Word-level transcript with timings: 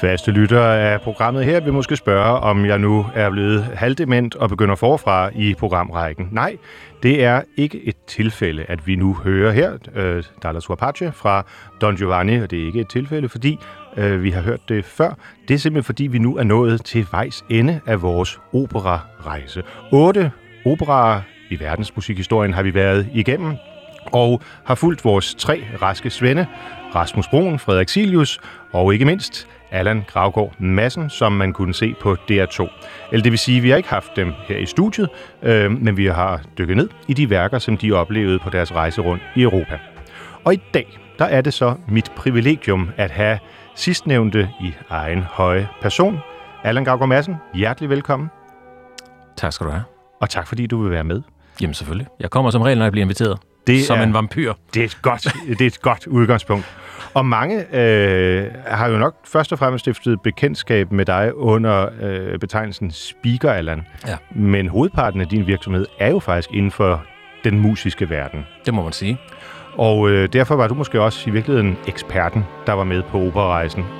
Faste 0.00 0.30
lyttere 0.30 0.80
af 0.80 1.00
programmet 1.00 1.44
her 1.44 1.60
vil 1.60 1.72
måske 1.72 1.96
spørge, 1.96 2.40
om 2.40 2.66
jeg 2.66 2.78
nu 2.78 3.06
er 3.14 3.30
blevet 3.30 3.62
halvdement 3.62 4.34
og 4.36 4.48
begynder 4.48 4.74
forfra 4.74 5.30
i 5.34 5.54
programrækken. 5.54 6.28
Nej, 6.32 6.56
det 7.02 7.24
er 7.24 7.42
ikke 7.56 7.84
et 7.84 7.96
tilfælde, 8.06 8.64
at 8.68 8.86
vi 8.86 8.96
nu 8.96 9.14
hører 9.14 9.52
her 9.52 9.72
øh, 9.94 10.22
Dallas 10.42 10.70
Apache 10.70 11.12
fra 11.12 11.44
Don 11.80 11.96
Giovanni, 11.96 12.36
og 12.36 12.50
det 12.50 12.62
er 12.62 12.66
ikke 12.66 12.80
et 12.80 12.88
tilfælde, 12.88 13.28
fordi 13.28 13.58
øh, 13.96 14.22
vi 14.22 14.30
har 14.30 14.42
hørt 14.42 14.60
det 14.68 14.84
før. 14.84 15.14
Det 15.48 15.54
er 15.54 15.58
simpelthen 15.58 15.84
fordi, 15.84 16.06
vi 16.06 16.18
nu 16.18 16.36
er 16.36 16.44
nået 16.44 16.84
til 16.84 17.06
vejs 17.12 17.44
ende 17.48 17.80
af 17.86 18.02
vores 18.02 18.40
operarejse. 18.52 19.62
Otte 19.92 20.30
operaer 20.66 21.20
i 21.50 21.60
verdensmusikhistorien 21.60 22.52
har 22.52 22.62
vi 22.62 22.74
været 22.74 23.08
igennem, 23.14 23.56
og 24.12 24.42
har 24.64 24.74
fulgt 24.74 25.04
vores 25.04 25.34
tre 25.34 25.64
raske 25.82 26.10
svende, 26.10 26.46
Rasmus 26.94 27.28
Broen, 27.28 27.58
Frederik 27.58 27.88
Silius 27.88 28.40
og 28.72 28.92
ikke 28.92 29.04
mindst 29.04 29.48
Allan 29.70 30.04
Gravgaard 30.08 30.54
Madsen, 30.58 31.10
som 31.10 31.32
man 31.32 31.52
kunne 31.52 31.74
se 31.74 31.94
på 32.00 32.16
DR2. 32.30 32.68
Eller 33.12 33.22
det 33.22 33.32
vil 33.32 33.38
sige, 33.38 33.56
at 33.56 33.62
vi 33.62 33.70
har 33.70 33.76
ikke 33.76 33.88
haft 33.88 34.16
dem 34.16 34.32
her 34.48 34.56
i 34.56 34.66
studiet, 34.66 35.08
øh, 35.42 35.70
men 35.70 35.96
vi 35.96 36.06
har 36.06 36.40
dykket 36.58 36.76
ned 36.76 36.88
i 37.08 37.14
de 37.14 37.30
værker, 37.30 37.58
som 37.58 37.76
de 37.76 37.92
oplevede 37.92 38.38
på 38.38 38.50
deres 38.50 38.74
rejse 38.74 39.00
rundt 39.00 39.22
i 39.36 39.42
Europa. 39.42 39.78
Og 40.44 40.54
i 40.54 40.60
dag, 40.74 40.98
der 41.18 41.24
er 41.24 41.40
det 41.40 41.54
så 41.54 41.74
mit 41.88 42.12
privilegium 42.16 42.90
at 42.96 43.10
have 43.10 43.38
sidstnævnte 43.74 44.48
i 44.60 44.74
egen 44.90 45.22
høje 45.22 45.68
person. 45.82 46.18
Allan 46.64 46.84
Gravgaard 46.84 47.08
Madsen, 47.08 47.36
hjertelig 47.54 47.90
velkommen. 47.90 48.28
Tak 49.36 49.52
skal 49.52 49.66
du 49.66 49.70
have. 49.70 49.84
Og 50.20 50.30
tak 50.30 50.46
fordi 50.46 50.66
du 50.66 50.82
vil 50.82 50.90
være 50.90 51.04
med. 51.04 51.22
Jamen 51.60 51.74
selvfølgelig. 51.74 52.06
Jeg 52.20 52.30
kommer 52.30 52.50
som 52.50 52.62
regel, 52.62 52.78
når 52.78 52.84
jeg 52.84 52.92
bliver 52.92 53.04
inviteret. 53.04 53.38
Det 53.70 53.84
som 53.84 53.98
er, 53.98 54.02
en 54.02 54.14
vampyr. 54.14 54.52
Det 54.74 54.80
er 54.80 54.84
et 54.84 54.98
godt, 55.02 55.22
det 55.48 55.60
er 55.60 55.66
et 55.66 55.80
godt 55.80 56.06
udgangspunkt. 56.06 56.66
Og 57.14 57.26
mange 57.26 57.76
øh, 57.76 58.46
har 58.66 58.88
jo 58.88 58.98
nok 58.98 59.14
først 59.24 59.52
og 59.52 59.58
fremmest 59.58 59.82
stiftet 59.82 60.20
bekendtskab 60.22 60.92
med 60.92 61.04
dig 61.04 61.34
under 61.34 61.88
øh, 62.02 62.38
betegnelsen 62.38 62.90
Speaker, 62.90 63.52
Allan. 63.52 63.82
Ja. 64.06 64.16
Men 64.30 64.68
hovedparten 64.68 65.20
af 65.20 65.26
din 65.26 65.46
virksomhed 65.46 65.86
er 65.98 66.10
jo 66.10 66.18
faktisk 66.18 66.50
inden 66.52 66.70
for 66.70 67.04
den 67.44 67.58
musiske 67.58 68.10
verden. 68.10 68.46
Det 68.66 68.74
må 68.74 68.82
man 68.82 68.92
sige. 68.92 69.18
Og 69.74 70.10
øh, 70.10 70.28
derfor 70.32 70.56
var 70.56 70.68
du 70.68 70.74
måske 70.74 71.02
også 71.02 71.30
i 71.30 71.32
virkeligheden 71.32 71.78
eksperten, 71.86 72.44
der 72.66 72.72
var 72.72 72.84
med 72.84 73.02
på 73.02 73.18
operarejsen. 73.18 73.99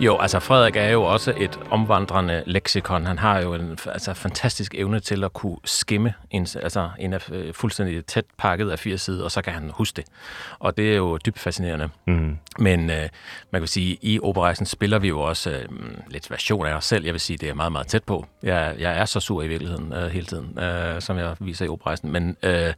Jo, 0.00 0.18
altså 0.18 0.40
Frederik 0.40 0.76
er 0.76 0.88
jo 0.88 1.02
også 1.02 1.34
et 1.36 1.60
omvandrende 1.70 2.42
leksikon. 2.46 3.06
Han 3.06 3.18
har 3.18 3.40
jo 3.40 3.54
en 3.54 3.78
altså, 3.86 4.14
fantastisk 4.14 4.74
evne 4.74 5.00
til 5.00 5.24
at 5.24 5.32
kunne 5.32 5.56
skimme 5.64 6.14
en, 6.30 6.46
altså, 6.62 6.90
en 6.98 7.12
af, 7.12 7.30
øh, 7.32 7.54
fuldstændig 7.54 8.06
tæt 8.06 8.24
pakket 8.38 8.70
af 8.70 8.78
fire 8.78 8.98
sider, 8.98 9.24
og 9.24 9.30
så 9.30 9.42
kan 9.42 9.52
han 9.52 9.70
huske 9.74 9.96
det. 9.96 10.04
Og 10.58 10.76
det 10.76 10.92
er 10.92 10.96
jo 10.96 11.18
dybt 11.26 11.38
fascinerende. 11.38 11.88
Mm. 12.06 12.38
Men 12.58 12.90
øh, 12.90 13.08
man 13.50 13.60
kan 13.60 13.68
sige, 13.68 13.98
i 14.02 14.20
operarejsen 14.22 14.66
spiller 14.66 14.98
vi 14.98 15.08
jo 15.08 15.20
også 15.20 15.50
øh, 15.50 15.68
lidt 16.08 16.30
version 16.30 16.66
af 16.66 16.74
os 16.74 16.84
selv. 16.84 17.04
Jeg 17.04 17.12
vil 17.12 17.20
sige, 17.20 17.36
det 17.36 17.48
er 17.48 17.54
meget, 17.54 17.72
meget 17.72 17.86
tæt 17.86 18.04
på. 18.04 18.26
Jeg, 18.42 18.74
jeg 18.78 18.98
er 18.98 19.04
så 19.04 19.20
sur 19.20 19.42
i 19.42 19.48
virkeligheden 19.48 19.92
øh, 19.92 20.06
hele 20.06 20.26
tiden, 20.26 20.58
øh, 20.58 21.00
som 21.00 21.18
jeg 21.18 21.36
viser 21.40 21.64
i 21.64 21.68
operarejsen. 21.68 22.12
Men... 22.12 22.36
Øh, 22.42 22.74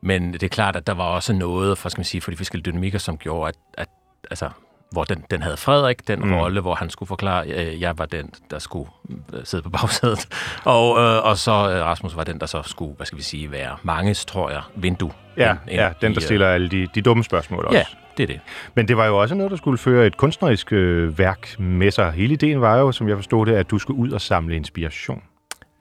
men 0.00 0.32
det 0.32 0.42
er 0.42 0.48
klart, 0.48 0.76
at 0.76 0.86
der 0.86 0.94
var 0.94 1.04
også 1.04 1.32
noget 1.32 1.78
for, 1.78 1.88
skal 1.88 1.98
man 1.98 2.04
sige, 2.04 2.20
for 2.20 2.30
de 2.30 2.36
forskellige 2.36 2.72
dynamikker, 2.72 2.98
som 2.98 3.18
gjorde, 3.18 3.48
at, 3.48 3.54
at 3.74 3.88
altså, 4.30 4.50
hvor 4.90 5.04
den, 5.04 5.24
den 5.30 5.42
havde 5.42 5.56
Frederik, 5.56 6.08
den 6.08 6.18
mm. 6.18 6.34
rolle, 6.34 6.60
hvor 6.60 6.74
han 6.74 6.90
skulle 6.90 7.06
forklare, 7.06 7.46
at 7.46 7.66
øh, 7.66 7.80
jeg 7.80 7.98
var 7.98 8.06
den, 8.06 8.30
der 8.50 8.58
skulle 8.58 8.90
øh, 9.34 9.40
sidde 9.44 9.62
på 9.62 9.70
bagsædet. 9.70 10.28
Og, 10.64 10.98
øh, 10.98 11.24
og 11.24 11.38
så 11.38 11.52
øh, 11.52 11.84
Rasmus 11.84 12.16
var 12.16 12.24
den, 12.24 12.40
der 12.40 12.46
så 12.46 12.62
skulle, 12.62 12.94
hvad 12.96 13.06
skal 13.06 13.18
vi 13.18 13.22
sige, 13.22 13.50
være 13.50 13.76
manges, 13.82 14.24
tror 14.24 14.50
jeg, 14.50 14.62
vindue. 14.74 15.12
Ja, 15.36 15.50
ind, 15.50 15.80
ja 15.80 15.90
den, 16.00 16.14
der 16.14 16.20
i, 16.20 16.24
stiller 16.24 16.48
alle 16.48 16.68
de, 16.68 16.88
de 16.94 17.02
dumme 17.02 17.24
spørgsmål 17.24 17.64
også. 17.64 17.78
Ja, 17.78 17.84
det 18.16 18.22
er 18.22 18.26
det. 18.26 18.40
Men 18.74 18.88
det 18.88 18.96
var 18.96 19.06
jo 19.06 19.20
også 19.20 19.34
noget, 19.34 19.50
der 19.50 19.56
skulle 19.56 19.78
føre 19.78 20.06
et 20.06 20.16
kunstnerisk 20.16 20.72
øh, 20.72 21.18
værk 21.18 21.58
med 21.58 21.90
sig. 21.90 22.12
Hele 22.12 22.32
ideen 22.32 22.60
var 22.60 22.76
jo, 22.76 22.92
som 22.92 23.08
jeg 23.08 23.16
forstod 23.16 23.46
det, 23.46 23.54
at 23.54 23.70
du 23.70 23.78
skulle 23.78 24.00
ud 24.00 24.10
og 24.10 24.20
samle 24.20 24.56
inspiration. 24.56 25.22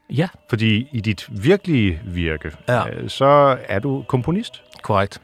Ja. 0.09 0.27
Fordi 0.49 0.87
i 0.91 1.01
dit 1.01 1.27
virkelige 1.29 2.01
virke, 2.05 2.51
ja. 2.67 2.89
øh, 2.89 3.09
så 3.09 3.57
er 3.67 3.79
du 3.79 4.05
komponist. 4.07 4.63
Korrekt. 4.81 5.21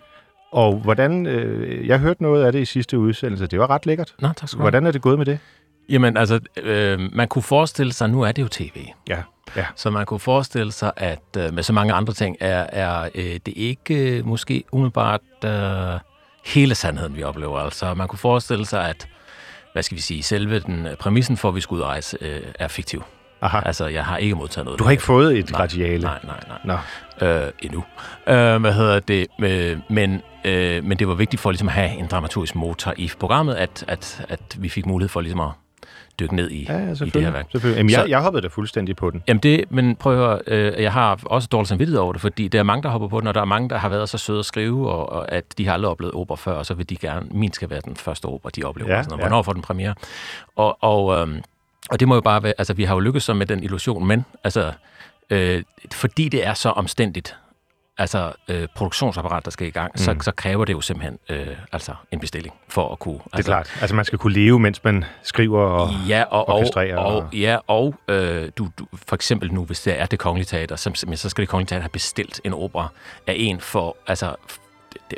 Og 0.53 0.75
hvordan, 0.75 1.25
øh, 1.25 1.87
jeg 1.87 1.99
hørte 1.99 2.23
noget 2.23 2.45
af 2.45 2.51
det 2.51 2.59
i 2.59 2.65
sidste 2.65 2.99
udsendelse, 2.99 3.47
det 3.47 3.59
var 3.59 3.69
ret 3.69 3.85
lækkert. 3.85 4.15
Nå, 4.19 4.27
tak 4.27 4.49
skal 4.49 4.57
du 4.57 4.61
Hvordan 4.61 4.85
er 4.85 4.91
det 4.91 5.01
gået 5.01 5.17
med 5.17 5.25
det? 5.25 5.39
Jamen 5.89 6.17
altså, 6.17 6.39
øh, 6.63 6.99
man 7.13 7.27
kunne 7.27 7.41
forestille 7.41 7.93
sig, 7.93 8.09
nu 8.09 8.21
er 8.21 8.31
det 8.31 8.41
jo 8.41 8.47
tv. 8.47 8.87
Ja. 9.09 9.17
Ja. 9.55 9.65
Så 9.75 9.89
man 9.89 10.05
kunne 10.05 10.19
forestille 10.19 10.71
sig, 10.71 10.91
at 10.97 11.37
øh, 11.37 11.53
med 11.53 11.63
så 11.63 11.73
mange 11.73 11.93
andre 11.93 12.13
ting, 12.13 12.37
er, 12.39 12.65
er 12.69 13.09
øh, 13.15 13.39
det 13.45 13.53
ikke 13.55 14.17
øh, 14.17 14.25
måske 14.25 14.63
umiddelbart 14.71 15.21
øh, 15.45 15.99
hele 16.45 16.75
sandheden, 16.75 17.15
vi 17.15 17.23
oplever. 17.23 17.59
Altså 17.59 17.93
man 17.93 18.07
kunne 18.07 18.19
forestille 18.19 18.65
sig, 18.65 18.89
at 18.89 19.07
hvad 19.73 19.83
skal 19.83 19.95
vi 19.97 20.01
sige, 20.01 20.23
selve 20.23 20.59
den 20.59 20.87
øh, 20.87 20.95
præmissen 20.95 21.37
for, 21.37 21.49
at 21.49 21.55
vi 21.55 21.61
skulle 21.61 21.77
ud 21.77 21.83
og 21.83 21.89
rejse, 21.89 22.17
øh, 22.21 22.41
er 22.59 22.67
fiktiv. 22.67 23.03
Aha. 23.43 23.59
Altså, 23.65 23.87
jeg 23.87 24.05
har 24.05 24.17
ikke 24.17 24.35
modtaget 24.35 24.65
noget. 24.65 24.79
Du 24.79 24.83
har 24.83 24.91
ikke 24.91 25.03
fået 25.03 25.37
et 25.37 25.51
gradiale? 25.53 26.03
Nej, 26.03 26.19
nej, 26.23 26.39
nej. 26.65 26.77
Nå. 27.19 27.27
Øh, 27.27 27.51
endnu. 27.61 27.83
Øh, 28.27 28.61
hvad 28.61 28.73
hedder 28.73 28.99
det? 28.99 29.27
Øh, 29.39 29.77
men, 29.89 30.21
øh, 30.45 30.83
men 30.83 30.99
det 30.99 31.07
var 31.07 31.13
vigtigt 31.13 31.41
for 31.41 31.51
ligesom 31.51 31.67
at 31.67 31.73
have 31.73 31.89
en 31.89 32.07
dramaturgisk 32.07 32.55
motor 32.55 32.93
i 32.97 33.11
programmet, 33.19 33.55
at, 33.55 33.85
at, 33.87 34.25
at 34.29 34.57
vi 34.59 34.69
fik 34.69 34.85
mulighed 34.85 35.09
for 35.09 35.21
ligesom 35.21 35.39
at 35.39 35.49
dykke 36.19 36.35
ned 36.35 36.49
i, 36.51 36.65
ja, 36.69 36.77
ja, 36.77 36.91
i 36.91 37.09
det 37.09 37.23
her 37.23 37.31
værk. 37.31 37.45
Selvfølgelig. 37.51 37.77
Jamen, 37.77 37.91
jeg, 37.91 38.09
jeg 38.09 38.21
hoppede 38.21 38.41
da 38.41 38.47
fuldstændig 38.47 38.95
på 38.95 39.09
den. 39.09 39.23
Jamen 39.27 39.43
det, 39.43 39.71
men 39.71 39.95
prøv 39.95 40.13
at 40.13 40.19
høre, 40.19 40.39
øh, 40.47 40.83
jeg 40.83 40.93
har 40.93 41.19
også 41.25 41.47
dårligt 41.51 41.69
samvittighed 41.69 41.99
over 41.99 42.13
det, 42.13 42.21
fordi 42.21 42.47
der 42.47 42.59
er 42.59 42.63
mange, 42.63 42.83
der 42.83 42.89
hopper 42.89 43.07
på 43.07 43.19
den, 43.19 43.27
og 43.27 43.33
der 43.33 43.41
er 43.41 43.45
mange, 43.45 43.69
der 43.69 43.77
har 43.77 43.89
været 43.89 44.09
så 44.09 44.17
søde 44.17 44.39
at 44.39 44.45
skrive, 44.45 44.91
og, 44.91 45.09
og 45.09 45.31
at 45.31 45.43
de 45.57 45.65
har 45.65 45.73
aldrig 45.73 45.89
oplevet 45.91 46.13
opera 46.13 46.35
før, 46.35 46.53
og 46.53 46.65
så 46.65 46.73
vil 46.73 46.89
de 46.89 46.95
gerne, 46.95 47.25
min 47.31 47.53
skal 47.53 47.69
være 47.69 47.81
den 47.85 47.95
første 47.95 48.25
opera, 48.25 48.49
de 48.55 48.63
oplever. 48.63 48.95
Ja, 48.95 49.03
sådan, 49.03 49.19
ja. 49.19 49.23
Hvornår 49.23 49.41
får 49.41 49.53
den 49.53 49.61
premiere? 49.61 49.95
Og, 50.55 50.83
og 50.83 51.27
øh, 51.27 51.35
og 51.89 51.99
det 51.99 52.07
må 52.07 52.15
jo 52.15 52.21
bare 52.21 52.43
være, 52.43 52.53
altså 52.57 52.73
vi 52.73 52.83
har 52.83 52.93
jo 52.93 52.99
lykkes 52.99 53.23
så 53.23 53.33
med 53.33 53.45
den 53.45 53.63
illusion, 53.63 54.07
men 54.07 54.25
altså, 54.43 54.73
øh, 55.29 55.63
fordi 55.93 56.29
det 56.29 56.45
er 56.45 56.53
så 56.53 56.69
omstændigt, 56.69 57.35
altså 57.97 58.33
øh, 58.47 58.67
produktionsapparat, 58.75 59.45
der 59.45 59.51
skal 59.51 59.67
i 59.67 59.69
gang, 59.69 59.91
mm. 59.95 59.97
så, 59.97 60.15
så 60.21 60.31
kræver 60.31 60.65
det 60.65 60.73
jo 60.73 60.81
simpelthen 60.81 61.19
øh, 61.29 61.47
altså 61.71 61.93
en 62.11 62.19
bestilling 62.19 62.55
for 62.67 62.91
at 62.91 62.99
kunne... 62.99 63.19
Altså, 63.19 63.37
det 63.37 63.39
er 63.39 63.43
klart. 63.43 63.77
Altså 63.81 63.95
man 63.95 64.05
skal 64.05 64.19
kunne 64.19 64.33
leve, 64.33 64.59
mens 64.59 64.83
man 64.83 65.05
skriver 65.23 65.59
og 65.59 65.89
ja, 66.07 66.23
og, 66.23 66.49
orkestrerer. 66.49 66.97
Og, 66.97 67.15
og, 67.15 67.33
ja, 67.33 67.57
og 67.67 67.95
øh, 68.07 68.51
du, 68.57 68.69
du, 68.79 68.87
for 69.07 69.15
eksempel 69.15 69.53
nu, 69.53 69.65
hvis 69.65 69.81
det 69.81 69.99
er 69.99 70.05
det 70.05 70.19
kongelige 70.19 70.45
teater, 70.45 70.75
så, 70.75 71.05
så 71.15 71.29
skal 71.29 71.41
det 71.41 71.49
kongelige 71.49 71.67
teater 71.67 71.81
have 71.81 71.89
bestilt 71.89 72.41
en 72.43 72.53
opera 72.53 72.87
af 73.27 73.35
en 73.37 73.59
for... 73.59 73.97
Altså, 74.07 74.35
det, 75.11 75.17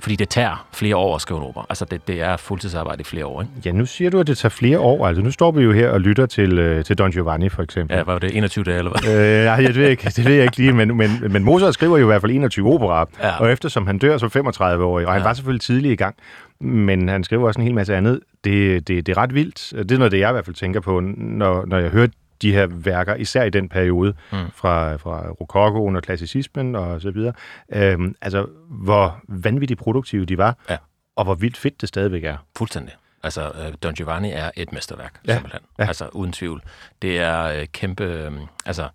fordi 0.00 0.16
det 0.16 0.28
tager 0.28 0.66
flere 0.72 0.96
år 0.96 1.14
at 1.14 1.20
skrive 1.20 1.40
en 1.40 1.46
opera. 1.46 1.66
Altså, 1.68 1.84
det, 1.84 2.08
det 2.08 2.20
er 2.20 2.36
fuldtidsarbejde 2.36 3.00
i 3.00 3.04
flere 3.04 3.26
år, 3.26 3.42
ikke? 3.42 3.52
Ja, 3.64 3.72
nu 3.72 3.86
siger 3.86 4.10
du, 4.10 4.20
at 4.20 4.26
det 4.26 4.38
tager 4.38 4.50
flere 4.50 4.78
år. 4.78 5.06
Altså, 5.06 5.22
nu 5.22 5.30
står 5.30 5.50
vi 5.50 5.62
jo 5.62 5.72
her 5.72 5.88
og 5.90 6.00
lytter 6.00 6.26
til, 6.26 6.58
øh, 6.58 6.84
til 6.84 6.98
Don 6.98 7.10
Giovanni, 7.10 7.48
for 7.48 7.62
eksempel. 7.62 7.96
Ja, 7.96 8.02
var 8.02 8.18
det 8.18 8.36
21 8.36 8.64
dage, 8.64 8.78
eller 8.78 8.90
hvad? 8.90 9.40
Øh, 9.40 9.44
nej, 9.44 9.56
det 9.56 9.74
ved 9.74 9.82
jeg 9.82 9.90
ikke, 9.90 10.10
det 10.16 10.24
ved 10.24 10.34
jeg 10.34 10.44
ikke 10.44 10.56
lige, 10.56 10.72
men, 10.72 10.96
men, 10.96 11.10
men 11.30 11.44
Mozart 11.44 11.74
skriver 11.74 11.98
jo 11.98 12.04
i 12.04 12.06
hvert 12.06 12.20
fald 12.20 12.32
21 12.32 12.74
operaer, 12.74 13.04
ja. 13.22 13.36
og 13.40 13.52
eftersom 13.52 13.86
han 13.86 13.98
dør 13.98 14.18
som 14.18 14.30
35 14.30 14.84
år, 14.84 15.00
og 15.00 15.12
han 15.12 15.20
ja. 15.20 15.26
var 15.26 15.34
selvfølgelig 15.34 15.62
tidlig 15.62 15.92
i 15.92 15.96
gang, 15.96 16.14
men 16.60 17.08
han 17.08 17.24
skriver 17.24 17.46
også 17.46 17.60
en 17.60 17.66
hel 17.66 17.74
masse 17.74 17.96
andet. 17.96 18.20
Det, 18.44 18.88
det, 18.88 19.06
det 19.06 19.16
er 19.16 19.22
ret 19.22 19.34
vildt. 19.34 19.72
Det 19.76 19.92
er 19.92 19.98
noget, 19.98 20.12
det 20.12 20.18
jeg 20.18 20.30
i 20.30 20.32
hvert 20.32 20.44
fald 20.44 20.56
tænker 20.56 20.80
på, 20.80 21.00
når, 21.00 21.64
når 21.66 21.78
jeg 21.78 21.90
hører 21.90 22.06
de 22.42 22.52
her 22.52 22.66
værker, 22.66 23.14
især 23.14 23.42
i 23.42 23.50
den 23.50 23.68
periode 23.68 24.14
mm. 24.32 24.38
fra, 24.54 24.96
fra 24.96 25.30
rokokoen 25.30 25.96
og 25.96 26.02
klassicismen 26.02 26.74
og 26.74 27.00
så 27.00 27.10
videre. 27.10 27.32
Øhm, 27.72 28.14
altså, 28.20 28.46
hvor 28.68 29.20
vanvittigt 29.28 29.80
produktive 29.80 30.24
de 30.26 30.38
var, 30.38 30.56
ja. 30.70 30.76
og 31.16 31.24
hvor 31.24 31.34
vildt 31.34 31.56
fedt 31.56 31.80
det 31.80 31.88
stadigvæk 31.88 32.24
er. 32.24 32.36
Fuldstændig. 32.56 32.94
Altså, 33.22 33.50
uh, 33.50 33.74
Don 33.82 33.94
Giovanni 33.94 34.30
er 34.30 34.50
et 34.56 34.72
mesterværk, 34.72 35.20
ja. 35.26 35.32
simpelthen. 35.32 35.60
Ja. 35.78 35.86
Altså, 35.86 36.08
uden 36.12 36.32
tvivl. 36.32 36.62
Det 37.02 37.18
er 37.18 37.60
uh, 37.60 37.66
kæmpe... 37.72 38.26
Um, 38.26 38.48
altså, 38.66 38.88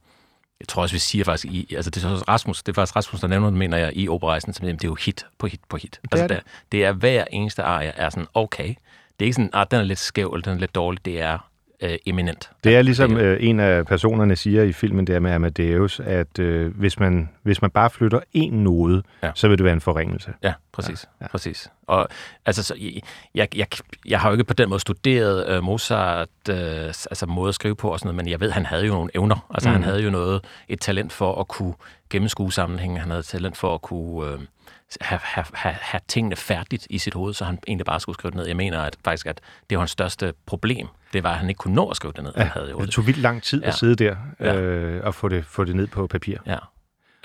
jeg 0.59 0.68
tror 0.68 0.81
også, 0.81 0.95
vi 0.95 1.00
siger 1.00 1.25
faktisk, 1.25 1.45
i, 1.45 1.75
altså 1.75 1.92
det 1.92 2.03
er 2.03 2.30
Rasmus, 2.30 2.63
det 2.63 2.71
er 2.71 2.75
faktisk 2.75 2.95
Rasmus, 2.95 3.21
der 3.21 3.27
nævner, 3.27 3.50
mener 3.50 3.77
jeg, 3.77 3.92
i 3.95 4.09
operarejsen, 4.09 4.53
som 4.53 4.68
det 4.68 4.83
er 4.83 4.88
jo 4.88 4.95
hit 4.95 5.25
på 5.38 5.47
hit 5.47 5.59
på 5.69 5.77
hit. 5.77 6.00
Det 6.01 6.09
altså, 6.12 6.24
er 6.24 6.27
det. 6.27 6.38
det, 6.38 6.71
det 6.71 6.86
er 6.86 6.92
hver 6.92 7.25
eneste 7.31 7.63
arie 7.63 7.89
er 7.89 8.09
sådan, 8.09 8.27
okay. 8.33 8.68
Det 8.68 8.75
er 9.19 9.24
ikke 9.25 9.33
sådan, 9.33 9.50
at 9.53 9.59
ah, 9.59 9.68
den 9.71 9.80
er 9.80 9.83
lidt 9.83 10.00
skæv, 10.00 10.27
eller 10.27 10.44
den 10.44 10.53
er 10.53 10.59
lidt 10.59 10.75
dårlig. 10.75 11.06
Det 11.06 11.21
er 11.21 11.50
øh, 11.81 11.98
eminent. 12.06 12.50
Det 12.63 12.75
er 12.75 12.81
ligesom 12.81 13.18
øh, 13.18 13.38
en 13.42 13.60
af 13.60 13.86
personerne 13.86 14.36
siger 14.36 14.63
i 14.63 14.74
filmen 14.74 15.07
der 15.07 15.19
med 15.19 15.31
Amadeus, 15.31 16.00
at 16.00 16.39
øh, 16.39 16.77
hvis, 16.77 17.00
man, 17.00 17.30
hvis 17.44 17.62
man 17.62 17.72
bare 17.72 17.89
flytter 17.89 18.19
en 18.33 18.54
node, 18.54 19.04
ja. 19.24 19.31
så 19.36 19.48
vil 19.48 19.57
det 19.57 19.63
være 19.63 19.74
en 19.74 19.81
forringelse. 19.81 20.33
Ja, 20.44 20.54
præcis. 20.72 21.07
Ja, 21.22 21.27
præcis. 21.27 21.69
Og 21.88 22.07
altså, 22.45 22.63
så, 22.63 22.75
jeg, 23.36 23.56
jeg, 23.56 23.68
jeg 24.06 24.19
har 24.19 24.30
jo 24.30 24.33
ikke 24.33 24.44
på 24.44 24.54
den 24.54 24.69
måde 24.69 24.80
studeret 24.80 25.50
øh, 25.50 25.63
Mozart, 25.63 26.27
øh, 26.50 26.56
altså 26.86 27.25
måde 27.25 27.50
at 27.50 27.56
skrive 27.56 27.75
på 27.75 27.89
og 27.89 28.00
sådan 28.00 28.07
noget, 28.07 28.25
men 28.25 28.31
jeg 28.31 28.39
ved, 28.39 28.51
han 28.51 28.66
havde 28.66 28.86
jo 28.86 28.94
nogle 28.94 29.10
evner. 29.16 29.48
Altså, 29.54 29.69
mm. 29.69 29.74
han 29.74 29.83
havde 29.83 30.01
jo 30.01 30.10
noget, 30.10 30.45
et 30.68 30.80
talent 30.80 31.13
for 31.13 31.39
at 31.39 31.48
kunne 31.48 31.74
gennemskue 32.10 32.54
sammenhængen. 32.54 33.00
Han 33.00 33.10
havde 33.10 33.19
et 33.19 33.25
talent 33.25 33.57
for 33.57 33.74
at 33.74 33.81
kunne... 33.81 34.31
Øh, 34.31 34.39
have, 35.01 35.19
have, 35.24 35.45
have, 35.54 35.75
have 35.81 36.01
tingene 36.07 36.36
færdigt 36.36 36.88
i 36.89 36.98
sit 36.98 37.13
hoved, 37.13 37.33
så 37.33 37.45
han 37.45 37.60
egentlig 37.68 37.86
bare 37.86 38.00
skulle 38.00 38.13
skrive 38.13 38.31
det 38.31 38.38
ned. 38.38 38.48
Jeg 38.48 38.56
mener 38.56 38.81
at 38.81 38.98
faktisk, 39.06 39.25
at 39.25 39.42
det 39.69 39.78
var 39.78 39.81
hans 39.81 39.92
største 39.92 40.33
problem. 40.45 40.88
Det 41.16 41.24
var, 41.24 41.32
at 41.32 41.38
han 41.38 41.50
ikke 41.50 41.60
kunne 41.60 41.76
nå 41.76 41.90
at 41.90 41.96
skrive 41.96 42.14
det 42.16 42.24
ned. 42.24 42.32
Ja, 42.38 42.42
han 42.42 42.52
havde 42.52 42.70
jo 42.70 42.80
det 42.80 42.90
tog 42.90 43.08
vildt 43.08 43.20
lang 43.20 43.44
tid 43.44 43.62
ja. 43.62 43.68
at 43.68 43.74
sidde 43.74 43.96
der 43.96 44.16
ja. 44.40 44.56
øh, 44.56 45.06
og 45.06 45.16
få 45.16 45.30
det, 45.30 45.46
få 45.46 45.64
det 45.64 45.76
ned 45.76 45.88
på 45.88 46.08
papir. 46.08 46.38
Ja, 46.46 46.58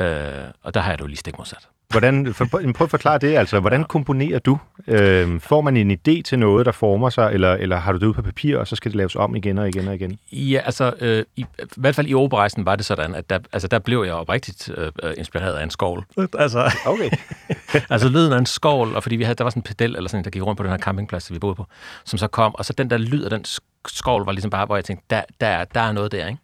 øh, 0.05 0.51
og 0.63 0.75
der 0.75 0.81
har 0.81 0.91
jeg 0.91 1.01
jo 1.01 1.07
lige 1.07 1.17
stik 1.17 1.39
modsat. 1.39 1.69
Hvordan, 1.91 2.35
for, 2.35 2.45
prøv 2.51 2.85
at 2.85 2.91
forklare 2.91 3.19
det, 3.19 3.37
altså. 3.37 3.61
Hvordan 3.61 3.85
komponerer 3.85 4.39
du? 4.39 4.59
Øh, 4.87 5.41
får 5.41 5.61
man 5.61 5.77
en 5.77 5.91
idé 5.91 6.23
til 6.23 6.39
noget, 6.39 6.67
der 6.67 6.73
former 6.73 7.11
sig, 7.11 7.31
eller, 7.33 7.53
eller 7.53 7.77
har 7.77 7.93
du 7.93 7.99
det 7.99 8.07
ud 8.07 8.15
på 8.15 8.23
papir, 8.23 8.59
og 8.59 8.69
så 8.69 8.77
skal 8.77 8.91
det 8.91 8.97
laves 8.97 9.17
om 9.17 9.37
igen 9.37 9.59
og 9.59 9.69
igen 9.69 9.89
og 9.89 9.95
igen? 9.95 10.19
Ja, 10.33 10.61
altså, 10.65 10.93
øh, 11.01 11.25
i, 11.37 11.41
i 11.61 11.67
hvert 11.77 11.95
fald 11.95 12.09
i 12.09 12.15
operejsen 12.15 12.67
var 12.67 12.77
det 12.77 12.85
sådan, 12.85 13.15
at 13.15 13.31
der, 13.31 13.39
altså, 13.53 13.69
der 13.69 13.79
blev 13.79 14.03
jeg 14.07 14.15
oprigtigt 14.15 14.71
øh, 14.77 15.13
inspireret 15.17 15.55
af 15.55 15.63
en 15.63 15.71
skovl. 15.71 16.05
Altså, 16.39 16.73
okay. 16.87 17.11
altså 17.91 18.09
lyden 18.09 18.33
af 18.33 18.39
en 18.39 18.47
skovl, 18.47 18.95
og 18.95 19.03
fordi 19.03 19.17
vi 19.17 19.25
havde, 19.25 19.35
der 19.35 19.45
var 19.45 19.51
sådan 19.51 19.61
en 19.61 19.65
pedel, 19.65 19.97
eller 19.97 20.09
sådan, 20.09 20.25
der 20.25 20.31
gik 20.31 20.43
rundt 20.43 20.57
på 20.57 20.63
den 20.63 20.71
her 20.71 20.79
campingplads, 20.79 21.33
vi 21.33 21.39
boede 21.39 21.55
på, 21.55 21.67
som 22.05 22.19
så 22.19 22.27
kom, 22.27 22.55
og 22.55 22.65
så 22.65 22.73
den 22.73 22.91
der 22.91 22.99
lyd 22.99 23.23
af 23.25 23.31
den 23.31 23.45
skovl 23.45 23.70
var 24.07 24.33
ligesom 24.33 24.51
bare, 24.51 24.67
hvor 24.67 24.77
jeg 24.77 24.85
tænkte, 24.85 25.07
der, 25.11 25.23
der, 25.41 25.65
der 25.65 25.81
er 25.81 25.93
noget 25.93 26.13
der, 26.13 26.27
ikke? 26.27 26.41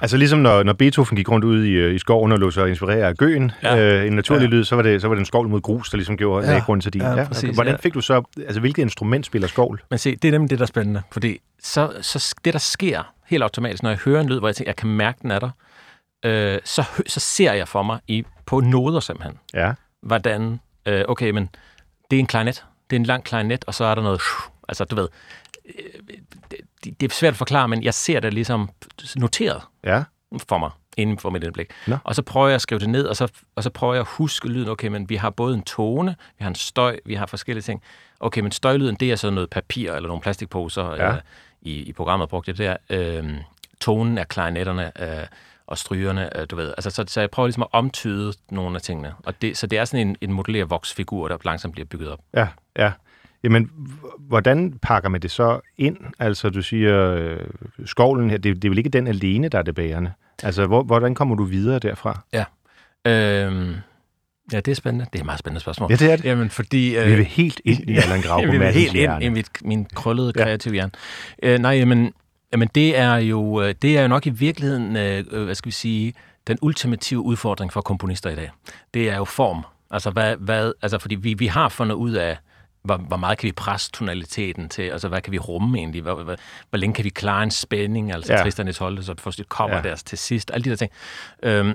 Altså 0.00 0.16
ligesom 0.16 0.38
når, 0.38 0.62
når 0.62 0.72
Beethoven 0.72 1.16
gik 1.16 1.30
rundt 1.30 1.44
ud 1.44 1.64
i, 1.64 1.70
øh, 1.70 1.94
i 1.94 1.98
skoven 1.98 2.32
og 2.32 2.38
lå 2.38 2.50
sig 2.50 2.68
inspirere 2.68 3.06
af 3.08 3.16
gøen, 3.16 3.52
ja. 3.62 3.78
øh, 3.78 4.06
en 4.06 4.12
naturlig 4.12 4.42
ja. 4.42 4.48
lyd, 4.48 4.64
så 4.64 4.76
var, 4.76 4.82
det, 4.82 5.00
så 5.00 5.08
var 5.08 5.14
det 5.14 5.20
en 5.20 5.26
skovl 5.26 5.48
mod 5.48 5.60
grus, 5.60 5.90
der 5.90 5.96
ligesom 5.96 6.16
gjorde 6.16 6.52
ja. 6.52 6.58
grund 6.58 6.82
til 6.82 6.92
din. 6.92 7.02
Ja, 7.02 7.12
ja, 7.12 7.24
præcis, 7.24 7.54
Hvordan 7.54 7.78
fik 7.78 7.94
du 7.94 8.00
så, 8.00 8.22
altså 8.36 8.60
hvilket 8.60 8.82
instrument 8.82 9.26
spiller 9.26 9.48
skovl? 9.48 9.82
Men 9.90 9.98
se, 9.98 10.16
det 10.16 10.28
er 10.28 10.32
nemlig 10.32 10.50
det, 10.50 10.58
der 10.58 10.64
er 10.64 10.66
spændende, 10.66 11.02
fordi 11.12 11.38
så, 11.62 11.92
så 12.00 12.34
det, 12.44 12.52
der 12.52 12.58
sker 12.58 13.12
helt 13.26 13.42
automatisk, 13.42 13.82
når 13.82 13.90
jeg 13.90 13.98
hører 13.98 14.20
en 14.20 14.28
lyd, 14.28 14.38
hvor 14.38 14.48
jeg 14.48 14.56
tænker, 14.56 14.68
jeg 14.68 14.76
kan 14.76 14.88
mærke, 14.88 15.18
den 15.22 15.30
er 15.30 15.38
der, 15.38 15.50
øh, 16.24 16.58
så, 16.64 16.84
så 17.06 17.20
ser 17.20 17.52
jeg 17.52 17.68
for 17.68 17.82
mig 17.82 17.98
i, 18.08 18.24
på 18.46 18.60
noder 18.60 19.00
simpelthen, 19.00 19.38
ja. 19.54 19.72
hvordan, 20.02 20.60
øh, 20.86 21.04
okay, 21.08 21.30
men 21.30 21.48
det 22.10 22.16
er 22.16 22.20
en 22.20 22.26
klarinet, 22.26 22.64
det 22.90 22.96
er 22.96 23.00
en 23.00 23.06
lang 23.06 23.24
klarinet, 23.24 23.64
og 23.66 23.74
så 23.74 23.84
er 23.84 23.94
der 23.94 24.02
noget, 24.02 24.20
altså 24.68 24.84
du 24.84 24.96
ved, 24.96 25.08
det, 26.50 27.00
det 27.00 27.10
er 27.10 27.14
svært 27.14 27.32
at 27.32 27.38
forklare, 27.38 27.68
men 27.68 27.82
jeg 27.82 27.94
ser 27.94 28.20
det 28.20 28.34
ligesom 28.34 28.70
noteret 29.16 29.62
ja. 29.84 30.02
for 30.48 30.58
mig 30.58 30.70
inden 30.96 31.18
for 31.18 31.30
mit 31.30 31.44
indblik. 31.44 31.70
No. 31.86 31.96
Og 32.04 32.14
så 32.14 32.22
prøver 32.22 32.48
jeg 32.48 32.54
at 32.54 32.60
skrive 32.60 32.78
det 32.78 32.88
ned, 32.88 33.06
og 33.06 33.16
så, 33.16 33.32
og 33.54 33.62
så 33.62 33.70
prøver 33.70 33.94
jeg 33.94 34.00
at 34.00 34.08
huske 34.10 34.48
lyden. 34.48 34.68
Okay, 34.68 34.88
men 34.88 35.08
vi 35.08 35.16
har 35.16 35.30
både 35.30 35.54
en 35.54 35.62
tone, 35.62 36.16
vi 36.38 36.42
har 36.42 36.48
en 36.48 36.54
støj, 36.54 36.98
vi 37.06 37.14
har 37.14 37.26
forskellige 37.26 37.62
ting. 37.62 37.82
Okay, 38.20 38.40
men 38.40 38.52
støjlyden, 38.52 38.96
det 38.96 39.12
er 39.12 39.16
så 39.16 39.30
noget 39.30 39.50
papir 39.50 39.92
eller 39.92 40.06
nogle 40.06 40.22
plastikposer. 40.22 40.94
Ja. 40.94 41.14
Øh, 41.14 41.20
i, 41.62 41.82
I 41.82 41.92
programmet 41.92 42.28
brugte 42.28 42.48
jeg 42.48 42.58
det 42.58 42.78
der. 42.90 43.20
Øh, 43.20 43.34
tonen 43.80 44.18
af 44.18 44.28
klarinetterne 44.28 44.92
øh, 45.02 45.26
og 45.66 45.78
strygerne, 45.78 46.38
øh, 46.38 46.46
du 46.50 46.56
ved. 46.56 46.68
Altså, 46.76 46.90
så, 46.90 47.04
så 47.06 47.20
jeg 47.20 47.30
prøver 47.30 47.46
ligesom 47.46 47.62
at 47.62 47.68
omtyde 47.72 48.32
nogle 48.50 48.76
af 48.76 48.82
tingene. 48.82 49.14
Og 49.24 49.42
det, 49.42 49.56
så 49.56 49.66
det 49.66 49.78
er 49.78 49.84
sådan 49.84 50.08
en, 50.08 50.16
en 50.20 50.32
modelleret 50.32 50.70
voksfigur, 50.70 51.28
der 51.28 51.36
langsomt 51.44 51.72
bliver 51.72 51.86
bygget 51.86 52.10
op. 52.10 52.20
Ja, 52.34 52.48
ja. 52.78 52.92
Jamen, 53.44 53.70
hvordan 54.18 54.78
pakker 54.82 55.08
man 55.08 55.20
det 55.20 55.30
så 55.30 55.60
ind? 55.76 55.96
Altså, 56.18 56.50
du 56.50 56.62
siger, 56.62 57.14
øh, 57.14 57.38
skovlen 57.84 58.30
her, 58.30 58.38
det, 58.38 58.56
det 58.56 58.64
er 58.64 58.70
vel 58.70 58.78
ikke 58.78 58.90
den 58.90 59.06
alene, 59.06 59.48
der 59.48 59.58
er 59.58 59.62
det 59.62 59.74
bærende? 59.74 60.12
Altså, 60.42 60.66
hvor, 60.66 60.82
hvordan 60.82 61.14
kommer 61.14 61.34
du 61.34 61.44
videre 61.44 61.78
derfra? 61.78 62.20
Ja. 62.32 62.44
Øhm, 63.06 63.74
ja, 64.52 64.60
det 64.60 64.68
er 64.68 64.74
spændende. 64.74 65.06
Det 65.12 65.18
er 65.18 65.22
et 65.22 65.26
meget 65.26 65.38
spændende 65.38 65.60
spørgsmål. 65.60 65.90
Ja, 65.90 65.96
det 65.96 66.12
er 66.12 66.16
det. 66.16 66.24
Jamen, 66.24 66.50
fordi... 66.50 66.96
Øh, 66.96 67.06
vi 67.06 67.14
vil 67.14 67.24
helt 67.24 67.60
ind 67.64 67.90
i 67.90 67.96
Allan 67.96 68.22
Grav 68.26 68.42
Vi 68.52 68.58
vil 68.58 68.72
helt 68.72 68.94
ind 68.94 69.22
i 69.22 69.28
mit, 69.28 69.48
min 69.64 69.84
krøllede 69.94 70.32
kreative 70.32 70.74
hjerne. 70.74 70.92
Øh, 71.42 71.58
nej, 71.58 71.72
jamen, 71.72 72.12
jamen, 72.52 72.68
det 72.74 72.98
er 72.98 73.16
jo 73.16 73.62
øh, 73.62 73.74
det 73.82 73.98
er 73.98 74.02
jo 74.02 74.08
nok 74.08 74.26
i 74.26 74.30
virkeligheden, 74.30 74.96
øh, 74.96 75.24
øh, 75.30 75.44
hvad 75.44 75.54
skal 75.54 75.66
vi 75.66 75.72
sige, 75.72 76.14
den 76.46 76.58
ultimative 76.62 77.20
udfordring 77.20 77.72
for 77.72 77.80
komponister 77.80 78.30
i 78.30 78.34
dag. 78.34 78.50
Det 78.94 79.10
er 79.10 79.16
jo 79.16 79.24
form. 79.24 79.64
Altså, 79.90 80.10
hvad, 80.10 80.36
hvad, 80.36 80.72
altså 80.82 80.98
fordi 80.98 81.14
vi, 81.14 81.34
vi 81.34 81.46
har 81.46 81.68
fundet 81.68 81.94
ud 81.94 82.12
af, 82.12 82.38
hvor, 82.82 82.96
hvor 82.96 83.16
meget 83.16 83.38
kan 83.38 83.46
vi 83.46 83.52
presse 83.52 83.90
tonaliteten 83.92 84.68
til? 84.68 84.82
Altså, 84.82 85.08
hvad 85.08 85.20
kan 85.20 85.32
vi 85.32 85.38
rumme 85.38 85.78
egentlig? 85.78 86.02
Hvor, 86.02 86.22
hvor, 86.22 86.36
hvor 86.70 86.78
længe 86.78 86.94
kan 86.94 87.04
vi 87.04 87.08
klare 87.08 87.42
en 87.42 87.50
spænding? 87.50 88.12
Altså, 88.12 88.32
ja. 88.32 88.42
Tristan 88.42 88.68
Isolde, 88.68 89.02
så 89.02 89.14
først 89.18 89.40
et 89.40 89.48
kommer 89.48 89.76
ja. 89.76 89.82
der 89.82 89.96
til 89.96 90.18
sidst. 90.18 90.50
Alle 90.50 90.64
de 90.64 90.70
der 90.70 90.76
ting. 90.76 90.90
Øhm, 91.42 91.74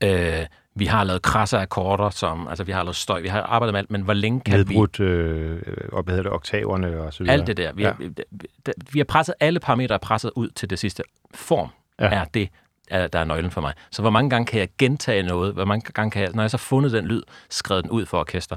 øh, 0.08 0.46
vi 0.74 0.86
har 0.86 1.04
lavet 1.04 1.22
krasse 1.22 1.58
akkorder, 1.58 2.10
som, 2.10 2.48
altså 2.48 2.64
vi 2.64 2.72
har 2.72 2.82
lavet 2.82 2.96
støj, 2.96 3.20
vi 3.20 3.28
har 3.28 3.42
arbejdet 3.42 3.72
med 3.72 3.78
alt, 3.78 3.90
men 3.90 4.02
hvor 4.02 4.12
længe 4.12 4.40
kan 4.40 4.58
Nedbrudt, 4.58 4.98
vi... 4.98 5.04
Øh, 5.04 5.62
og 5.92 6.02
hvad 6.02 6.14
hedder 6.14 6.22
det, 6.22 6.32
oktaverne 6.32 7.00
og 7.00 7.12
så 7.12 7.22
videre. 7.22 7.32
Alt 7.32 7.46
det 7.46 7.56
der. 7.56 7.72
Vi, 7.72 7.82
ja. 7.82 7.88
har, 7.88 8.72
vi 8.92 8.98
har 8.98 9.04
presset, 9.04 9.34
alle 9.40 9.60
parametre 9.60 9.94
er 9.94 9.98
presset 9.98 10.30
ud 10.36 10.48
til 10.48 10.70
det 10.70 10.78
sidste. 10.78 11.02
Form 11.34 11.68
ja. 12.00 12.06
er 12.06 12.24
det, 12.24 12.48
der 12.90 13.18
er 13.18 13.24
nøglen 13.24 13.50
for 13.50 13.60
mig. 13.60 13.74
Så 13.90 14.02
hvor 14.02 14.10
mange 14.10 14.30
gange 14.30 14.46
kan 14.46 14.60
jeg 14.60 14.68
gentage 14.78 15.22
noget? 15.22 15.54
Hvor 15.54 15.64
mange 15.64 15.92
gange 15.92 16.10
kan 16.10 16.22
jeg, 16.22 16.30
når 16.34 16.42
jeg 16.42 16.50
så 16.50 16.58
fundet 16.58 16.92
den 16.92 17.06
lyd, 17.06 17.22
skrevet 17.50 17.84
den 17.84 17.90
ud 17.90 18.06
for 18.06 18.18
orkester? 18.18 18.56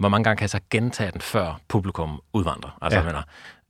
Hvor 0.00 0.08
mange 0.08 0.24
gange 0.24 0.36
kan 0.36 0.42
jeg 0.42 0.50
så 0.50 0.60
gentage 0.70 1.12
den, 1.12 1.20
før 1.20 1.60
publikum 1.68 2.20
udvandrer? 2.32 2.78
Altså, 2.82 2.98
ja. 2.98 3.04
mener, 3.04 3.22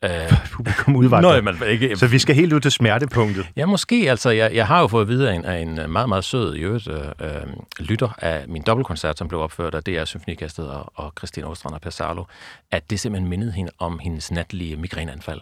Øh, 0.04 0.10
publikum 0.52 0.96
udvandrer. 0.96 1.30
Nøj, 1.30 1.40
man 1.40 1.56
ikke. 1.68 1.96
Så 1.96 2.06
vi 2.06 2.18
skal 2.18 2.34
helt 2.34 2.52
ud 2.52 2.60
til 2.60 2.70
smertepunktet. 2.70 3.46
Ja, 3.56 3.66
måske. 3.66 4.10
Altså, 4.10 4.30
jeg, 4.30 4.54
jeg 4.54 4.66
har 4.66 4.80
jo 4.80 4.86
fået 4.86 5.08
videre 5.08 5.34
en, 5.34 5.44
af 5.44 5.58
en 5.58 5.74
meget, 5.74 6.08
meget 6.08 6.24
sød 6.24 6.54
i 6.54 6.60
øvrigt, 6.60 6.88
øh, 6.88 7.00
øh, 7.20 7.30
lytter 7.78 8.08
af 8.18 8.44
min 8.48 8.62
dobbeltkoncert, 8.62 9.18
som 9.18 9.28
blev 9.28 9.40
opført 9.40 9.74
af 9.74 9.84
DR 9.84 10.04
Symfonikastet 10.04 10.70
og, 10.70 10.92
og 10.94 11.12
Christine 11.18 11.46
Ostrand 11.46 11.74
og 11.74 11.80
Per 11.80 11.90
Sarlo, 11.90 12.24
at 12.70 12.90
det 12.90 13.00
simpelthen 13.00 13.30
mindede 13.30 13.52
hende 13.52 13.70
om 13.78 13.98
hendes 13.98 14.30
natlige 14.30 14.76
migræneanfald. 14.76 15.40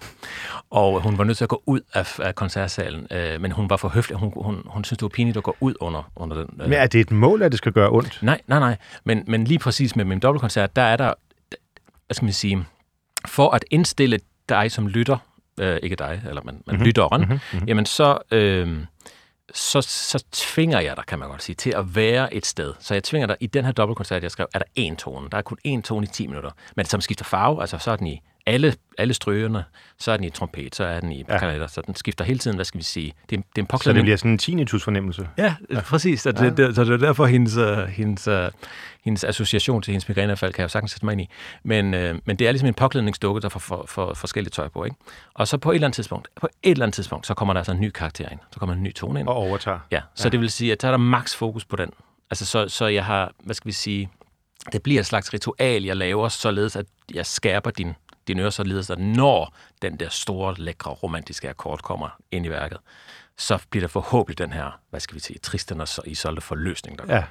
Og 0.70 1.02
hun 1.02 1.18
var 1.18 1.24
nødt 1.24 1.36
til 1.36 1.44
at 1.44 1.48
gå 1.50 1.62
ud 1.66 1.80
af, 1.94 2.20
af 2.20 2.34
koncertsalen, 2.34 3.06
øh, 3.10 3.40
men 3.40 3.52
hun 3.52 3.70
var 3.70 3.76
for 3.76 3.88
høflig. 3.88 4.18
Hun, 4.18 4.32
hun, 4.36 4.62
hun 4.66 4.84
synes, 4.84 4.98
det 4.98 5.02
var 5.02 5.08
pinligt 5.08 5.36
at 5.36 5.42
gå 5.42 5.56
ud 5.60 5.74
under, 5.80 6.10
under 6.16 6.36
den. 6.36 6.60
Øh. 6.60 6.68
Men 6.68 6.78
er 6.78 6.86
det 6.86 7.00
et 7.00 7.10
mål, 7.10 7.42
at 7.42 7.52
det 7.52 7.58
skal 7.58 7.72
gøre 7.72 7.90
ondt? 7.90 8.18
Nej, 8.22 8.40
nej, 8.46 8.58
nej. 8.58 8.76
Men, 9.04 9.24
men 9.26 9.44
lige 9.44 9.58
præcis 9.58 9.96
med 9.96 10.04
min 10.04 10.18
dobbeltkoncert, 10.18 10.76
der 10.76 10.82
er 10.82 10.96
der, 10.96 11.12
hvad 12.06 12.14
skal 12.14 12.24
man 12.24 12.32
sige, 12.32 12.64
for 13.26 13.50
at 13.50 13.64
indstille 13.70 14.18
dig 14.48 14.72
som 14.72 14.86
lytter, 14.86 15.16
øh, 15.60 15.78
ikke 15.82 15.96
dig, 15.96 16.22
eller 16.28 16.42
men, 16.42 16.54
men 16.54 16.62
mm-hmm. 16.66 16.84
lytteren, 16.84 17.20
mm-hmm. 17.20 17.68
jamen 17.68 17.86
så, 17.86 18.18
øh, 18.30 18.78
så, 19.54 19.80
så 19.82 20.24
tvinger 20.32 20.80
jeg 20.80 20.96
dig, 20.96 21.04
kan 21.06 21.18
man 21.18 21.28
godt 21.28 21.42
sige, 21.42 21.56
til 21.56 21.70
at 21.70 21.96
være 21.96 22.34
et 22.34 22.46
sted. 22.46 22.74
Så 22.80 22.94
jeg 22.94 23.04
tvinger 23.04 23.26
dig, 23.26 23.36
i 23.40 23.46
den 23.46 23.64
her 23.64 23.72
dobbeltkoncert, 23.72 24.22
jeg 24.22 24.30
skrev, 24.30 24.46
er 24.54 24.58
der 24.58 24.90
én 24.90 24.96
tone. 24.96 25.28
Der 25.30 25.38
er 25.38 25.42
kun 25.42 25.58
én 25.66 25.80
tone 25.82 26.04
i 26.04 26.08
10 26.08 26.26
minutter. 26.26 26.50
Men 26.76 26.86
som 26.86 27.00
skifter 27.00 27.24
farve, 27.24 27.60
altså 27.60 27.78
så 27.78 27.90
er 27.90 27.96
den 27.96 28.06
i 28.06 28.22
alle, 28.48 28.74
alle 28.98 29.14
strygerne, 29.14 29.64
så 29.98 30.12
er 30.12 30.16
den 30.16 30.24
i 30.24 30.30
trompet, 30.30 30.74
så 30.74 30.84
er 30.84 31.00
den 31.00 31.12
i 31.12 31.24
ja. 31.28 31.38
kanaler, 31.38 31.66
så 31.66 31.82
den 31.86 31.94
skifter 31.94 32.24
hele 32.24 32.38
tiden, 32.38 32.56
hvad 32.56 32.64
skal 32.64 32.78
vi 32.78 32.84
sige. 32.84 33.12
Det, 33.30 33.38
er, 33.38 33.42
det 33.42 33.58
er 33.58 33.62
en 33.62 33.66
påklædning. 33.66 33.96
Så 33.96 33.98
det 33.98 34.04
bliver 34.04 34.16
sådan 34.16 34.30
en 34.30 34.38
tinnitus-fornemmelse? 34.38 35.28
Ja, 35.38 35.54
ja, 35.70 35.80
præcis. 35.80 36.20
Så 36.20 36.32
det, 36.32 36.58
ja. 36.58 36.66
det, 36.66 36.74
så 36.74 36.84
det 36.84 36.92
er 36.92 36.96
derfor, 36.96 37.26
hendes, 37.26 37.56
uh, 37.56 37.78
hendes, 37.78 38.28
uh, 38.28 38.34
hendes 39.04 39.24
association 39.24 39.82
til 39.82 39.92
hendes 39.92 40.08
migræneanfald 40.08 40.52
kan 40.52 40.60
jeg 40.60 40.64
jo 40.64 40.68
sagtens 40.68 40.90
sætte 40.90 41.06
mig 41.06 41.12
ind 41.12 41.20
i. 41.20 41.28
Men, 41.62 41.94
uh, 41.94 42.00
men 42.24 42.36
det 42.36 42.40
er 42.40 42.52
ligesom 42.52 42.68
en 42.68 42.74
påklædningsdukke, 42.74 43.40
der 43.40 43.48
får 43.48 43.60
for, 43.60 43.84
for, 43.88 44.14
forskellige 44.14 44.50
tøj 44.50 44.68
på. 44.68 44.84
Ikke? 44.84 44.96
Og 45.34 45.48
så 45.48 45.58
på 45.58 45.70
et 45.70 45.74
eller 45.74 45.86
andet 45.86 45.94
tidspunkt, 45.94 46.28
på 46.36 46.48
et 46.62 46.70
eller 46.70 46.84
andet 46.84 46.94
tidspunkt, 46.94 47.26
så 47.26 47.34
kommer 47.34 47.54
der 47.54 47.60
altså 47.60 47.72
en 47.72 47.80
ny 47.80 47.90
karakter 47.90 48.28
ind. 48.28 48.40
Så 48.52 48.58
kommer 48.58 48.74
en 48.74 48.82
ny 48.82 48.94
tone 48.94 49.20
ind. 49.20 49.28
Og 49.28 49.34
overtager. 49.34 49.78
Ja, 49.90 50.00
så 50.14 50.28
ja. 50.28 50.30
det 50.30 50.40
vil 50.40 50.50
sige, 50.50 50.72
at 50.72 50.82
der 50.82 50.88
er 50.88 50.92
der 50.92 50.98
maks 50.98 51.36
fokus 51.36 51.64
på 51.64 51.76
den. 51.76 51.90
Altså, 52.30 52.46
så, 52.46 52.68
så 52.68 52.86
jeg 52.86 53.04
har, 53.04 53.32
hvad 53.44 53.54
skal 53.54 53.66
vi 53.66 53.72
sige, 53.72 54.10
det 54.72 54.82
bliver 54.82 55.00
et 55.00 55.06
slags 55.06 55.34
ritual, 55.34 55.84
jeg 55.84 55.96
laver, 55.96 56.28
således 56.28 56.76
at 56.76 56.86
jeg 57.14 57.26
skærper 57.26 57.70
din 57.70 57.94
dine 58.28 58.42
ører 58.42 58.50
således, 58.50 58.90
at 58.90 58.98
når 58.98 59.54
den 59.82 59.96
der 59.96 60.08
store, 60.08 60.54
lækre, 60.58 60.90
romantiske 60.90 61.48
akkord 61.48 61.80
kommer 61.82 62.08
ind 62.30 62.46
i 62.46 62.50
værket, 62.50 62.78
så 63.38 63.58
bliver 63.70 63.80
det 63.82 63.90
forhåbentlig 63.90 64.38
den 64.38 64.52
her, 64.52 64.80
hvad 64.90 65.00
skal 65.00 65.14
vi 65.14 65.20
sige, 65.20 65.38
Tristan 65.38 65.80
og 65.80 65.88
Isolde 66.06 66.40
forløsning, 66.40 66.98
der 66.98 67.04
ja. 67.14 67.22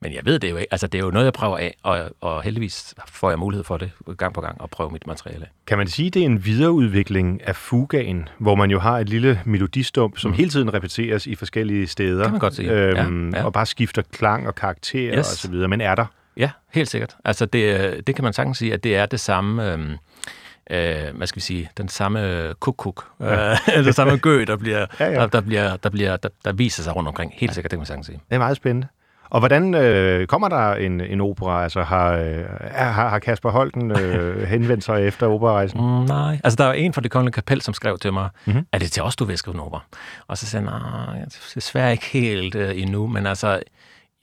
Men 0.00 0.12
jeg 0.14 0.24
ved 0.24 0.38
det 0.38 0.50
jo 0.50 0.56
ikke. 0.56 0.72
Altså, 0.72 0.86
det 0.86 0.98
er 0.98 1.04
jo 1.04 1.10
noget, 1.10 1.24
jeg 1.24 1.32
prøver 1.32 1.58
af, 1.58 1.76
og, 1.82 2.10
og 2.20 2.42
heldigvis 2.42 2.94
får 3.08 3.30
jeg 3.30 3.38
mulighed 3.38 3.64
for 3.64 3.76
det 3.76 3.90
gang 4.18 4.34
på 4.34 4.40
gang 4.40 4.62
at 4.62 4.70
prøve 4.70 4.90
mit 4.90 5.06
materiale. 5.06 5.46
Kan 5.66 5.78
man 5.78 5.88
sige, 5.88 6.10
det 6.10 6.22
er 6.22 6.26
en 6.26 6.44
videreudvikling 6.44 7.46
af 7.46 7.56
fugaen, 7.56 8.28
hvor 8.38 8.54
man 8.54 8.70
jo 8.70 8.78
har 8.78 8.98
et 8.98 9.08
lille 9.08 9.40
melodistump, 9.44 10.18
som 10.18 10.30
mm. 10.30 10.36
hele 10.36 10.50
tiden 10.50 10.74
repeteres 10.74 11.26
i 11.26 11.34
forskellige 11.34 11.86
steder. 11.86 12.22
Kan 12.22 12.32
man 12.32 12.40
godt 12.40 12.54
sige. 12.54 12.70
Øhm, 12.70 13.30
ja, 13.30 13.38
ja. 13.38 13.44
Og 13.44 13.52
bare 13.52 13.66
skifter 13.66 14.02
klang 14.02 14.46
og 14.46 14.54
karakter 14.54 15.18
yes. 15.18 15.32
og 15.32 15.38
så 15.38 15.50
videre, 15.50 15.68
men 15.68 15.80
er 15.80 15.94
der? 15.94 16.06
Ja, 16.36 16.50
helt 16.72 16.88
sikkert. 16.88 17.16
Altså, 17.24 17.46
det, 17.46 18.06
det 18.06 18.14
kan 18.14 18.24
man 18.24 18.32
sagtens 18.32 18.58
sige, 18.58 18.74
at 18.74 18.84
det 18.84 18.96
er 18.96 19.06
det 19.06 19.20
samme... 19.20 19.72
Øhm, 19.72 19.96
øh, 20.70 21.16
hvad 21.16 21.26
skal 21.26 21.36
vi 21.36 21.40
sige, 21.40 21.70
den 21.76 21.88
samme 21.88 22.54
kuk-kuk, 22.60 23.04
ja. 23.20 23.50
øh, 23.52 23.84
den 23.84 23.92
samme 23.92 24.16
gø, 24.16 24.44
der, 24.44 24.56
bliver, 24.56 24.86
ja, 25.00 25.06
ja. 25.06 25.20
Der, 25.20 25.26
der, 25.26 25.40
bliver, 25.40 25.76
der, 25.76 25.90
bliver, 25.90 26.16
der, 26.16 26.28
der 26.44 26.52
viser 26.52 26.82
sig 26.82 26.96
rundt 26.96 27.08
omkring. 27.08 27.32
Helt 27.34 27.50
ja. 27.50 27.54
sikkert, 27.54 27.70
det 27.70 27.76
kan 27.76 27.80
man 27.80 27.86
sagtens 27.86 28.06
sige. 28.06 28.20
Det 28.28 28.34
er 28.34 28.38
meget 28.38 28.56
spændende. 28.56 28.88
Og 29.30 29.38
hvordan 29.38 29.74
øh, 29.74 30.26
kommer 30.26 30.48
der 30.48 30.74
en, 30.74 31.00
en 31.00 31.20
opera? 31.20 31.62
Altså 31.62 31.82
har, 31.82 32.12
øh, 32.12 32.44
har, 32.72 33.08
har 33.08 33.18
Kasper 33.18 33.50
Holten 33.50 33.90
øh, 33.90 34.42
henvendt 34.52 34.84
sig 34.84 35.06
efter 35.06 35.26
operarejsen? 35.26 35.80
Mm, 35.80 36.04
nej, 36.04 36.40
altså 36.44 36.56
der 36.56 36.64
var 36.64 36.72
en 36.72 36.92
fra 36.92 37.00
det 37.00 37.10
kongelige 37.10 37.32
kapel, 37.32 37.62
som 37.62 37.74
skrev 37.74 37.98
til 37.98 38.12
mig, 38.12 38.28
mm-hmm. 38.44 38.66
er 38.72 38.78
det 38.78 38.92
til 38.92 39.02
os, 39.02 39.16
du 39.16 39.24
vil 39.24 39.38
skrive 39.38 39.54
en 39.54 39.60
opera? 39.60 39.80
Og 40.26 40.38
så 40.38 40.46
sagde 40.46 40.70
jeg, 40.70 40.80
nej, 40.80 41.24
desværre 41.54 41.92
ikke 41.92 42.06
helt 42.06 42.54
øh, 42.54 42.82
endnu, 42.82 43.06
men 43.06 43.26
altså, 43.26 43.60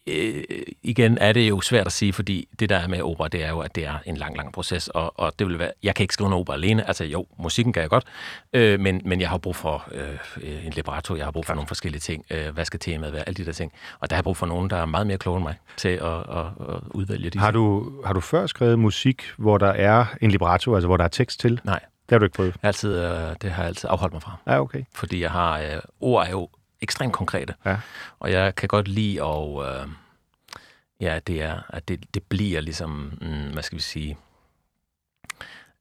øh, 0.08 0.44
igen 0.84 1.18
er 1.18 1.34
det 1.34 1.50
jo 1.50 1.62
svært 1.62 1.86
at 1.86 1.92
sige, 1.92 2.14
fordi 2.14 2.48
det 2.60 2.70
der 2.70 2.78
er 2.78 2.88
med 2.88 3.02
opera, 3.02 3.28
det 3.28 3.44
er 3.44 3.50
jo, 3.50 3.60
at 3.60 3.76
det 3.76 3.86
er 3.86 3.96
en 4.06 4.18
lang, 4.18 4.38
lang 4.38 4.54
proces, 4.54 4.88
og, 4.88 5.20
og 5.20 5.34
det 5.40 5.48
vil 5.48 5.60
være, 5.60 5.72
jeg 5.84 5.96
kan 5.96 6.04
ikke 6.04 6.14
skrive 6.14 6.28
en 6.28 6.34
opera 6.34 6.56
alene, 6.56 6.88
altså 6.88 7.04
jo, 7.04 7.26
musikken 7.40 7.74
kan 7.74 7.82
jeg 7.82 7.90
godt, 7.90 8.06
øh, 8.54 8.80
men, 8.80 9.02
men 9.06 9.22
jeg 9.22 9.30
har 9.30 9.38
brug 9.38 9.56
for 9.56 9.88
øh, 9.92 10.66
en 10.66 10.74
libretto, 10.74 11.16
jeg 11.16 11.26
har 11.26 11.32
brug 11.32 11.46
for 11.46 11.54
nogle 11.54 11.68
forskellige 11.68 12.00
ting, 12.00 12.26
øh, 12.32 12.54
hvad 12.54 12.66
skal 12.66 12.80
temaet 12.80 13.14
være, 13.14 13.28
alle 13.28 13.36
de 13.36 13.46
der 13.46 13.52
ting, 13.52 13.72
og 14.00 14.10
der 14.10 14.16
har 14.16 14.20
jeg 14.20 14.24
brug 14.24 14.38
for 14.38 14.46
nogen, 14.46 14.70
der 14.70 14.78
er 14.78 14.86
meget 14.86 15.08
mere 15.08 15.18
kloge 15.18 15.38
end 15.38 15.44
mig 15.44 15.56
til 15.78 15.90
at, 15.90 16.04
at, 16.04 16.46
at 16.70 16.80
udvælge 16.92 17.30
de 17.30 17.40
har 17.40 17.52
du, 17.52 17.92
har 18.06 18.14
du 18.14 18.20
før 18.20 18.48
skrevet 18.48 18.80
musik, 18.80 19.24
hvor 19.38 19.58
der 19.58 19.72
er 19.72 20.06
en 20.22 20.32
libretto, 20.32 20.76
altså 20.76 20.88
hvor 20.88 20.98
der 20.98 21.04
er 21.04 21.08
tekst 21.08 21.40
til? 21.40 21.62
Nej. 21.64 21.80
Det 22.10 22.16
har 22.16 22.20
du 22.20 22.26
ikke 22.26 22.36
prøvet? 22.36 22.56
Altid, 22.64 22.98
øh, 22.98 23.36
det 23.42 23.52
har 23.52 23.64
jeg 23.64 23.68
altid 23.68 23.90
afholdt 23.92 24.14
mig 24.14 24.22
fra. 24.22 24.38
Ja, 24.48 24.62
okay. 24.62 24.84
Fordi 24.96 25.22
jeg 25.22 25.32
har, 25.32 25.60
øh, 25.60 25.80
ord 26.00 26.28
er 26.28 26.32
jo 26.32 26.50
ekstremt 26.84 27.14
konkrete. 27.14 27.54
Ja. 27.66 27.78
Og 28.20 28.32
jeg 28.32 28.56
kan 28.56 28.68
godt 28.68 28.88
lide 28.88 29.24
at... 29.24 29.82
Øh, 29.82 29.88
ja, 31.02 31.20
det 31.28 31.42
er, 31.42 31.62
at 31.70 31.88
det, 31.88 32.14
det 32.14 32.24
bliver 32.24 32.62
ligesom, 32.62 33.18
mm, 33.22 33.54
hvad 33.54 33.64
skal 33.64 33.76
vi 33.76 33.82
sige, 33.82 34.18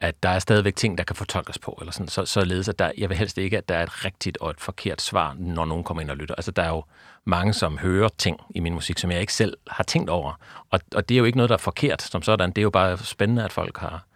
at 0.00 0.23
der 0.23 0.28
er 0.28 0.38
stadigvæk 0.38 0.76
ting, 0.76 0.99
der 0.99 1.04
kan 1.04 1.16
fortolkes 1.16 1.59
på, 1.59 1.78
eller 1.80 1.92
sådan, 1.92 2.09
så, 2.09 2.25
således 2.25 2.68
at 2.68 2.78
der, 2.78 2.92
jeg 2.99 3.09
vil 3.09 3.18
helst 3.18 3.38
ikke, 3.38 3.59
at 3.59 3.68
der 3.68 3.75
er 3.75 3.82
et 3.82 4.04
rigtigt 4.04 4.38
og 4.38 4.50
et 4.50 4.61
forkert 4.61 5.02
svar, 5.02 5.37
når 5.38 5.64
nogen 5.64 5.85
kommer 5.85 6.00
ind 6.00 6.11
og 6.11 6.16
lytter. 6.16 6.35
Altså, 6.35 6.50
der 6.50 6.62
er 6.62 6.68
jo 6.68 6.85
mange, 7.25 7.52
som 7.52 7.78
hører 7.78 8.09
ting 8.18 8.40
i 8.54 8.61
min 8.61 8.75
musik, 8.75 8.99
som 8.99 9.11
jeg 9.11 9.21
ikke 9.21 9.32
selv 9.32 9.56
har 9.66 9.85
tænkt 9.85 10.11
over. 10.11 10.32
Og, 10.71 10.80
og 10.94 11.09
det 11.09 11.14
er 11.14 11.18
jo 11.18 11.25
ikke 11.25 11.38
noget, 11.38 11.49
der 11.49 11.56
er 11.56 11.59
forkert 11.59 12.02
som 12.02 12.23
sådan. 12.23 12.50
Det 12.50 12.59
er 12.59 12.62
jo 12.62 12.71
bare 12.71 12.99
spændende, 12.99 13.44
at 13.44 13.52
folk 13.52 13.78
har 13.78 14.06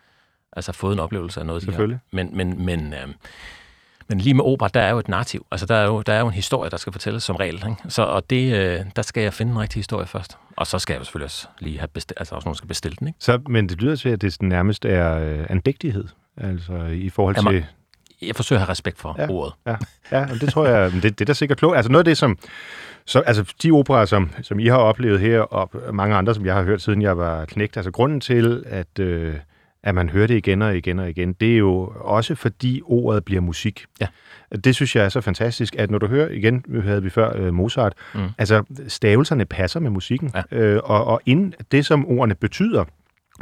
altså, 0.53 0.73
fået 0.73 0.93
en 0.93 1.01
oplevelse 1.01 1.41
af 1.41 1.47
noget. 1.47 1.63
Selvfølgelig. 1.63 1.99
Men, 2.11 2.37
men, 2.37 2.65
men, 2.65 2.95
øh, 2.95 3.09
men 4.09 4.19
lige 4.19 4.35
med 4.35 4.45
opera, 4.45 4.69
der 4.69 4.81
er 4.81 4.91
jo 4.91 4.99
et 4.99 5.09
narrativ. 5.09 5.47
Altså, 5.51 5.67
der 5.67 5.75
er 5.75 5.87
jo, 5.87 6.03
der 6.03 6.13
er 6.13 6.21
jo 6.21 6.27
en 6.27 6.33
historie, 6.33 6.71
der 6.71 6.77
skal 6.77 6.93
fortælles 6.93 7.23
som 7.23 7.37
regel. 7.37 7.55
Ikke? 7.55 7.77
Så, 7.89 8.03
og 8.03 8.31
det, 8.31 8.55
øh, 8.55 8.81
der 8.97 9.03
skal 9.03 9.23
jeg 9.23 9.35
finde 9.35 9.53
en 9.53 9.59
rigtig 9.59 9.79
historie 9.79 10.07
først. 10.07 10.37
Og 10.57 10.67
så 10.67 10.79
skal 10.79 10.95
jeg 10.95 10.99
jo 11.01 11.05
selvfølgelig 11.05 11.25
også 11.25 11.47
lige 11.59 11.79
have 11.79 11.89
bestilt, 11.89 12.19
altså 12.21 12.35
også 12.35 12.47
nogen 12.47 12.57
skal 12.57 12.69
bestille 12.69 12.97
den. 13.01 13.09
Ikke? 13.09 13.17
Så, 13.21 13.41
men 13.49 13.69
det 13.69 13.81
lyder 13.83 13.97
til, 13.97 14.09
at 14.09 14.23
det 14.23 14.43
nærmest 14.43 14.85
er 14.85 15.19
øh, 15.19 15.47
andægtighed, 15.49 16.05
altså 16.37 16.73
i 16.93 17.11
forhold 17.11 17.37
Jamen, 17.37 17.53
til... 17.53 17.65
Jeg 18.23 18.37
forsøger 18.37 18.61
at 18.61 18.67
have 18.67 18.71
respekt 18.71 18.99
for 19.01 19.17
Ja. 19.19 19.29
ordet. 19.31 19.55
Ja, 19.67 19.77
ja 20.13 20.23
og 20.23 20.41
det 20.41 20.49
tror 20.49 20.67
jeg, 20.67 20.93
det, 20.93 21.03
det 21.03 21.21
er 21.21 21.25
da 21.25 21.33
sikkert 21.33 21.59
klogt. 21.59 21.77
Altså 21.77 21.93
noget 21.93 22.01
af 22.01 22.05
det, 22.05 22.19
som... 22.19 22.39
Så, 23.09 23.21
altså 23.21 23.55
de 23.63 23.71
operer, 23.71 24.05
som, 24.05 24.31
som 24.43 24.59
I 24.59 24.67
har 24.67 24.77
oplevet 24.77 25.21
her, 25.21 25.41
og 25.41 25.71
mange 25.95 26.17
andre, 26.17 26.35
som 26.35 26.47
jeg 26.47 26.55
har 26.55 26.63
hørt, 26.63 26.83
siden 26.83 27.03
jeg 27.03 27.19
var 27.19 27.45
knægt, 27.45 27.77
altså 27.77 27.91
grunden 27.91 28.21
til, 28.21 28.65
at, 28.67 28.99
øh, 28.99 29.35
at 29.87 29.95
man 29.95 30.09
hører 30.09 30.27
det 30.27 30.37
igen 30.37 30.63
og 30.63 30.77
igen 30.77 30.99
og 30.99 31.11
igen, 31.11 31.33
det 31.33 31.53
er 31.53 31.57
jo 31.57 31.93
også 32.01 32.35
fordi 32.35 32.81
ordet 32.85 33.25
bliver 33.25 33.41
musik. 33.41 33.85
Ja. 34.01 34.07
Det 34.65 34.75
synes 34.75 34.97
jeg 34.97 35.05
er 35.05 35.09
så 35.09 35.21
fantastisk, 35.21 35.77
at 35.79 35.91
når 35.91 35.99
du 35.99 36.07
hører, 36.07 36.29
igen 36.31 36.65
havde 36.83 37.03
vi 37.03 37.11
før 37.11 37.37
øh, 37.37 37.55
Mozart, 37.55 37.93
Mm. 38.15 38.21
altså 38.39 38.63
stavelserne 38.89 39.45
passer 39.45 39.81
med 39.81 39.91
musikken, 39.91 40.33
Ja. 40.53 40.57
øh, 40.59 40.81
og, 40.85 41.05
og 41.05 41.21
inden 41.27 41.55
det, 41.73 41.87
som 41.87 42.07
ordene 42.07 42.35
betyder, 42.35 42.85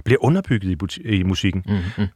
bliver 0.05 0.25
underbygget 0.25 0.97
i, 0.99 1.01
i 1.09 1.23
musikken. 1.23 1.63
Mm, 1.67 1.75
mm. 1.99 2.09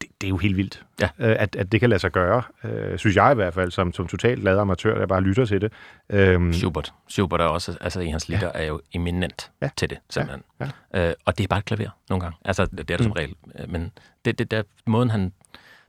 Det, 0.00 0.08
det 0.20 0.26
er 0.26 0.28
jo 0.28 0.36
helt 0.36 0.56
vildt, 0.56 0.84
Ja. 1.00 1.08
øh, 1.18 1.36
at, 1.38 1.56
at 1.56 1.72
det 1.72 1.80
kan 1.80 1.88
lade 1.90 1.98
sig 2.00 2.12
gøre, 2.12 2.42
øh, 2.64 2.98
synes 2.98 3.16
jeg 3.16 3.32
i 3.32 3.34
hvert 3.34 3.54
fald, 3.54 3.70
som, 3.70 3.92
som 3.92 4.06
totalt 4.06 4.42
lader 4.42 4.60
amatør, 4.60 4.98
der 4.98 5.06
bare 5.06 5.20
lytter 5.20 5.44
til 5.44 5.60
det. 5.60 5.72
Øhm, 6.10 6.52
Schubert. 6.52 6.92
Schubert 7.08 7.40
er 7.40 7.44
også, 7.44 7.76
altså 7.80 8.00
i 8.00 8.06
hans 8.08 8.28
litter, 8.28 8.52
er 8.54 8.64
jo 8.64 8.80
eminent 8.94 9.50
Ja. 9.62 9.68
til 9.76 9.90
det, 9.90 9.98
simpelthen. 10.10 10.42
Ja, 10.60 11.08
Øh, 11.08 11.14
og 11.24 11.38
det 11.38 11.44
er 11.44 11.48
bare 11.48 11.58
et 11.58 11.64
klaver, 11.64 11.90
nogle 12.08 12.20
gange. 12.22 12.36
Altså, 12.44 12.66
det 12.66 12.80
er 12.80 12.84
det 12.96 12.98
som 13.04 13.06
Mm. 13.06 13.12
regel. 13.12 13.34
Øh, 13.58 13.70
Men 13.70 13.92
det, 14.24 14.38
det 14.38 14.50
der, 14.50 14.62
måden 14.86 15.10
han... 15.10 15.32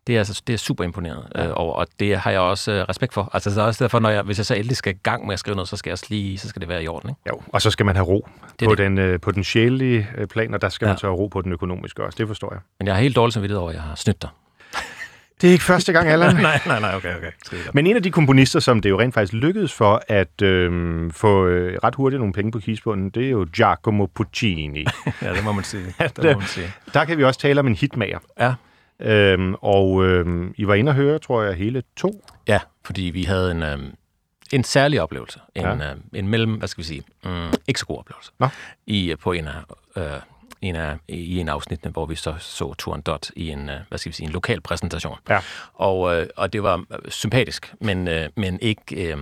Det 0.08 0.16
er, 0.16 0.20
altså, 0.20 0.42
det 0.48 0.54
er 0.54 0.58
super 0.58 0.84
imponeret 0.84 1.28
øh, 1.36 1.46
over, 1.54 1.74
og 1.74 1.88
det 2.00 2.18
har 2.18 2.32
jeg 2.32 2.40
også 2.40 2.72
øh, 2.72 2.82
respekt 2.90 3.14
for. 3.14 3.30
Altså, 3.34 3.54
så 3.54 3.62
er 3.62 3.66
også 3.66 3.84
derfor, 3.84 4.00
når 4.00 4.10
jeg, 4.10 4.22
hvis 4.24 4.38
jeg 4.38 4.46
så 4.46 4.54
endelig 4.56 4.78
skal 4.78 4.94
i 4.96 4.98
gang 5.04 5.26
med 5.26 5.34
at 5.34 5.40
skrive 5.40 5.56
noget, 5.56 5.70
så 5.70 5.78
skal, 5.78 5.90
jeg 5.90 5.98
lige, 6.10 6.38
så 6.38 6.50
skal 6.50 6.60
det 6.60 6.70
være 6.70 6.84
i 6.84 6.88
orden, 6.88 7.10
ikke? 7.10 7.22
jo, 7.28 7.42
og 7.48 7.62
så 7.62 7.70
skal 7.72 7.86
man 7.86 7.96
have 7.96 8.06
ro 8.08 8.28
Det 8.60 8.68
på, 8.68 8.72
det. 8.76 8.78
Den, 8.78 8.98
øh, 8.98 9.20
på 9.20 9.32
den 9.32 9.44
sjælelige 9.44 10.08
øh, 10.18 10.28
plan, 10.28 10.54
og 10.54 10.62
der 10.62 10.70
skal 10.70 10.86
ja. 10.86 10.90
Ja. 10.90 10.94
man 10.94 11.00
så 11.00 11.08
have 11.08 11.16
ro 11.18 11.28
på 11.28 11.42
den 11.42 11.52
økonomiske 11.52 12.04
også. 12.04 12.16
Det 12.18 12.28
forstår 12.28 12.54
jeg. 12.54 12.60
Men 12.80 12.88
jeg 12.88 12.96
har 12.96 13.02
helt 13.02 13.16
dårligt 13.16 13.34
samvittighed 13.34 13.60
over, 13.62 13.70
at 13.70 13.76
jeg 13.76 13.84
har 13.84 13.96
snydt 13.96 14.22
dig. 14.22 14.30
Det 15.42 15.48
er 15.48 15.52
ikke 15.52 15.64
første 15.64 15.94
gang, 15.94 16.08
Allan. 16.10 16.36
nej, 16.42 16.60
nej, 16.66 16.80
nej, 16.80 16.96
okay, 16.96 17.16
okay. 17.18 17.58
Men 17.74 17.88
en 17.88 17.96
af 17.96 18.04
de 18.04 18.12
komponister, 18.12 18.60
som 18.60 18.82
det 18.82 18.90
jo 18.90 19.00
rent 19.00 19.14
faktisk 19.14 19.34
lykkedes 19.34 19.74
for 19.74 20.02
at 20.08 20.42
øh, 20.42 21.12
få 21.12 21.46
øh, 21.46 21.78
ret 21.84 21.96
hurtigt 21.96 22.20
nogle 22.20 22.34
penge 22.34 22.52
på 22.52 22.60
kigsbunden, 22.60 23.10
det 23.10 23.26
er 23.26 23.30
jo 23.30 23.48
Giacomo 23.56 24.06
Puccini. 24.06 24.86
ja, 25.22 25.34
det 25.34 25.44
må 25.44 25.52
man 25.52 25.64
sige. 25.64 25.86
Det 26.00 26.18
det- 26.18 26.24
må 26.34 26.40
man 26.40 26.48
sige. 26.48 26.74
Der 26.94 27.06
kan 27.06 27.18
vi 27.18 27.24
også 27.24 27.40
tale 27.40 27.60
om 27.60 27.68
en 27.68 27.76
hitmager. 27.76 28.20
Ja. 28.40 28.54
Øhm, 29.00 29.54
og 29.62 30.06
øhm, 30.06 30.54
I 30.58 30.68
var 30.68 30.74
inde 30.74 30.90
og 30.90 30.96
høre, 30.96 31.20
tror 31.20 31.44
jeg, 31.44 31.54
hele 31.56 31.84
to. 31.98 32.24
Ja, 32.48 32.60
fordi 32.86 33.02
vi 33.02 33.24
havde 33.24 33.52
en, 33.52 33.64
øhm, 33.64 33.94
en 34.54 34.64
særlig 34.64 35.02
oplevelse. 35.02 35.40
En, 35.56 35.62
Ja. 35.62 35.92
øhm, 35.92 36.02
en 36.14 36.28
mellem, 36.28 36.54
hvad 36.54 36.68
skal 36.68 36.82
vi 36.82 36.88
sige, 36.88 37.04
mm, 37.24 37.54
ikke 37.68 37.80
så 37.80 37.86
god 37.86 37.98
oplevelse. 37.98 38.32
Nå. 38.40 38.48
I, 38.88 39.12
øh, 39.12 39.18
på 39.18 39.32
en 39.32 39.48
af, 39.48 39.62
øh, 39.98 40.20
en 40.62 40.76
af, 40.76 40.98
i 41.08 41.40
en 41.40 41.50
af 41.50 41.54
afsnittene, 41.54 41.92
hvor 41.92 42.06
vi 42.06 42.16
så 42.16 42.36
så 42.40 42.74
Turen 42.74 43.02
Dot 43.02 43.30
i 43.36 43.50
en, 43.50 43.70
øh, 43.70 43.76
hvad 43.90 43.98
skal 43.98 44.10
vi 44.10 44.16
sige, 44.16 44.28
en 44.28 44.34
lokal 44.34 44.62
præsentation. 44.62 45.18
Ja. 45.30 45.40
Og, 45.74 46.16
øh, 46.16 46.28
og 46.38 46.54
det 46.54 46.64
var 46.64 46.78
øh, 46.78 47.12
sympatisk, 47.12 47.74
men, 47.82 48.08
øh, 48.08 48.30
men 48.36 48.60
ikke, 48.62 49.12
øh, 49.14 49.18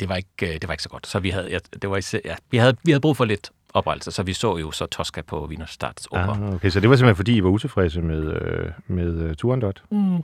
det, 0.00 0.08
var 0.08 0.16
ikke, 0.16 0.58
det 0.58 0.68
var 0.68 0.72
ikke 0.74 0.82
så 0.82 0.88
godt. 0.88 1.06
Så 1.06 1.18
vi 1.18 1.30
havde, 1.30 1.50
ja, 1.50 1.58
det 1.82 1.90
var 1.90 1.96
især, 1.96 2.18
ja, 2.24 2.34
vi 2.50 2.56
havde, 2.58 2.76
vi 2.84 2.90
havde 2.92 3.00
brug 3.00 3.16
for 3.16 3.24
lidt 3.24 3.50
oprettelse, 3.74 4.10
så 4.10 4.22
vi 4.22 4.32
så 4.32 4.56
jo 4.56 4.70
så 4.70 4.86
Tosca 4.86 5.22
på 5.22 5.46
Wiener 5.46 5.66
Statsopera. 5.66 6.46
Ah, 6.46 6.54
okay, 6.54 6.70
så 6.70 6.80
det 6.80 6.90
var 6.90 6.96
simpelthen, 6.96 7.16
fordi 7.16 7.36
I 7.36 7.42
var 7.42 7.48
utilfredse 7.50 8.02
med, 8.02 8.42
øh, 8.42 8.70
med 8.86 9.30
uh, 9.30 9.34
Turandot? 9.34 9.82
Mm, 9.90 10.22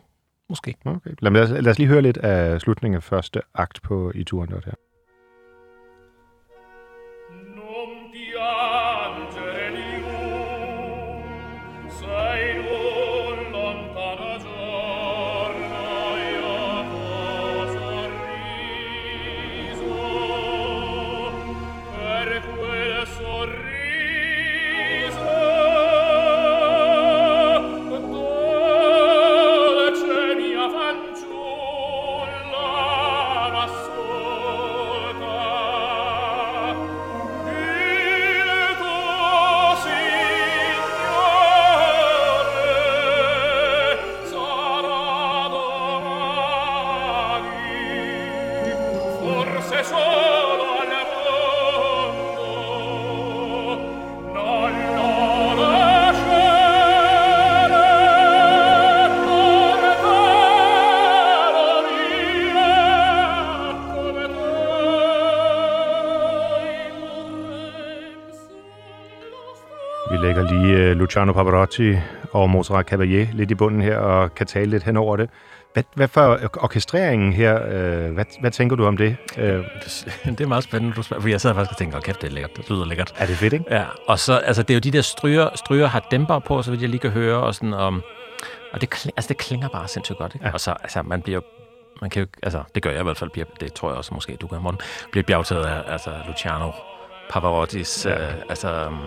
måske. 0.49 0.75
Okay. 0.85 1.11
Lad, 1.21 1.33
lad, 1.33 1.43
os, 1.43 1.51
lad 1.51 1.67
os 1.67 1.79
lige 1.79 1.89
høre 1.89 2.03
lidt 2.03 2.17
af 2.17 2.61
slutningen 2.61 2.97
af 2.97 3.03
første 3.03 3.41
akt 3.55 3.83
på 3.83 4.13
i 4.15 4.25
Turandot 4.25 4.65
her. 4.65 4.75
Luciano 71.09 71.33
Pavarotti 71.33 71.97
og 72.33 72.51
Mozart 72.51 72.93
Caballé 72.93 73.29
lidt 73.33 73.51
i 73.51 73.55
bunden 73.55 73.83
her 73.83 73.97
og 73.97 74.35
kan 74.35 74.47
tale 74.47 74.71
lidt 74.71 74.83
hen 74.83 74.97
over 74.97 75.17
det. 75.17 75.31
Hvad, 75.73 75.83
hvad 75.95 76.09
for 76.09 76.39
orkestreringen 76.61 77.33
her, 77.33 77.55
uh, 77.55 78.15
hvad, 78.15 78.25
hvad 78.41 78.51
tænker 78.51 78.77
du 78.77 78.87
om 78.87 78.97
det? 78.97 79.17
Uh, 79.37 79.43
Det 79.45 80.41
er 80.41 80.47
meget 80.47 80.65
spændende, 80.65 80.95
du 80.97 81.03
spørger, 81.03 81.21
for 81.21 81.29
jeg 81.29 81.41
sad 81.41 81.55
faktisk 81.55 81.71
og 81.71 81.77
tænkte, 81.77 81.97
åh 81.97 82.03
kæft, 82.03 82.23
det 82.23 82.29
er 82.29 82.33
lækkert, 82.33 82.57
det 82.57 82.71
lyder 82.71 82.85
lækkert. 82.85 83.15
er 83.19 83.27
det 83.27 83.37
fedt, 83.37 83.53
ikke? 83.53 83.65
Ja, 83.71 83.85
og 84.09 84.19
så, 84.19 84.37
altså 84.39 84.63
det 84.63 84.71
er 84.71 84.75
jo 84.75 84.81
de 84.81 84.91
der 84.91 85.03
stryger, 85.03 85.49
stryger 85.55 85.87
har 85.87 86.07
dæmper 86.11 86.39
på, 86.39 86.63
så 86.63 86.71
vidt 86.71 86.83
jeg 86.83 86.91
lige 86.91 87.01
kan 87.01 87.11
høre, 87.11 87.37
og 87.37 87.55
sådan, 87.55 87.75
um, 87.75 88.03
og 88.73 88.81
det, 88.81 89.07
altså, 89.17 89.29
det 89.29 89.37
klinger 89.37 89.69
bare 89.69 89.89
sindssygt 89.89 90.19
godt, 90.19 90.35
ikke? 90.35 90.47
Ja. 90.47 90.53
Og 90.53 90.61
så, 90.61 90.75
altså, 90.83 91.03
man 91.03 91.23
bliver 91.23 91.41
man 92.01 92.11
kan 92.11 92.23
jo, 92.23 92.29
altså, 92.43 92.63
det 92.75 92.83
gør 92.83 92.91
jeg 92.91 93.01
i 93.01 93.05
hvert 93.05 93.17
fald, 93.17 93.31
det 93.61 93.73
tror 93.73 93.89
jeg 93.89 93.97
også 93.99 94.15
måske, 94.15 94.37
du 94.41 94.47
gør, 94.47 94.59
Morten, 94.59 94.81
bliver 95.13 95.25
bjergtaget 95.25 95.65
af, 95.65 95.93
altså, 95.93 96.11
Luciano 96.27 96.71
Pavarottis, 97.31 98.07
Ja. 98.07 98.23
ja. 98.23 98.29
øh, 98.29 98.35
altså, 98.49 98.87
um, 98.87 98.99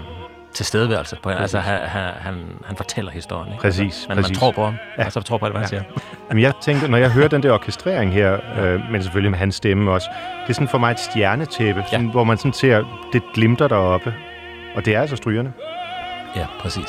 tilstedeværelse. 0.53 1.17
På, 1.23 1.29
altså, 1.29 1.59
han, 1.59 1.79
han, 1.79 2.11
han, 2.21 2.35
han 2.65 2.75
fortæller 2.75 3.11
historien, 3.11 3.51
ikke? 3.51 3.61
Præcis, 3.61 4.05
Men 4.09 4.17
præcis. 4.17 4.29
man 4.31 4.39
tror 4.39 4.51
på 4.51 4.63
ham, 4.65 4.73
Ja. 4.73 5.01
ja. 5.01 5.05
og 5.05 5.11
så 5.11 5.21
tror 5.21 5.37
på 5.37 5.45
det, 5.45 5.53
hvad 5.53 5.61
han 5.61 5.73
Ja. 5.73 5.79
siger. 5.79 6.01
Jamen, 6.29 6.43
jeg 6.43 6.53
tænker, 6.61 6.87
når 6.87 6.97
jeg 6.97 7.11
hører 7.11 7.27
den 7.27 7.43
der 7.43 7.51
orkestrering 7.51 8.13
her, 8.13 8.37
øh, 8.59 8.91
men 8.91 9.03
selvfølgelig 9.03 9.31
med 9.31 9.39
hans 9.39 9.55
stemme 9.55 9.91
også, 9.91 10.07
det 10.43 10.49
er 10.49 10.53
sådan 10.53 10.67
for 10.67 10.77
mig 10.77 10.91
et 10.91 10.99
stjernetæppe, 10.99 11.83
sådan, 11.91 12.05
hvor 12.07 12.23
man 12.23 12.37
sådan 12.37 12.53
ser, 12.53 12.83
det 13.13 13.21
glimter 13.33 13.67
deroppe. 13.67 14.13
Og 14.75 14.85
det 14.85 14.95
er 14.95 15.01
altså 15.01 15.15
strygerne. 15.15 15.53
Ja, 16.35 16.45
præcis. 16.59 16.87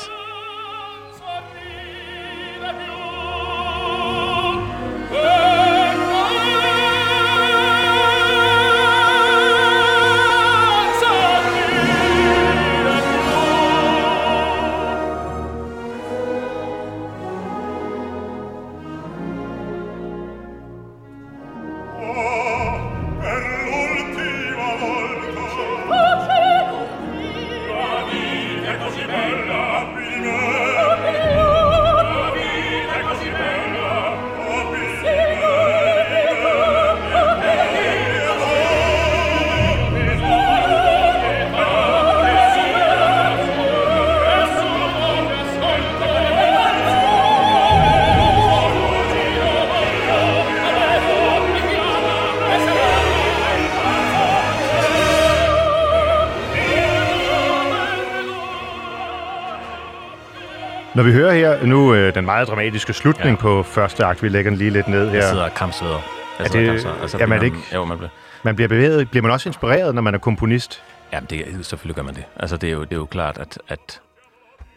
Når 61.03 61.07
vi 61.07 61.13
hører 61.15 61.33
her 61.35 61.67
nu 61.67 61.95
øh, 61.95 62.15
den 62.15 62.25
meget 62.25 62.49
dramatiske 62.49 62.93
slutning 62.93 63.37
ja. 63.37 63.41
På 63.43 63.63
første 63.63 64.05
akt, 64.05 64.23
vi 64.23 64.29
lægger 64.29 64.51
den 64.51 64.59
lige 64.59 64.71
lidt 64.71 64.89
ned 64.89 65.03
Jeg 65.05 65.13
her. 65.13 65.21
sidder 65.31 65.45
og 65.45 65.55
kampsveder. 65.55 65.93
Jeg 66.39 66.45
Er 66.47 66.51
sidder 66.51 66.59
og 66.71 66.75
det- 66.75 66.83
kampsveder. 66.83 67.03
Altså, 67.03 67.19
jamen, 67.19 67.33
er 67.33 67.39
bliver 67.39 67.45
ikke- 67.55 67.67
man- 67.73 67.81
Jo, 67.81 67.85
man 67.85 67.97
bliver... 67.99 68.11
Man 68.43 68.55
bliver 68.57 68.69
bevæget. 68.69 69.11
Bliver 69.11 69.23
man 69.23 69.31
også 69.33 69.49
inspireret, 69.49 69.95
når 69.95 70.03
man 70.03 70.15
er 70.15 70.19
komponist? 70.19 70.83
Ja, 71.13 71.21
det, 71.31 71.67
selvfølgelig 71.67 71.97
gør 71.97 72.03
man 72.03 72.15
det. 72.15 72.25
Altså, 72.37 72.57
det 72.57 72.69
er 72.69 72.73
jo, 72.73 72.81
det 72.85 72.93
er 72.93 72.97
jo 72.97 73.05
klart, 73.07 73.39
at, 73.39 73.59
at 73.69 74.01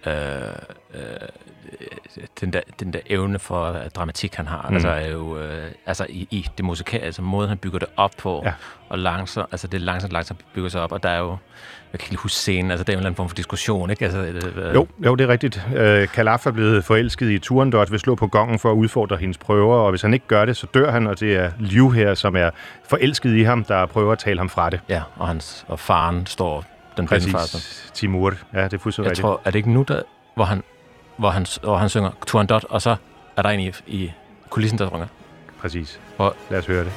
øh, 0.07 0.13
øh, 1.01 1.01
den, 2.41 2.53
der, 2.53 2.61
den 2.79 2.93
der 2.93 2.99
evne 3.09 3.39
for 3.39 3.69
uh, 3.69 3.75
dramatik, 3.95 4.35
han 4.35 4.47
har, 4.47 4.61
Mm. 4.61 4.69
mm. 4.69 4.73
altså, 4.75 4.89
er 4.89 5.07
jo, 5.11 5.37
øh, 5.39 5.71
altså 5.85 6.05
i, 6.09 6.27
i 6.31 6.47
det 6.57 6.65
musikale, 6.65 7.03
altså 7.03 7.21
måden, 7.21 7.49
han 7.49 7.57
bygger 7.57 7.79
det 7.79 7.87
op 7.97 8.11
på, 8.17 8.41
Ja. 8.45 8.53
og 8.89 8.99
langsomt, 8.99 9.47
altså 9.51 9.67
det 9.67 9.81
langsomt, 9.81 10.13
langsomt 10.13 10.39
bygger 10.53 10.69
sig 10.69 10.81
op, 10.81 10.91
og 10.91 11.03
der 11.03 11.09
er 11.09 11.19
jo, 11.19 11.37
jeg 11.93 11.99
kan 11.99 12.07
ikke 12.11 12.21
huske 12.21 12.35
scenen, 12.35 12.71
altså 12.71 12.83
det 12.83 12.89
er 12.89 12.93
en 12.93 12.97
eller 12.99 13.07
anden 13.09 13.15
form 13.17 13.29
for 13.29 13.35
diskussion, 13.35 13.89
ikke? 13.89 14.05
Altså, 14.05 14.19
øh, 14.21 14.75
Jo, 14.75 14.87
jo, 15.05 15.15
det 15.15 15.23
er 15.23 15.27
rigtigt. 15.27 15.67
Øh, 15.75 16.07
Kalaf 16.07 16.45
er 16.45 16.51
blevet 16.51 16.85
forelsket 16.85 17.31
i 17.31 17.39
Turandot, 17.39 17.91
vil 17.91 17.99
slå 17.99 18.15
på 18.15 18.27
gongen 18.27 18.59
for 18.59 18.71
at 18.71 18.75
udfordre 18.75 19.17
hendes 19.17 19.37
prøver, 19.37 19.75
og 19.75 19.89
hvis 19.89 20.01
han 20.01 20.13
ikke 20.13 20.27
gør 20.27 20.45
det, 20.45 20.57
så 20.57 20.67
dør 20.73 20.91
han, 20.91 21.07
og 21.07 21.19
det 21.19 21.35
er 21.35 21.51
Liu 21.59 21.89
her, 21.89 22.13
som 22.13 22.35
er 22.35 22.49
forelsket 22.89 23.35
i 23.35 23.43
ham, 23.43 23.63
der 23.63 23.85
prøver 23.85 24.11
at 24.11 24.19
tale 24.19 24.37
ham 24.39 24.49
fra 24.49 24.69
det. 24.69 24.79
Ja, 24.89 25.01
og, 25.15 25.27
hans, 25.27 25.65
og 25.67 25.79
faren 25.79 26.25
står, 26.25 26.65
den 26.97 27.07
Præcis. 27.07 27.91
Timur. 27.93 28.33
Ja, 28.53 28.63
det 28.63 28.73
er 28.73 28.77
fuldstændig 28.77 29.05
Jeg 29.05 29.11
rigtigt. 29.11 29.21
tror, 29.21 29.41
er 29.45 29.51
det 29.51 29.55
ikke 29.59 29.71
nu, 29.71 29.85
der, 29.87 30.01
hvor, 30.35 30.45
han, 30.45 30.63
hvor, 31.17 31.29
han, 31.29 31.45
hvor 31.63 31.77
han 31.77 31.89
synger 31.89 32.09
Turandot, 32.27 32.63
og 32.69 32.81
så 32.81 32.95
er 33.37 33.41
der 33.41 33.49
en 33.49 33.59
i, 33.59 33.71
i 33.87 34.11
kulissen, 34.49 34.79
der 34.79 34.85
synger. 34.85 35.07
Præcis. 35.61 35.99
Og- 36.17 36.35
Lad 36.49 36.59
os 36.59 36.65
høre 36.65 36.83
det. 36.83 36.91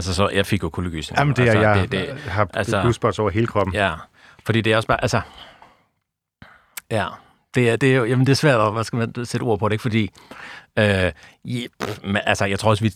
Altså, 0.00 0.14
så 0.14 0.28
jeg 0.28 0.46
fik 0.46 0.62
jo 0.62 0.68
kuldegysning. 0.68 1.18
Jamen, 1.18 1.36
det 1.36 1.48
er 1.48 1.50
altså, 1.50 1.68
jeg. 1.68 1.82
Det, 1.82 2.08
det, 2.08 2.18
har 2.18 2.48
altså, 2.54 2.80
bluespots 2.82 3.18
over 3.18 3.30
hele 3.30 3.46
kroppen. 3.46 3.74
ja, 3.74 3.94
fordi 4.44 4.60
det 4.60 4.72
er 4.72 4.76
også 4.76 4.88
bare, 4.88 5.02
altså... 5.02 5.20
Ja, 6.90 7.06
det 7.54 7.70
er, 7.70 7.76
det 7.76 7.92
er 7.92 7.96
jo, 7.96 8.04
jamen 8.04 8.26
det 8.26 8.32
er 8.32 8.36
svært 8.36 8.60
at, 8.60 8.72
hvad 8.72 8.84
skal 8.84 8.96
man 8.96 9.24
sætte 9.24 9.44
ord 9.44 9.58
på 9.58 9.68
det, 9.68 9.72
ikke? 9.72 9.82
Fordi, 9.82 10.10
øh, 10.78 11.12
ja, 11.44 11.66
pff, 11.80 12.02
men, 12.04 12.22
altså, 12.26 12.44
jeg 12.44 12.58
tror 12.58 12.70
også, 12.70 12.84
vi, 12.84 12.92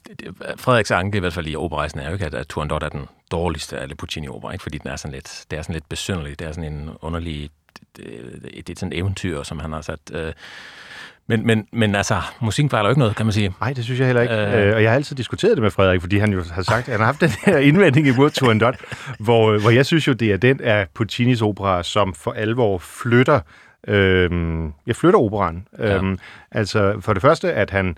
Frederiks 0.56 0.90
anke, 0.90 1.16
i 1.16 1.20
hvert 1.20 1.32
fald 1.32 1.46
i 1.46 1.56
operarejsen, 1.56 2.00
er 2.00 2.06
jo 2.06 2.12
ikke, 2.12 2.26
at, 2.26 2.34
at 2.34 2.46
Turandot 2.46 2.82
er 2.82 2.88
den 2.88 3.08
dårligste 3.30 3.78
af 3.78 3.82
alle 3.82 3.94
Puccini-opera, 3.94 4.52
ikke? 4.52 4.62
Fordi 4.62 4.78
den 4.78 4.90
er 4.90 4.96
sådan 4.96 5.14
lidt, 5.14 5.44
det 5.50 5.58
er 5.58 5.62
sådan 5.62 5.74
lidt 5.74 5.88
besynderligt, 5.88 6.38
det 6.38 6.48
er 6.48 6.52
sådan 6.52 6.72
en 6.72 6.90
underlig, 7.00 7.50
det, 7.96 8.06
det, 8.42 8.66
det 8.66 8.70
er 8.70 8.80
sådan 8.80 8.92
et 8.92 8.98
eventyr, 8.98 9.42
som 9.42 9.58
han 9.58 9.72
har 9.72 9.80
sat... 9.80 10.00
Øh, 10.12 10.32
men, 11.26 11.46
men, 11.46 11.66
men 11.72 11.94
altså, 11.94 12.20
musikken 12.40 12.70
fejler 12.70 12.88
jo 12.88 12.90
ikke 12.90 12.98
noget, 12.98 13.16
kan 13.16 13.26
man 13.26 13.32
sige. 13.32 13.54
Nej, 13.60 13.72
det 13.72 13.84
synes 13.84 14.00
jeg 14.00 14.06
heller 14.06 14.22
ikke. 14.22 14.34
Øh, 14.34 14.68
Øh. 14.68 14.74
og 14.74 14.82
jeg 14.82 14.90
har 14.90 14.94
altid 14.96 15.16
diskuteret 15.16 15.56
det 15.56 15.62
med 15.62 15.70
Frederik, 15.70 16.00
fordi 16.00 16.18
han 16.18 16.32
jo 16.32 16.42
har 16.52 16.62
sagt, 16.62 16.88
at 16.88 16.92
han 16.92 16.98
har 17.00 17.06
haft 17.06 17.20
den 17.20 17.30
her 17.46 17.58
indvending 17.68 18.06
imod 18.06 18.30
Turandot, 18.30 18.76
hvor, 19.18 19.52
øh, 19.52 19.60
hvor 19.60 19.70
jeg 19.70 19.86
synes 19.86 20.08
jo, 20.08 20.12
det 20.12 20.32
er 20.32 20.36
den 20.36 20.60
af 20.60 20.86
Puccinis 20.94 21.42
opera, 21.42 21.82
som 21.82 22.14
for 22.14 22.32
alvor 22.32 22.78
flytter, 22.78 23.40
øh, 23.88 24.30
jeg 24.86 24.96
flytter 24.96 25.18
operaen. 25.18 25.66
Ja. 25.78 26.02
Øh, 26.02 26.16
altså 26.52 26.96
for 27.00 27.12
det 27.12 27.22
første, 27.22 27.52
at 27.52 27.70
han 27.70 27.96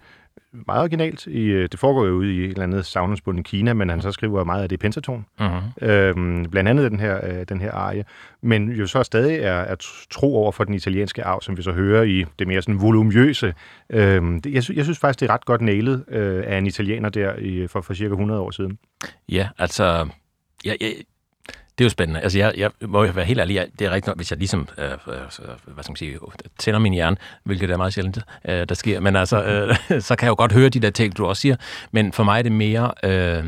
meget 0.66 0.81
originalt, 0.81 1.27
i, 1.27 1.42
øh, 1.42 1.68
det 1.72 1.81
foregår 1.81 2.07
jo 2.07 2.12
ude 2.12 2.35
i 2.35 2.44
et 2.44 2.51
eller 2.51 2.62
andet 2.62 2.87
savnomsbunden 2.87 3.44
Kina, 3.44 3.72
men 3.72 3.88
han 3.88 4.03
så 4.03 4.12
skriver 4.12 4.44
meget 4.44 4.62
af 4.62 4.68
det 4.68 4.77
i 4.77 4.79
pentaton. 4.79 5.27
Mm-hmm. 5.40 5.88
Øhm, 5.88 6.51
blandt 6.51 6.70
andet 6.70 6.90
den 6.90 7.01
her, 7.01 7.27
øh, 7.27 7.44
den 7.49 7.61
her 7.61 7.72
arie, 7.72 8.05
men 8.42 8.70
jo 8.70 8.87
så 8.87 9.03
stadig 9.03 9.38
er, 9.38 9.53
er 9.53 9.75
tro 10.11 10.37
over 10.37 10.53
for 10.53 10.64
den 10.64 10.75
italienske 10.75 11.25
arv, 11.25 11.42
som 11.42 11.57
vi 11.57 11.62
så 11.62 11.72
hører 11.72 12.03
i 12.03 12.25
det 12.38 12.46
mere 12.46 12.62
sådan 12.62 12.81
volumøse. 12.81 13.55
Øhm, 13.90 14.40
det, 14.40 14.53
jeg, 14.55 14.62
sy- 14.62 14.72
jeg 14.72 14.85
synes 14.85 14.99
faktisk, 14.99 15.20
det 15.20 15.31
er 15.31 15.35
ret 15.35 15.44
godt 15.44 15.61
nailet 15.61 16.05
øh, 16.09 16.44
af 16.46 16.59
en 16.59 16.66
italiener 16.66 17.09
der 17.09 17.37
i, 17.37 17.66
for, 17.66 17.81
for 17.81 17.94
cirka 17.94 18.12
100 18.12 18.40
år 18.40 18.51
siden. 18.51 18.79
Ja, 19.29 19.49
altså, 19.59 20.09
ja, 20.64 20.75
ja, 20.81 20.87
det 21.79 21.85
er 21.85 21.87
jo 21.87 21.91
spændende. 21.91 22.21
Altså, 22.21 22.39
jeg, 22.39 22.53
jeg 22.57 22.71
må 22.81 23.05
jo 23.05 23.12
være 23.12 23.25
helt 23.25 23.41
ærlig, 23.41 23.55
jeg, 23.55 23.67
det 23.79 23.87
er 23.87 23.91
rigtigt 23.91 24.07
nok, 24.07 24.17
hvis 24.17 24.31
jeg 24.31 24.39
ligesom, 24.39 24.69
øh, 24.79 24.85
øh, 24.85 24.97
hvad 25.65 25.85
skal 25.85 25.91
man 25.91 25.97
sige, 25.97 26.19
tænder 26.59 26.81
min 26.81 26.93
hjerne, 26.93 27.17
hvilket 27.45 27.71
er 27.71 27.77
meget 27.77 27.95
sjældent, 27.95 28.19
øh, 28.45 28.69
der 28.69 28.75
sker, 28.75 29.01
men 29.01 29.17
altså, 29.17 29.43
øh, 29.91 30.01
så 30.03 30.17
kan 30.17 30.27
jeg 30.27 30.31
jo 30.31 30.35
godt 30.39 30.53
høre 30.53 30.69
de 30.69 30.81
der 30.81 30.91
ting, 30.91 31.17
du 31.17 31.27
også 31.27 31.41
siger, 31.41 31.57
men 31.91 32.12
for 32.12 32.25
mig 32.25 32.39
er 32.39 32.43
det 32.43 32.53
mere, 32.53 32.93
øh, 33.03 33.45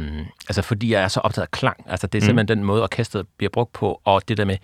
altså 0.49 0.63
fordi 0.63 0.93
jeg 0.93 1.03
er 1.03 1.09
så 1.09 1.21
optaget 1.21 1.47
af 1.47 1.51
klang, 1.51 1.85
altså 1.87 2.07
det 2.07 2.19
er 2.19 2.27
simpelthen 2.27 2.59
den 2.59 2.65
måde, 2.65 2.83
orkestret 2.83 3.27
bliver 3.39 3.51
brugt 3.51 3.73
på, 3.73 4.01
og 4.05 4.29
det 4.29 4.37
der 4.37 4.45
med, 4.45 4.57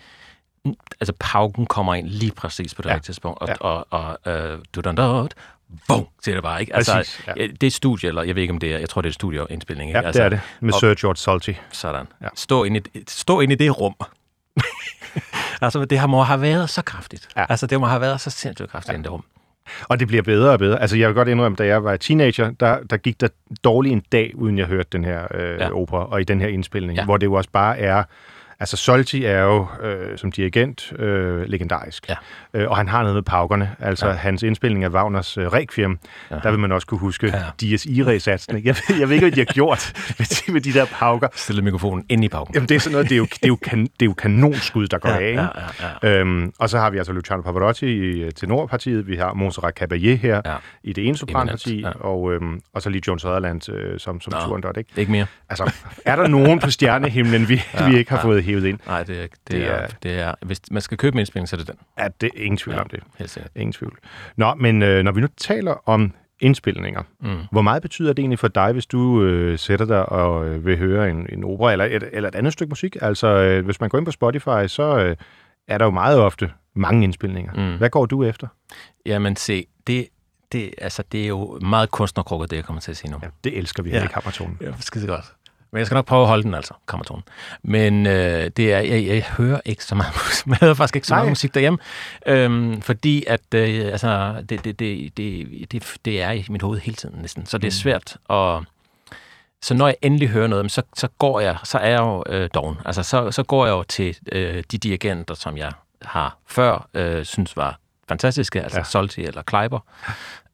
mm, 0.65 0.73
altså 1.01 1.13
pauken 1.19 1.65
kommer 1.65 1.95
ind 1.95 2.07
lige 2.07 2.31
præcis 2.31 2.75
på 2.75 2.81
det 2.81 2.89
Ja. 2.89 2.93
rigtige 2.95 3.07
tidspunkt, 3.07 3.41
og, 3.41 3.47
Ja. 3.47 3.53
og, 3.59 3.87
og 3.89 4.33
øh, 4.33 4.59
du 4.75 4.81
dun 4.81 4.95
bum, 5.87 6.07
siger 6.23 6.35
det 6.35 6.43
bare, 6.43 6.61
ikke? 6.61 6.75
Altså, 6.75 6.93
Præcis, 6.93 7.21
ja. 7.27 7.33
det 7.33 7.63
er 7.63 7.67
et 7.67 7.73
studie, 7.73 8.07
eller 8.09 8.23
jeg 8.23 8.35
ved 8.35 8.41
ikke, 8.41 8.51
om 8.53 8.59
det 8.59 8.73
er, 8.73 8.77
jeg 8.79 8.89
tror, 8.89 9.01
det 9.01 9.07
er 9.07 9.11
et 9.11 9.15
studieindspilning, 9.15 9.89
ikke? 9.89 9.99
Ja, 9.99 10.05
altså, 10.05 10.19
det 10.19 10.25
er 10.25 10.29
det. 10.29 10.39
Med 10.59 10.73
og- 10.73 10.79
Sir 10.79 10.93
George 10.93 11.17
Salty. 11.17 11.51
sådan. 11.71 12.05
Ja. 12.21 12.27
Stå, 12.35 12.63
inde 12.63 12.81
i, 12.93 13.03
stå 13.07 13.39
inde 13.39 13.53
i 13.53 13.57
det 13.57 13.81
rum. 13.81 13.95
altså, 15.61 15.85
det 15.85 15.99
har 15.99 16.07
må 16.07 16.23
have 16.23 16.41
været 16.41 16.69
så 16.69 16.81
kraftigt. 16.81 17.27
Ja. 17.37 17.45
Altså, 17.49 17.67
det 17.67 17.79
må 17.79 17.85
have 17.85 18.01
været 18.01 18.21
så 18.21 18.29
sindssygt 18.29 18.69
kraftigt 18.71 18.93
ja. 18.93 18.99
i 18.99 19.03
det 19.03 19.11
rum. 19.11 19.23
Og 19.83 19.99
det 19.99 20.07
bliver 20.07 20.23
bedre 20.23 20.51
og 20.51 20.59
bedre. 20.59 20.81
Altså, 20.81 20.97
jeg 20.97 21.07
vil 21.07 21.15
godt 21.15 21.27
indrømme, 21.27 21.55
da 21.55 21.65
jeg 21.65 21.83
var 21.83 21.97
teenager, 21.97 22.51
der, 22.51 22.77
der 22.89 22.97
gik 22.97 23.21
der 23.21 23.27
dårlig 23.63 23.91
en 23.91 24.03
dag, 24.11 24.31
uden 24.35 24.57
jeg 24.57 24.65
hørte 24.65 24.89
den 24.91 25.03
her 25.05 25.27
øh, 25.33 25.59
ja. 25.59 25.73
Opera, 25.73 26.05
og 26.05 26.21
i 26.21 26.23
den 26.23 26.41
her 26.41 26.47
indspilning. 26.47 26.97
Ja. 26.97 27.05
hvor 27.05 27.17
det 27.17 27.25
jo 27.25 27.33
også 27.33 27.49
bare 27.53 27.79
er... 27.79 28.03
Altså, 28.59 28.77
Solti 28.77 29.25
er 29.25 29.41
jo 29.41 29.67
øh, 29.83 30.17
som 30.17 30.31
dirigent 30.31 30.93
øh, 30.99 31.41
legendarisk. 31.41 32.09
Ja. 32.09 32.15
Øh, 32.53 32.69
og 32.69 32.77
han 32.77 32.87
har 32.87 33.01
noget 33.01 33.15
med 33.15 33.23
paukerne. 33.23 33.75
Altså, 33.79 34.07
ja. 34.07 34.13
Hans 34.13 34.43
indspilning 34.43 34.83
af 34.83 34.89
Wagners 34.89 35.37
øh, 35.37 35.47
Requiem, 35.47 35.99
ja. 36.31 36.35
Der 36.43 36.51
vil 36.51 36.59
man 36.59 36.71
også 36.71 36.87
kunne 36.87 36.99
huske 36.99 37.27
ja. 37.27 37.37
Ja. 37.37 37.43
Dies 37.59 37.85
Irae-satsen. 37.85 38.57
ikke? 38.57 38.67
Jeg, 38.69 38.99
jeg 38.99 39.09
ved 39.09 39.15
ikke, 39.15 39.25
hvad 39.25 39.31
de 39.31 39.39
har 39.39 39.53
gjort 39.53 39.93
med 40.19 40.25
de, 40.25 40.51
med 40.51 40.61
de 40.61 40.73
der 40.73 40.85
pauker. 40.85 41.27
Stille 41.35 41.61
mikrofonen 41.61 42.05
ind 42.09 42.23
i 42.25 42.29
pauken. 42.29 42.53
Jamen, 42.53 42.69
det 42.69 42.75
er 42.75 42.79
sådan 42.79 42.91
noget, 42.91 43.09
det 43.09 43.15
er 43.15 43.17
jo, 43.17 43.25
det 43.25 43.43
er 43.43 43.47
jo, 43.47 43.55
kan, 43.55 43.83
det 43.83 44.01
er 44.01 44.05
jo 44.05 44.13
kanonskud, 44.13 44.87
der 44.87 44.97
går 44.97 45.09
ja, 45.09 45.15
af, 45.15 45.29
ikke? 45.29 45.41
ja, 45.41 45.47
ja, 46.03 46.09
ja. 46.09 46.19
Øhm, 46.19 46.53
og 46.59 46.69
så 46.69 46.77
har 46.79 46.89
vi 46.89 46.97
altså 46.97 47.13
Luciano 47.13 47.41
Pavarotti 47.41 47.85
i 47.85 48.23
øh, 48.23 48.31
tenorpartiet, 48.31 49.07
vi 49.07 49.15
har 49.15 49.33
Montserrat 49.33 49.81
Caballé 49.81 50.15
her 50.15 50.41
ja. 50.45 50.55
I 50.83 50.93
det 50.93 51.07
ene 51.07 51.17
sopranparti, 51.17 51.81
ja. 51.81 51.89
Og, 51.89 52.33
øhm, 52.33 52.61
og 52.73 52.81
så 52.81 52.89
lige 52.89 53.01
John 53.07 53.19
Sutherland 53.19 53.69
øh, 53.69 53.99
som, 53.99 54.21
som 54.21 54.33
Nå. 54.33 54.39
Turandot, 54.39 54.77
ikke? 54.77 54.89
Ikke 54.97 55.11
mere. 55.11 55.25
Altså, 55.49 55.71
er 56.05 56.15
der 56.15 56.27
nogen 56.27 56.59
på 56.59 56.71
stjernehimlen, 56.71 57.49
vi, 57.49 57.61
Ja, 57.73 57.89
vi 57.89 57.97
ikke 57.97 58.11
har 58.11 58.17
ja. 58.17 58.23
fået 58.23 58.43
hævet 58.45 58.65
ind? 58.65 58.79
Nej, 58.87 59.03
det, 59.03 59.17
er- 59.17 59.21
det, 59.21 59.31
Det 59.31 59.51
det, 59.51 59.67
er- 59.67 59.71
er, 59.71 59.87
det 60.03 60.19
er... 60.19 60.33
Hvis 60.41 60.61
man 60.71 60.81
skal 60.81 60.97
købe 60.97 61.13
en 61.15 61.19
indspilning, 61.19 61.49
så 61.49 61.55
er 61.55 61.57
det 61.57 61.67
den. 61.67 61.75
Er 61.97 62.07
det 62.07 62.29
ingen 62.35 62.57
tvivl 62.57 62.75
ja. 62.75 62.81
om 62.81 62.89
det? 62.89 62.99
helt 63.17 63.29
sikkert. 63.29 63.51
Ingen 63.55 63.73
tvivl. 63.73 63.97
Nå, 64.35 64.53
men 64.55 64.81
øh, 64.83 65.03
når 65.03 65.11
vi 65.11 65.21
nu 65.21 65.27
taler 65.37 65.89
om 65.89 66.13
indspilninger, 66.39 67.03
Mm. 67.19 67.37
hvor 67.51 67.61
meget 67.61 67.81
betyder 67.81 68.13
det 68.13 68.19
egentlig 68.19 68.39
for 68.39 68.47
dig, 68.47 68.71
hvis 68.71 68.85
du 68.85 69.23
øh, 69.23 69.59
sætter 69.59 69.85
dig 69.85 70.09
og 70.09 70.45
øh, 70.47 70.65
vil 70.65 70.77
høre 70.77 71.09
en, 71.09 71.25
en 71.29 71.43
opera 71.43 71.71
eller 71.71 71.85
et, 71.85 72.03
eller 72.13 72.29
et 72.29 72.35
andet 72.35 72.53
stykke 72.53 72.69
musik? 72.71 72.97
Altså, 73.01 73.27
øh, 73.27 73.65
hvis 73.65 73.79
man 73.81 73.89
går 73.89 73.97
ind 73.97 74.05
på 74.05 74.11
Spotify, 74.11 74.67
så 74.67 74.97
øh, 74.97 75.15
er 75.67 75.77
der 75.77 75.85
jo 75.85 75.91
meget 75.91 76.19
ofte 76.19 76.51
mange 76.75 77.03
indspilninger. 77.03 77.53
Mm. 77.71 77.77
Hvad 77.77 77.89
går 77.89 78.05
du 78.05 78.23
efter? 78.23 78.47
Jamen 79.05 79.35
se, 79.35 79.65
det, 79.87 80.07
det, 80.51 80.73
altså, 80.77 81.03
det 81.11 81.23
er 81.23 81.27
jo 81.27 81.59
meget 81.61 81.91
kunstnerkrukket, 81.91 82.51
det 82.51 82.57
jeg 82.57 82.65
kommer 82.65 82.81
til 82.81 82.91
at 82.91 82.97
sige 82.97 83.11
nu. 83.11 83.17
Ja, 83.23 83.27
det 83.43 83.57
elsker 83.57 83.83
vi 83.83 83.89
Ja. 83.89 83.99
her 83.99 84.05
i 84.05 84.11
Kammertonen. 84.13 84.57
Ja, 84.61 84.71
skide 84.79 85.07
godt. 85.07 85.25
Men 85.75 85.79
jeg 85.79 85.85
skal 85.85 85.95
nok 85.95 86.05
prøve 86.05 86.21
at 86.21 86.27
holde 86.27 86.43
den 86.43 86.53
altså, 86.53 86.73
kammertonen. 86.87 87.23
Men 87.63 88.05
øh, 88.07 88.51
det 88.57 88.73
er, 88.73 88.79
jeg, 88.79 89.05
jeg 89.05 89.23
hører 89.23 89.59
ikke 89.65 89.83
så 89.83 89.95
meget 89.95 90.13
musik. 90.25 90.47
Jeg 90.47 90.57
hører 90.61 90.73
faktisk 90.73 90.95
ikke 90.95 91.07
så 91.07 91.13
Nej. 91.13 91.19
meget 91.19 91.31
musik 91.31 91.53
derhjemme. 91.53 91.79
Øhm, 92.25 92.81
fordi 92.81 93.23
at, 93.27 93.41
øh, 93.55 93.85
altså, 93.85 94.35
det, 94.49 94.63
det, 94.65 94.79
det, 94.79 95.17
det, 95.17 95.71
det, 95.71 95.93
det 96.05 96.21
er 96.21 96.31
i 96.31 96.45
mit 96.49 96.61
hoved 96.61 96.79
hele 96.79 96.95
tiden 96.95 97.15
næsten. 97.21 97.45
Så 97.45 97.57
det 97.57 97.67
er 97.67 97.71
svært 97.71 98.17
at... 98.29 98.63
Så 99.61 99.73
når 99.73 99.87
jeg 99.87 99.95
endelig 100.01 100.29
hører 100.29 100.47
noget, 100.47 100.71
så, 100.71 100.81
så 100.95 101.07
går 101.07 101.39
jeg, 101.39 101.57
så 101.63 101.77
er 101.77 101.89
jeg 101.89 101.99
jo 101.99 102.23
øh, 102.29 102.49
doven. 102.53 102.77
Altså, 102.85 103.03
så, 103.03 103.31
så 103.31 103.43
går 103.43 103.65
jeg 103.65 103.71
jo 103.71 103.83
til 103.83 104.17
øh, 104.31 104.63
de 104.71 104.77
dirigenter, 104.77 105.33
som 105.33 105.57
jeg 105.57 105.71
har 106.01 106.37
før 106.47 106.87
øh, 106.93 107.25
synes 107.25 107.57
var 107.57 107.79
fantastiske, 108.09 108.61
altså 108.61 108.79
Ja. 108.79 108.83
Solti 108.83 109.23
eller 109.23 109.41
Kleiber, 109.41 109.79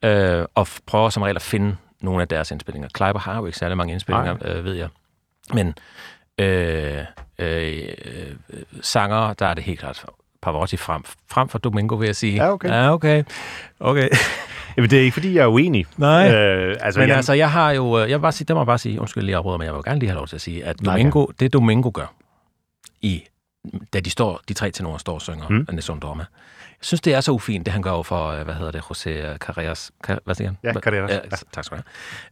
øh, 0.04 0.46
og 0.56 0.68
prøver 0.86 1.10
som 1.10 1.24
regel 1.24 1.36
at 1.36 1.42
finde 1.42 1.76
nogle 2.00 2.22
af 2.22 2.28
deres 2.28 2.52
indspillinger. 2.52 2.90
Kleiber 2.94 3.20
har 3.20 3.36
jo 3.36 3.46
ikke 3.46 3.58
særlig 3.58 3.78
mange 3.78 3.94
indspillinger, 3.94 4.36
øh, 4.46 4.66
ved 4.66 4.74
jeg. 4.74 4.88
Men 5.54 5.74
øh, 6.40 7.04
øh, 7.40 7.84
øh, 8.06 8.64
sanger, 8.82 9.34
der 9.34 9.46
er 9.46 9.54
det 9.54 9.64
helt 9.64 9.80
klart 9.80 10.06
Pavarotti 10.42 10.78
frem, 10.78 11.04
frem 11.32 11.50
for 11.50 11.60
Domingo, 11.60 11.96
vil 11.96 12.06
jeg 12.06 12.16
sige. 12.16 12.36
Ja, 12.36 12.52
okay. 12.52 12.70
Ja, 12.70 12.94
okay. 12.94 13.24
okay. 13.80 14.10
Jamen, 14.78 14.90
det 14.90 15.00
er 15.00 15.04
ikke, 15.04 15.14
fordi 15.14 15.34
jeg 15.36 15.44
er 15.44 15.48
uenig. 15.48 15.86
Nej. 15.98 16.32
Øh, 16.36 16.78
altså, 16.80 17.00
Men 17.00 17.10
jeg, 17.10 17.18
altså, 17.18 17.34
jeg 17.34 17.52
har 17.52 17.72
jo, 17.72 18.00
øh, 18.00 18.10
jeg 18.10 18.18
vil 18.18 18.22
bare 18.22 18.32
sige, 18.32 18.46
det 18.46 18.56
må 18.56 18.62
jeg 18.62 18.66
bare 18.66 18.78
sige, 18.78 19.00
undskyld 19.00 19.24
lige 19.24 19.36
afbryder, 19.36 19.58
men 19.58 19.66
jeg 19.66 19.74
vil 19.74 19.84
gerne 19.84 20.00
lige 20.00 20.10
have 20.10 20.18
lov 20.18 20.28
til 20.28 20.36
at 20.36 20.42
sige, 20.42 20.66
at 20.66 20.82
Nej, 20.82 20.94
Domingo, 20.98 21.26
det 21.40 21.54
Domingo 21.54 21.92
gør, 21.94 22.14
i, 23.02 23.24
da 23.94 24.00
de 24.00 24.10
står, 24.10 24.42
de 24.48 24.54
tre 24.54 24.72
tenorer 24.72 24.98
står 24.98 25.14
og 25.14 25.22
synger 25.22 25.46
Mm. 25.50 25.68
Nessun 25.72 26.00
Dorma, 26.00 26.26
synes, 26.82 27.02
det 27.02 27.14
er 27.14 27.22
så 27.22 27.32
ufint, 27.32 27.66
det 27.66 27.74
han 27.74 27.82
gør 27.82 28.02
for, 28.02 28.28
øh, 28.28 28.44
hvad 28.44 28.56
hedder 28.56 28.72
det, 28.72 28.80
José 28.80 29.38
Carreras, 29.38 29.92
Car- 30.08 30.20
hvad 30.26 30.36
siger 30.36 30.48
han? 30.48 30.58
Ja, 30.64 30.74
Carreras, 30.74 31.10
Ja, 31.10 31.16
ja. 31.16 31.36
tak 31.54 31.64
skal 31.66 31.78
du 31.78 31.84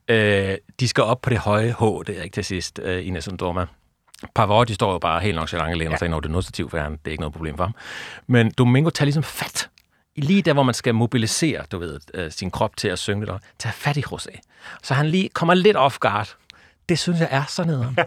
have. 0.10 0.52
Øh, 0.52 0.58
de 0.80 0.88
skal 0.88 1.04
op 1.04 1.22
på 1.22 1.30
det 1.30 1.38
høje 1.38 1.76
H, 1.80 1.84
det 2.08 2.20
er 2.20 2.24
ikke 2.24 2.34
til 2.34 2.46
sidst, 2.46 2.80
øh, 2.84 3.08
i 3.08 3.10
Nessun 3.10 3.38
Dorma. 3.38 3.66
Pavarotti 4.36 4.74
står 4.74 4.92
jo 4.92 5.00
bare 5.00 5.20
helt 5.22 5.36
nonchalant 5.36 5.72
og 5.72 5.78
læner 5.78 5.98
sig 5.98 6.06
ind 6.06 6.14
over 6.14 6.22
det 6.22 6.32
notativ, 6.32 6.70
for 6.70 6.78
han, 6.78 6.92
det 6.92 7.00
er 7.06 7.12
ikke 7.12 7.22
noget 7.22 7.34
problem 7.34 7.58
for 7.58 7.64
ham. 7.64 7.76
Men 8.28 8.52
Domingo 8.58 8.90
tager 8.90 9.06
ligesom 9.06 9.24
fat 9.24 9.70
lige 10.16 10.42
der, 10.42 10.54
hvor 10.54 10.64
man 10.64 10.74
skal 10.74 10.96
mobilisere, 10.96 11.64
du 11.72 11.78
ved, 11.80 12.00
øh, 12.14 12.32
sin 12.32 12.52
krop 12.52 12.78
til 12.78 12.88
at 12.88 13.00
synge 13.00 13.22
det 13.22 13.28
der, 13.28 13.38
tager 13.60 13.74
fat 13.74 13.98
i 13.98 14.02
José. 14.02 14.40
Så 14.84 14.94
han 14.94 15.06
lige 15.08 15.30
kommer 15.30 15.54
lidt 15.54 15.78
off 15.78 15.98
guard. 16.00 16.36
Det 16.90 17.00
synes 17.00 17.20
jeg 17.20 17.28
er 17.32 17.44
så 17.48 17.64
nederen. 17.64 17.98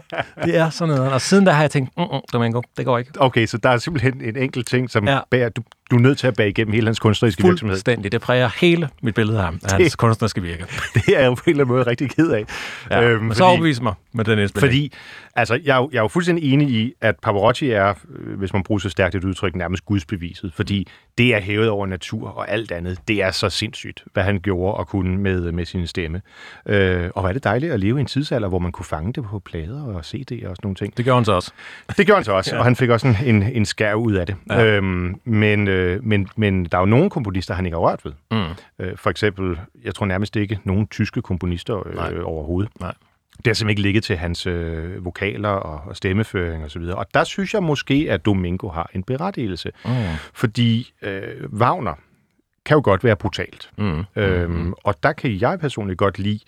Det 0.45 0.57
er 0.57 0.69
så 0.69 0.85
nederen. 0.85 1.13
Og 1.13 1.21
siden 1.21 1.45
da 1.45 1.51
har 1.51 1.61
jeg 1.63 1.71
tænkt, 1.71 1.97
mm, 1.97 2.03
mm, 2.03 2.19
Domingo, 2.33 2.61
det 2.77 2.85
går 2.85 2.97
ikke. 2.97 3.11
Okay, 3.21 3.45
så 3.45 3.57
der 3.57 3.69
er 3.69 3.77
simpelthen 3.77 4.21
en 4.21 4.37
enkelt 4.37 4.67
ting, 4.67 4.89
som 4.91 5.07
ja. 5.07 5.13
Ja. 5.13 5.19
bærer, 5.31 5.49
du, 5.49 5.61
du 5.91 5.95
er 5.95 5.99
nødt 5.99 6.17
til 6.17 6.27
at 6.27 6.35
bære 6.35 6.49
igennem 6.49 6.73
hele 6.73 6.87
hans 6.87 6.99
kunstneriske 6.99 7.43
virksomhed. 7.43 7.75
Fuldstændig. 7.75 8.11
Det 8.11 8.21
præger 8.21 8.49
hele 8.61 8.89
mit 9.01 9.15
billede 9.15 9.37
af 9.37 9.43
ham, 9.43 9.59
af 9.63 9.71
hans 9.71 9.95
kunstneriske 10.03 10.41
virke. 10.41 10.65
Det 10.95 11.15
er 11.15 11.19
jeg 11.19 11.25
jo 11.25 11.33
på 11.33 11.43
en 11.45 11.51
eller 11.51 11.63
anden 11.63 11.75
måde 11.75 11.83
rigtig 11.83 12.09
ked 12.09 12.29
af. 12.31 12.45
Ja. 12.91 13.03
Øhm, 13.03 13.23
Men 13.23 13.35
så 13.35 13.43
overbevis 13.43 13.81
mig 13.81 13.93
med 14.13 14.25
den 14.25 14.39
indspilning. 14.39 14.71
Fordi, 14.71 14.91
altså, 15.35 15.59
jeg 15.63 15.77
er, 15.77 15.87
jeg 15.91 15.97
er 15.97 16.01
jo 16.01 16.07
fuldstændig 16.07 16.53
enig 16.53 16.69
i, 16.69 16.93
at 17.01 17.15
Pavarotti 17.23 17.69
er, 17.69 17.93
øh, 18.19 18.37
hvis 18.37 18.53
man 18.53 18.63
bruger 18.63 18.79
så 18.79 18.89
stærkt 18.89 19.15
et 19.15 19.23
udtryk, 19.23 19.55
nærmest 19.55 19.85
gudsbeviset. 19.85 20.53
Fordi 20.55 20.87
det 21.17 21.35
er 21.35 21.39
hævet 21.39 21.69
over 21.69 21.85
natur 21.85 22.27
og 22.29 22.51
alt 22.51 22.71
andet. 22.71 22.97
Det 23.07 23.23
er 23.23 23.31
så 23.31 23.49
sindssygt, 23.49 24.03
hvad 24.13 24.23
han 24.23 24.39
gjorde 24.39 24.73
og 24.73 24.87
kunne 24.87 25.17
med, 25.17 25.51
med 25.51 25.65
sin 25.65 25.87
stemme. 25.87 26.21
Øh, 26.65 27.09
og 27.15 27.29
er 27.29 27.33
det 27.33 27.43
dejligt 27.43 27.73
at 27.73 27.79
leve 27.79 27.97
i 27.97 28.01
en 28.01 28.05
tidsalder, 28.05 28.47
hvor 28.47 28.59
man 28.59 28.71
kunne 28.71 28.85
fange 28.85 29.13
det 29.13 29.23
på 29.23 29.39
plader 29.39 29.83
og 29.83 29.99
CD'er 29.99 30.49
og 30.49 30.55
sådan 30.55 30.55
nogle 30.63 30.75
ting. 30.75 30.97
Det 30.97 31.05
gjorde 31.05 31.17
han 31.17 31.25
så 31.25 31.31
også. 31.31 31.51
Det 31.97 32.05
gjorde 32.05 32.17
han 32.17 32.25
så 32.25 32.31
også, 32.31 32.51
ja. 32.55 32.59
og 32.59 32.63
han 32.63 32.75
fik 32.75 32.89
også 32.89 33.07
en, 33.07 33.17
en, 33.25 33.43
en 33.43 33.65
skærv 33.65 33.95
ud 33.95 34.13
af 34.13 34.27
det. 34.27 34.35
Ja. 34.49 34.65
Øhm, 34.65 35.15
men, 35.25 35.67
øh, 35.73 36.03
men, 36.03 36.27
men 36.35 36.65
der 36.65 36.77
er 36.77 36.81
jo 36.81 36.85
nogle 36.85 37.09
komponister, 37.09 37.53
han 37.53 37.65
ikke 37.65 37.75
har 37.75 37.81
rørt 37.81 38.05
ved. 38.05 38.13
Mm. 38.31 38.85
Øh, 38.85 38.97
for 38.97 39.09
eksempel, 39.09 39.59
jeg 39.83 39.95
tror 39.95 40.05
nærmest 40.05 40.35
ikke 40.35 40.59
nogen 40.63 40.87
tyske 40.87 41.21
komponister 41.21 41.95
Nej. 41.95 42.13
øh, 42.13 42.25
overhovedet. 42.25 42.71
Nej. 42.79 42.93
Det 43.37 43.47
har 43.47 43.53
simpelthen 43.53 43.69
ikke 43.69 43.81
ligget 43.81 44.03
til 44.03 44.17
hans 44.17 44.47
øh, 44.47 45.05
vokaler 45.05 45.49
og, 45.49 45.89
og 45.89 45.95
stemmeføring 45.95 46.65
osv. 46.65 46.81
Og, 46.81 46.95
og 46.95 47.05
der 47.13 47.23
synes 47.23 47.53
jeg 47.53 47.63
måske, 47.63 48.07
at 48.09 48.25
Domingo 48.25 48.69
har 48.69 48.89
en 48.93 49.03
berettigelse. 49.03 49.71
Mm. 49.85 49.91
Fordi 50.33 50.93
øh, 51.01 51.49
Wagner 51.53 51.93
kan 52.65 52.75
jo 52.75 52.81
godt 52.83 53.03
være 53.03 53.15
brutalt. 53.15 53.71
Mm. 53.77 54.03
Øhm, 54.15 54.73
og 54.83 55.03
der 55.03 55.13
kan 55.13 55.41
jeg 55.41 55.59
personligt 55.59 55.97
godt 55.97 56.19
lide 56.19 56.39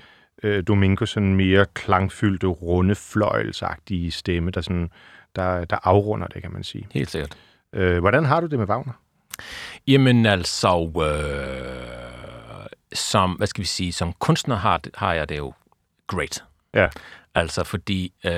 øh, 0.43 0.63
Domingo 0.67 1.05
sådan 1.05 1.35
mere 1.35 1.65
klangfyldte, 1.73 2.47
runde, 2.47 2.95
fløjelsagtige 2.95 4.11
stemme, 4.11 4.51
der, 4.51 4.61
sådan, 4.61 4.89
der, 5.35 5.65
der 5.65 5.77
afrunder 5.83 6.27
det, 6.27 6.41
kan 6.41 6.53
man 6.53 6.63
sige. 6.63 6.87
Helt 6.93 7.11
sikkert. 7.11 7.37
Øh, 7.73 7.99
hvordan 7.99 8.25
har 8.25 8.39
du 8.39 8.47
det 8.47 8.59
med 8.59 8.69
Wagner? 8.69 8.93
Jamen 9.87 10.25
altså, 10.25 10.91
øh, 10.97 12.65
som, 12.93 13.31
hvad 13.31 13.47
skal 13.47 13.61
vi 13.61 13.67
sige, 13.67 13.93
som 13.93 14.13
kunstner 14.13 14.55
har, 14.55 14.81
har 14.95 15.13
jeg 15.13 15.29
det 15.29 15.37
jo 15.37 15.53
great. 16.07 16.43
Ja. 16.73 16.87
Altså 17.35 17.63
fordi 17.63 18.13
øh, 18.25 18.31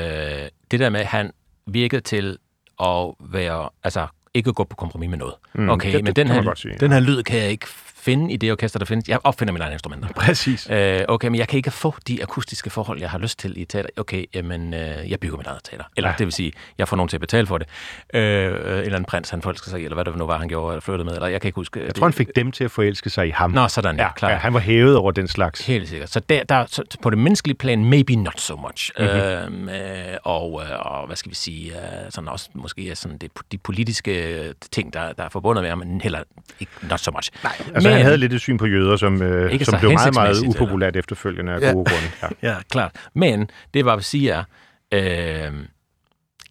det 0.72 0.80
der 0.80 0.90
med, 0.90 1.00
at 1.00 1.06
han 1.08 1.32
virkede 1.66 2.02
til 2.02 2.38
at 2.82 3.14
være, 3.20 3.70
altså 3.84 4.08
ikke 4.34 4.50
at 4.50 4.56
gå 4.56 4.64
på 4.64 4.76
kompromis 4.76 5.10
med 5.10 5.18
noget. 5.18 5.34
Mm, 5.54 5.70
okay, 5.70 5.88
det- 5.94 6.04
men 6.04 6.06
det 6.06 6.16
den 6.16 6.28
her, 6.28 6.54
sige, 6.56 6.78
den 6.80 6.92
her 6.92 7.00
lyd 7.00 7.24
kan 7.24 7.40
jeg 7.40 7.50
ikke 7.50 7.68
finde 8.08 8.34
i 8.34 8.38
det 8.38 8.52
orkester, 8.52 8.80
der 8.80 8.86
findes. 8.86 9.10
Jeg 9.10 9.20
opfinder 9.24 9.52
mine 9.54 9.64
egne 9.64 9.74
instrumenter. 9.74 10.08
Præcis. 10.16 10.68
Øh, 10.72 11.02
okay, 11.08 11.28
men 11.28 11.36
jeg 11.40 11.48
kan 11.48 11.58
ikke 11.58 11.72
få 11.72 11.96
de 12.08 12.24
akustiske 12.24 12.70
forhold, 12.70 13.00
jeg 13.00 13.10
har 13.10 13.18
lyst 13.20 13.40
til 13.40 13.62
i 13.62 13.66
teater. 13.66 13.90
Okay, 13.98 14.26
jamen, 14.34 14.74
øh, 14.74 15.12
jeg 15.12 15.20
bygger 15.20 15.38
mit 15.38 15.48
eget 15.48 15.60
teater. 15.64 15.84
Eller 15.98 16.10
Ja. 16.10 16.16
det 16.18 16.26
vil 16.26 16.34
sige, 16.34 16.54
jeg 16.78 16.88
får 16.88 16.96
nogen 16.98 17.10
til 17.10 17.18
at 17.18 17.22
betale 17.22 17.48
for 17.48 17.58
det. 17.58 17.68
Øh, 18.14 18.22
øh, 18.24 18.50
en 18.50 18.54
eller 18.68 18.84
anden 18.86 19.06
prins, 19.06 19.30
han 19.30 19.42
forelsker 19.42 19.70
sig 19.70 19.80
i, 19.82 19.84
eller 19.84 19.96
hvad 19.96 20.06
det 20.06 20.16
nu 20.18 20.26
var, 20.26 20.38
han 20.38 20.48
gjorde, 20.48 20.74
eller 20.74 20.82
flyttede 20.82 21.04
med, 21.06 21.14
eller 21.14 21.28
jeg 21.28 21.42
kan 21.42 21.48
ikke 21.50 21.56
huske. 21.56 21.86
Jeg 21.86 21.96
tror, 21.96 22.06
han 22.06 22.14
fik 22.14 22.28
dem 22.36 22.52
til 22.52 22.64
at 22.64 22.72
forelske 22.72 23.10
sig 23.10 23.28
i 23.28 23.32
ham. 23.32 23.52
Nå, 23.52 23.68
sådan, 23.68 23.96
ja, 23.98 24.12
klart. 24.14 24.32
ja, 24.32 24.38
han 24.38 24.54
var 24.54 24.60
hævet 24.60 24.96
over 24.98 25.12
den 25.12 25.28
slags. 25.28 25.66
Helt 25.68 25.90
sikkert. 25.90 26.10
Så, 26.10 26.20
der, 26.20 26.44
der, 26.44 26.66
så 26.68 26.84
på 27.02 27.10
det 27.10 27.18
menneskelige 27.20 27.58
plan, 27.58 27.86
maybe 27.86 28.16
not 28.16 28.40
so 28.42 28.56
much. 28.56 28.92
Mhm. 29.00 29.08
Mm-hmm. 29.08 29.70
Øh, 29.70 30.18
og, 30.24 30.62
øh, 30.64 30.80
og 30.80 31.08
hvad 31.08 31.16
skal 31.16 31.30
vi 31.30 31.36
sige, 31.36 31.72
øh, 31.72 31.82
sådan 32.10 32.28
også 32.28 32.50
måske 32.54 32.96
sådan 32.96 33.18
det, 33.18 33.32
de 33.52 33.58
politiske 33.58 34.34
øh, 34.34 34.54
ting, 34.72 34.94
der, 34.94 35.14
der 35.14 35.24
er 35.24 35.30
forbundet 35.30 35.62
med 35.64 35.70
ham, 35.70 35.78
men 35.78 36.02
heller 36.02 36.20
ikke 36.60 36.72
not 36.82 37.00
so 37.00 37.12
much. 37.12 37.32
Nej, 37.44 37.54
Altså, 37.76 37.90
han 37.98 38.06
havde 38.06 38.18
lidt 38.18 38.34
et 38.34 38.42
syn 38.42 38.58
på 38.58 38.66
jøder, 38.66 38.96
som, 38.98 39.22
øh, 39.22 39.52
Ikke 39.52 39.66
som 39.66 39.80
blev 39.80 39.92
meget, 39.94 40.14
meget 40.14 40.28
hensigtsmæssigt, 40.28 40.56
eller? 40.56 40.66
upopulært 40.66 40.96
efterfølgende 40.96 41.52
af 41.54 41.60
Ja. 41.62 41.72
gode 41.72 41.86
grunde. 41.90 42.10
Ja. 42.42 42.50
Ja, 42.52 42.56
klart. 42.72 42.92
Men 43.14 43.50
det 43.74 43.86
var, 43.86 43.96
vil 43.96 44.04
sige, 44.06 44.32
er, 44.32 44.44
øh, 44.92 45.54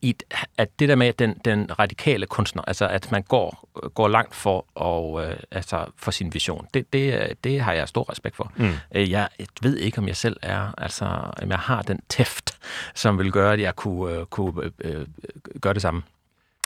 i, 0.03 0.15
at 0.59 0.69
det 0.79 0.89
der 0.89 0.95
med 0.95 1.13
den, 1.13 1.35
den 1.45 1.79
radikale 1.79 2.27
kunstner, 2.27 2.63
altså 2.67 2.89
at 2.89 3.13
man 3.13 3.23
går, 3.23 3.69
går 3.95 4.09
langt 4.09 4.35
for, 4.35 4.67
og, 4.75 5.25
øh, 5.27 5.37
altså 5.51 5.85
for 5.97 6.11
sin 6.11 6.35
vision, 6.35 6.67
det, 6.75 6.93
det, 6.93 7.33
det 7.45 7.61
har 7.61 7.73
jeg 7.73 7.89
stor 7.89 8.11
respekt 8.11 8.37
for. 8.37 8.53
Mm. 8.57 8.71
Øh, 8.95 9.11
Jeg 9.11 9.29
ved 9.63 9.77
ikke, 9.77 9.99
om 9.99 10.09
jeg 10.09 10.17
selv 10.17 10.37
er, 10.43 10.75
altså 10.79 11.05
om 11.43 11.51
jeg 11.51 11.59
har 11.59 11.83
den 11.83 12.01
tæft, 12.09 12.59
som 12.95 13.19
vil 13.19 13.33
gøre, 13.33 13.53
at 13.53 13.61
jeg 13.61 13.77
kunne, 13.77 14.15
øh, 14.15 14.27
kunne 14.27 14.71
øh, 14.81 15.07
gøre 15.61 15.75
det 15.75 15.83
samme. 15.83 16.03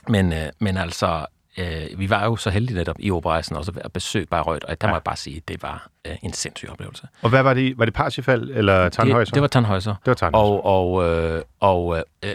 Men, 0.08 0.32
øh, 0.32 0.46
men 0.58 0.76
altså, 0.76 1.26
øh, 1.58 1.98
vi 1.98 2.10
var 2.10 2.24
jo 2.24 2.36
så 2.36 2.50
heldige 2.50 2.76
netop 2.76 2.96
i 2.98 3.10
operejsen 3.10 3.56
også 3.56 3.72
at 3.84 3.92
besøge 3.92 4.26
Bayreuth, 4.26 4.66
og 4.68 4.80
der 4.80 4.86
må 4.86 4.90
Ja. 4.90 4.94
jeg 4.94 5.02
bare 5.02 5.16
sige, 5.16 5.36
at 5.36 5.48
det 5.48 5.62
var 5.62 5.88
øh, 6.06 6.16
en 6.22 6.32
sindssyg 6.32 6.70
oplevelse. 6.70 7.08
Og 7.22 7.30
hvad 7.30 7.42
var 7.42 7.54
det? 7.54 7.78
Var 7.78 7.84
det 7.84 7.94
Parsifal 7.94 8.50
eller 8.50 8.88
Tannhäuser? 8.90 9.18
Det, 9.24 9.34
det 9.34 9.42
var 9.42 9.48
Tannhäuser. 9.56 9.94
det 10.04 10.06
var 10.06 10.14
Tannhäuser. 10.28 10.36
Og, 10.36 10.64
og, 10.64 11.04
øh, 11.08 11.42
og 11.60 12.04
øh, 12.24 12.32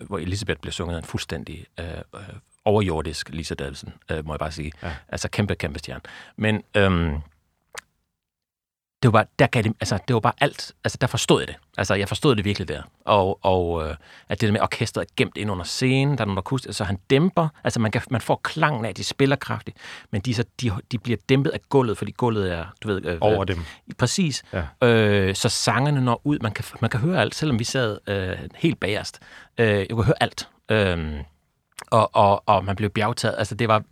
hvor 0.00 0.18
Elisabeth 0.18 0.60
blev 0.60 0.72
sunget 0.72 0.94
af 0.94 0.98
en 0.98 1.04
fuldstændig 1.04 1.64
øh, 1.80 1.86
øh, 2.14 2.20
overjordisk 2.64 3.28
Lisa 3.28 3.54
Davidsen, 3.54 3.92
øh, 4.10 4.26
må 4.26 4.32
jeg 4.32 4.38
bare 4.38 4.52
sige. 4.52 4.72
Ja. 4.82 4.92
Altså 5.08 5.28
kæmpe, 5.30 5.54
kæmpe 5.54 5.78
stjerne. 5.78 6.00
Men 6.36 6.62
øhm, 6.76 7.14
det 9.02 9.12
var 9.12 9.18
bare, 9.18 9.24
der 9.38 9.46
gav 9.46 9.62
det, 9.62 9.72
altså, 9.80 9.98
det 10.08 10.14
var 10.14 10.20
bare 10.20 10.32
alt. 10.40 10.72
Altså, 10.84 10.98
der 11.00 11.06
forstod 11.06 11.40
jeg 11.40 11.48
det. 11.48 11.56
Altså, 11.78 11.94
jeg 11.94 12.08
forstod 12.08 12.36
det 12.36 12.44
virkelig 12.44 12.68
der. 12.68 12.82
Og, 13.04 13.38
og 13.44 13.88
øh, 13.88 13.96
at 14.28 14.40
det 14.40 14.46
der 14.46 14.52
med 14.52 14.60
orkestret 14.60 15.02
er 15.02 15.12
gemt 15.16 15.36
ind 15.36 15.50
under 15.50 15.64
scenen, 15.64 16.18
der 16.18 16.22
er 16.22 16.26
nogle 16.26 16.38
akustik, 16.38 16.74
så 16.74 16.84
han 16.84 16.98
dæmper. 17.10 17.48
Altså, 17.64 17.80
man, 17.80 17.90
kan, 17.90 18.02
man 18.10 18.20
får 18.20 18.40
klangen 18.44 18.84
af, 18.84 18.88
at 18.88 18.96
de 18.96 19.04
spiller 19.04 19.36
kraftigt, 19.36 19.76
men 20.10 20.20
de, 20.20 20.34
så, 20.34 20.44
de, 20.60 20.72
de 20.92 20.98
bliver 20.98 21.18
dæmpet 21.28 21.50
af 21.50 21.60
gulvet, 21.68 21.98
fordi 21.98 22.12
gulvet 22.12 22.52
er, 22.52 22.64
du 22.82 22.88
ved... 22.88 23.06
Øh, 23.06 23.18
Over 23.20 23.44
dem. 23.44 23.64
Præcis. 23.98 24.42
Ja. 24.52 24.88
Øh, 24.88 25.34
så 25.34 25.48
sangerne 25.48 26.00
når 26.00 26.20
ud. 26.24 26.38
Man 26.38 26.52
kan, 26.52 26.64
man 26.80 26.90
kan 26.90 27.00
høre 27.00 27.20
alt, 27.20 27.34
selvom 27.34 27.58
vi 27.58 27.64
sad 27.64 27.98
øh, 28.06 28.36
helt 28.54 28.80
bagerst. 28.80 29.18
Øh, 29.58 29.66
jeg 29.66 29.88
kunne 29.90 30.04
høre 30.04 30.22
alt. 30.22 30.48
Øh, 30.70 31.20
og, 31.90 32.10
og, 32.16 32.42
og 32.46 32.64
man 32.64 32.76
blev 32.76 32.90
bjergtaget. 32.90 33.34
Altså, 33.38 33.54
det 33.54 33.68
var... 33.68 33.82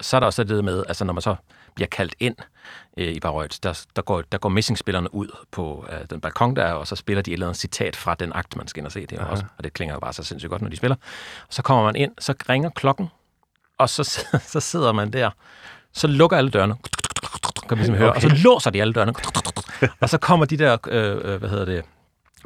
Så 0.00 0.16
er 0.16 0.20
der 0.20 0.26
også 0.26 0.44
det 0.44 0.64
med, 0.64 0.84
altså 0.88 1.04
når 1.04 1.12
man 1.12 1.22
så 1.22 1.34
bliver 1.74 1.88
kaldt 1.88 2.14
ind 2.20 2.36
øh, 2.96 3.08
i 3.08 3.20
Bayreuth, 3.20 3.56
der, 3.62 3.84
der, 3.96 4.02
går, 4.02 4.22
der 4.32 4.38
går 4.38 4.48
messingspillerne 4.48 5.14
ud 5.14 5.28
på 5.50 5.86
øh, 5.92 5.98
den 6.10 6.20
balkon 6.20 6.56
der, 6.56 6.72
og 6.72 6.86
så 6.86 6.96
spiller 6.96 7.22
de 7.22 7.30
et 7.30 7.32
eller 7.32 7.46
andet 7.46 7.60
citat 7.60 7.96
fra 7.96 8.14
den 8.14 8.32
akt, 8.34 8.56
man 8.56 8.68
skal 8.68 8.80
ind 8.80 8.86
og 8.86 8.92
se. 8.92 9.06
Det 9.06 9.18
er 9.18 9.24
også, 9.24 9.44
og 9.58 9.64
det 9.64 9.72
klinger 9.72 9.94
jo 9.94 10.00
bare 10.00 10.12
så 10.12 10.22
sindssygt 10.22 10.50
godt, 10.50 10.62
når 10.62 10.68
de 10.68 10.76
spiller. 10.76 10.96
Og 11.48 11.54
så 11.54 11.62
kommer 11.62 11.84
man 11.84 11.96
ind, 11.96 12.12
så 12.18 12.34
ringer 12.48 12.70
klokken, 12.70 13.08
og 13.78 13.88
så, 13.88 14.26
så 14.52 14.60
sidder 14.60 14.92
man 14.92 15.12
der. 15.12 15.30
Så 15.92 16.06
lukker 16.06 16.36
alle 16.36 16.50
dørene, 16.50 16.74
kan 17.68 17.68
man 17.68 17.78
ligesom 17.78 17.94
høre, 17.94 18.12
og 18.12 18.20
så 18.22 18.28
låser 18.44 18.70
de 18.70 18.80
alle 18.80 18.92
dørene. 18.92 19.14
og 20.00 20.08
så 20.08 20.18
kommer 20.18 20.46
de 20.46 20.56
der, 20.56 20.76
øh, 20.88 21.32
øh, 21.32 21.38
hvad 21.38 21.48
hedder 21.48 21.64
det, 21.64 21.84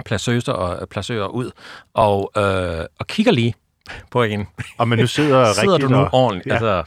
placøser 0.05 0.53
og 0.53 0.81
øh, 0.81 0.87
placører 0.87 1.27
ud, 1.27 1.51
og, 1.95 2.33
øh, 2.37 2.85
og 2.99 3.07
kigger 3.07 3.33
lige 3.33 3.55
på 4.11 4.23
en. 4.23 4.47
Og 4.79 4.89
men 4.89 4.99
nu 4.99 5.07
sidder, 5.07 5.45
Sidder 5.53 5.73
rigtigt 5.73 5.91
du 5.91 5.95
nu 5.95 6.01
og, 6.01 6.09
ordentligt? 6.13 6.63
Ja. 6.63 6.77
Ja. 6.77 6.83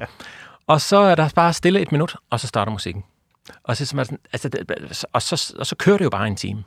Og 0.67 0.82
så 0.82 0.97
er 0.97 1.15
der 1.15 1.30
bare 1.36 1.53
stille 1.53 1.80
et 1.82 1.91
minut, 1.91 2.15
og 2.30 2.39
så 2.39 2.47
starter 2.47 2.71
musikken. 2.71 3.03
Og 3.63 3.77
så, 3.77 3.82
det 3.82 3.89
sådan, 3.89 4.17
altså, 4.34 5.08
og, 5.13 5.21
så, 5.21 5.56
og 5.60 5.65
så 5.65 5.75
kører 5.75 5.97
det 5.97 6.06
jo 6.06 6.10
bare 6.10 6.27
en 6.27 6.36
time. 6.36 6.63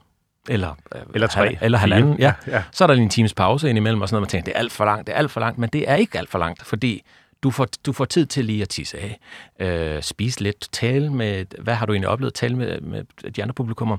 eller, 0.48 0.74
øh, 0.94 1.02
Eller 1.14 1.26
tre, 1.26 1.46
hal- 1.46 1.58
eller 1.62 1.78
halvanden, 1.78 2.18
ja. 2.18 2.32
Ja, 2.46 2.56
ja. 2.56 2.62
Så 2.72 2.84
er 2.84 2.86
der 2.86 2.94
lige 2.94 3.04
en 3.04 3.10
times 3.10 3.34
pause 3.34 3.68
indimellem, 3.68 4.02
og 4.02 4.08
sådan 4.08 4.14
noget, 4.14 4.22
man 4.22 4.28
tænker, 4.28 4.44
det 4.44 4.54
er 4.54 4.58
alt 4.58 4.72
for 4.72 4.84
langt, 4.84 5.06
det 5.06 5.12
er 5.12 5.16
alt 5.18 5.30
for 5.30 5.40
langt, 5.40 5.58
men 5.58 5.68
det 5.70 5.90
er 5.90 5.94
ikke 5.94 6.18
alt 6.18 6.30
for 6.30 6.38
langt, 6.38 6.62
fordi 6.66 7.02
du 7.42 7.50
får, 7.50 7.66
du 7.86 7.92
får 7.92 8.04
tid 8.04 8.26
til 8.26 8.44
lige 8.44 8.62
at 8.62 8.68
tisse 8.68 8.98
af, 8.98 9.18
øh, 9.60 10.02
spise 10.02 10.40
lidt, 10.42 10.68
tale 10.72 11.10
med, 11.12 11.44
hvad 11.62 11.74
har 11.74 11.86
du 11.86 11.92
egentlig 11.92 12.08
oplevet, 12.08 12.34
tale 12.34 12.56
med, 12.56 12.80
med 12.80 13.04
de 13.32 13.42
andre 13.42 13.54
publikummer. 13.54 13.96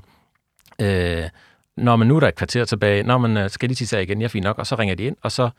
Øh, 0.80 1.28
når 1.76 1.96
man 1.96 2.08
nu 2.08 2.16
er 2.16 2.20
der 2.20 2.28
et 2.28 2.34
kvarter 2.34 2.64
tilbage, 2.64 3.02
når 3.02 3.18
man 3.18 3.36
øh, 3.36 3.50
skal 3.50 3.68
lige 3.68 3.76
tisse 3.76 3.98
af 3.98 4.02
igen, 4.02 4.20
ja, 4.20 4.26
fint 4.26 4.44
nok, 4.44 4.58
og 4.58 4.66
så 4.66 4.74
ringer 4.74 4.94
de 4.94 5.04
ind, 5.04 5.16
og 5.22 5.32
så, 5.32 5.50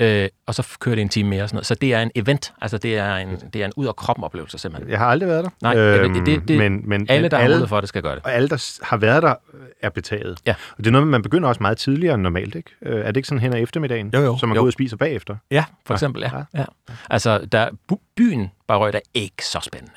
øh, 0.00 0.28
og 0.46 0.54
så 0.54 0.76
kører 0.80 0.94
det 0.94 1.02
en 1.02 1.08
time 1.08 1.28
mere 1.28 1.42
og 1.42 1.48
sådan 1.48 1.56
noget. 1.56 1.66
Så 1.66 1.74
det 1.74 1.94
er 1.94 2.02
en 2.02 2.10
event, 2.14 2.52
altså 2.60 2.78
det 2.78 2.98
er 2.98 3.14
en, 3.16 3.36
det 3.52 3.62
er 3.62 3.66
en 3.66 3.72
ud 3.76 3.86
af 3.86 3.96
kroppen 3.96 4.24
oplevelse 4.24 4.58
simpelthen. 4.58 4.90
Jeg 4.90 4.98
har 4.98 5.06
aldrig 5.06 5.28
været 5.28 5.44
der. 5.44 5.50
Nej, 5.62 5.76
øhm, 5.76 6.24
det, 6.24 6.48
det, 6.48 6.58
men, 6.58 6.88
men, 6.88 7.06
alle, 7.08 7.22
men 7.22 7.30
der 7.30 7.36
har 7.36 7.44
mulighed 7.44 7.66
for 7.66 7.80
det, 7.80 7.88
skal 7.88 8.02
gøre 8.02 8.14
det. 8.14 8.22
Og 8.24 8.32
alle, 8.32 8.48
der 8.48 8.78
har 8.82 8.96
været 8.96 9.22
der, 9.22 9.34
øh, 9.54 9.60
er 9.82 9.90
betaget. 9.90 10.38
Ja. 10.46 10.54
Og 10.70 10.78
det 10.78 10.86
er 10.86 10.90
noget, 10.90 11.06
man 11.06 11.22
begynder 11.22 11.48
også 11.48 11.62
meget 11.62 11.78
tidligere 11.78 12.14
end 12.14 12.22
normalt, 12.22 12.54
ikke? 12.54 12.70
Øh, 12.82 13.00
Er 13.00 13.06
det 13.06 13.16
ikke 13.16 13.28
sådan 13.28 13.40
hen 13.40 13.52
ad 13.52 13.62
eftermiddagen? 13.62 14.10
Jo, 14.14 14.20
jo. 14.20 14.36
Så 14.38 14.46
man 14.46 14.54
Jo. 14.54 14.60
går 14.60 14.62
ud 14.64 14.68
og 14.68 14.72
spiser 14.72 14.96
bagefter? 14.96 15.36
Ja, 15.50 15.64
for 15.86 15.94
eksempel, 15.94 16.22
ja. 16.22 16.60
ja. 16.60 16.64
Altså, 17.10 17.38
der, 17.52 17.68
byen 18.16 18.50
Bayreuth 18.68 18.96
er 18.96 19.00
ikke 19.14 19.46
så 19.46 19.60
spændende, 19.62 19.94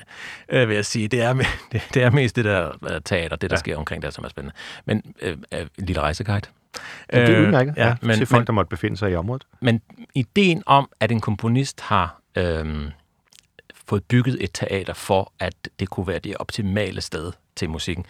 øh, 0.49 0.67
vil 0.69 0.75
jeg 0.75 0.85
sige. 0.85 1.07
Det 1.07 1.21
er, 1.21 1.33
det, 1.71 1.81
det 1.93 2.03
er 2.03 2.09
mest 2.09 2.35
det 2.35 2.45
der 2.45 2.69
øh, 2.91 3.01
teater, 3.05 3.35
det 3.35 3.49
der 3.49 3.55
ja. 3.55 3.59
sker 3.59 3.77
omkring 3.77 4.01
der, 4.03 4.09
som 4.09 4.23
er 4.23 4.29
spændende. 4.29 4.55
Men 4.85 5.13
øh, 5.21 5.37
øh, 5.53 5.61
en 5.61 5.85
lille 5.85 6.01
rejseguide. 6.01 6.47
Ja, 7.13 7.21
det 7.25 7.35
er 7.35 7.41
udmærket. 7.41 7.73
Ja, 7.77 7.87
Ja, 7.87 7.95
men, 8.01 8.17
til 8.17 8.25
folk, 8.25 8.41
men, 8.41 8.47
der 8.47 8.53
måtte 8.53 8.69
befinde 8.69 8.97
sig 8.97 9.11
i 9.11 9.15
området. 9.15 9.47
men 9.61 9.81
ideen 10.15 10.63
om, 10.65 10.89
at 10.99 11.11
en 11.11 11.19
komponist 11.21 11.81
har 11.81 12.19
øh, 12.37 12.91
fået 13.87 14.03
bygget 14.03 14.43
et 14.43 14.49
teater 14.53 14.93
for, 14.93 15.33
at 15.39 15.53
det 15.79 15.89
kunne 15.89 16.07
være 16.07 16.19
det 16.19 16.37
optimale 16.37 17.01
sted 17.01 17.31
til 17.55 17.69
musikken, 17.69 18.05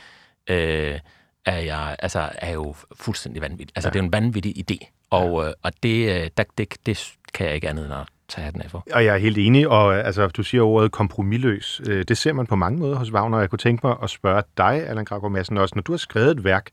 øh, 0.49 0.99
er, 1.45 1.57
jeg, 1.57 1.95
altså, 1.99 2.29
er 2.33 2.51
jo 2.53 2.75
fuldstændig 2.95 3.41
vanvittigt. 3.41 3.71
Altså, 3.75 3.87
ja. 3.87 3.91
det 3.91 3.99
er 3.99 4.03
jo 4.03 4.05
en 4.05 4.13
vanvittig 4.13 4.71
idé. 4.71 4.91
Og, 5.09 5.47
øh, 5.47 5.53
og 5.63 5.71
det, 5.83 6.21
øh, 6.23 6.29
der, 6.37 6.43
det, 6.57 6.73
det 6.85 7.13
kan 7.33 7.45
jeg 7.45 7.55
ikke 7.55 7.69
andet 7.69 7.85
end 7.85 7.93
at 7.93 8.07
tage 8.29 8.45
hatten 8.45 8.61
af 8.61 8.71
for. 8.71 8.83
Og 8.93 9.05
jeg 9.05 9.13
er 9.13 9.17
helt 9.17 9.37
enig, 9.37 9.67
og 9.67 9.97
øh, 9.97 10.05
altså, 10.05 10.27
du 10.27 10.43
siger 10.43 10.61
ordet 10.63 10.91
kompromilløs. 10.91 11.81
Øh, 11.87 12.05
Det 12.07 12.17
ser 12.17 12.33
man 12.33 12.47
på 12.47 12.55
mange 12.55 12.79
måder 12.79 12.95
hos 12.95 13.11
Wagner, 13.11 13.37
og 13.37 13.41
jeg 13.41 13.49
kunne 13.49 13.59
tænke 13.59 13.87
mig 13.87 13.95
at 14.03 14.09
spørge 14.09 14.43
dig, 14.57 14.87
Allan 14.87 15.05
Gravgaard 15.05 15.31
Madsen, 15.31 15.57
også 15.57 15.75
når 15.75 15.81
du 15.81 15.91
har 15.91 15.97
skrevet 15.97 16.31
et 16.31 16.43
værk, 16.43 16.69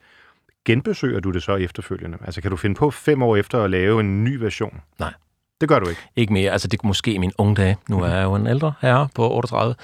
genbesøger 0.64 1.20
du 1.20 1.31
det 1.31 1.42
så 1.42 1.57
efterfølgende? 1.57 2.18
Altså 2.24 2.40
kan 2.40 2.50
du 2.50 2.57
finde 2.57 2.74
på 2.74 2.90
fem 2.90 3.22
år 3.22 3.37
efter 3.37 3.64
at 3.64 3.70
lave 3.70 4.00
en 4.00 4.24
ny 4.24 4.37
version? 4.37 4.81
Nej. 4.98 5.12
Det 5.61 5.68
gør 5.68 5.79
du 5.79 5.88
ikke. 5.88 6.00
Ikke 6.16 6.33
mere. 6.33 6.53
Altså, 6.53 6.68
det 6.68 6.79
kunne 6.79 6.88
måske 6.88 7.12
i 7.12 7.18
mine 7.18 7.33
unge 7.38 7.55
dage. 7.55 7.77
Nu 7.88 8.03
er 8.03 8.09
jeg 8.09 8.24
jo 8.24 8.35
en 8.35 8.46
ældre 8.46 8.72
herre 8.81 9.09
på 9.14 9.31
38 9.31 9.74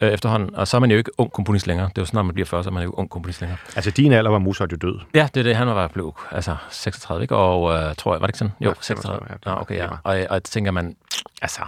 øh, 0.00 0.12
efterhånden. 0.12 0.54
Og 0.54 0.68
så 0.68 0.76
er 0.76 0.80
man 0.80 0.90
jo 0.90 0.96
ikke 0.96 1.10
ung 1.18 1.32
komponist 1.32 1.66
længere. 1.66 1.88
Det 1.88 1.98
er 1.98 2.02
jo 2.02 2.06
sådan, 2.06 2.18
når 2.18 2.22
man 2.22 2.34
bliver 2.34 2.46
40, 2.46 2.62
så 2.62 2.70
er 2.70 2.72
man 2.72 2.82
jo 2.82 2.88
ikke 2.88 2.98
ung 2.98 3.10
komponist 3.10 3.40
længere. 3.40 3.58
Altså 3.76 3.90
din 3.90 4.12
alder 4.12 4.30
var 4.30 4.38
Mozart 4.38 4.72
jo 4.72 4.76
død. 4.76 4.98
Ja, 5.14 5.28
det 5.34 5.40
er 5.40 5.44
det. 5.44 5.56
Han 5.56 5.66
var 5.66 5.88
blev 5.88 6.14
altså 6.30 6.56
36, 6.70 7.22
ikke? 7.22 7.36
Og 7.36 7.74
øh, 7.74 7.94
tror 7.94 8.14
jeg, 8.14 8.20
var 8.20 8.26
det 8.26 8.30
ikke 8.30 8.38
sådan? 8.38 8.52
Jo, 8.60 8.68
Ja, 8.68 8.74
36. 8.80 9.18
35, 9.26 9.38
ja, 9.46 9.60
okay, 9.60 9.76
ja. 9.76 9.88
Og, 9.88 9.98
og 10.04 10.34
jeg 10.34 10.42
tænker 10.42 10.70
man, 10.70 10.96
altså... 11.42 11.62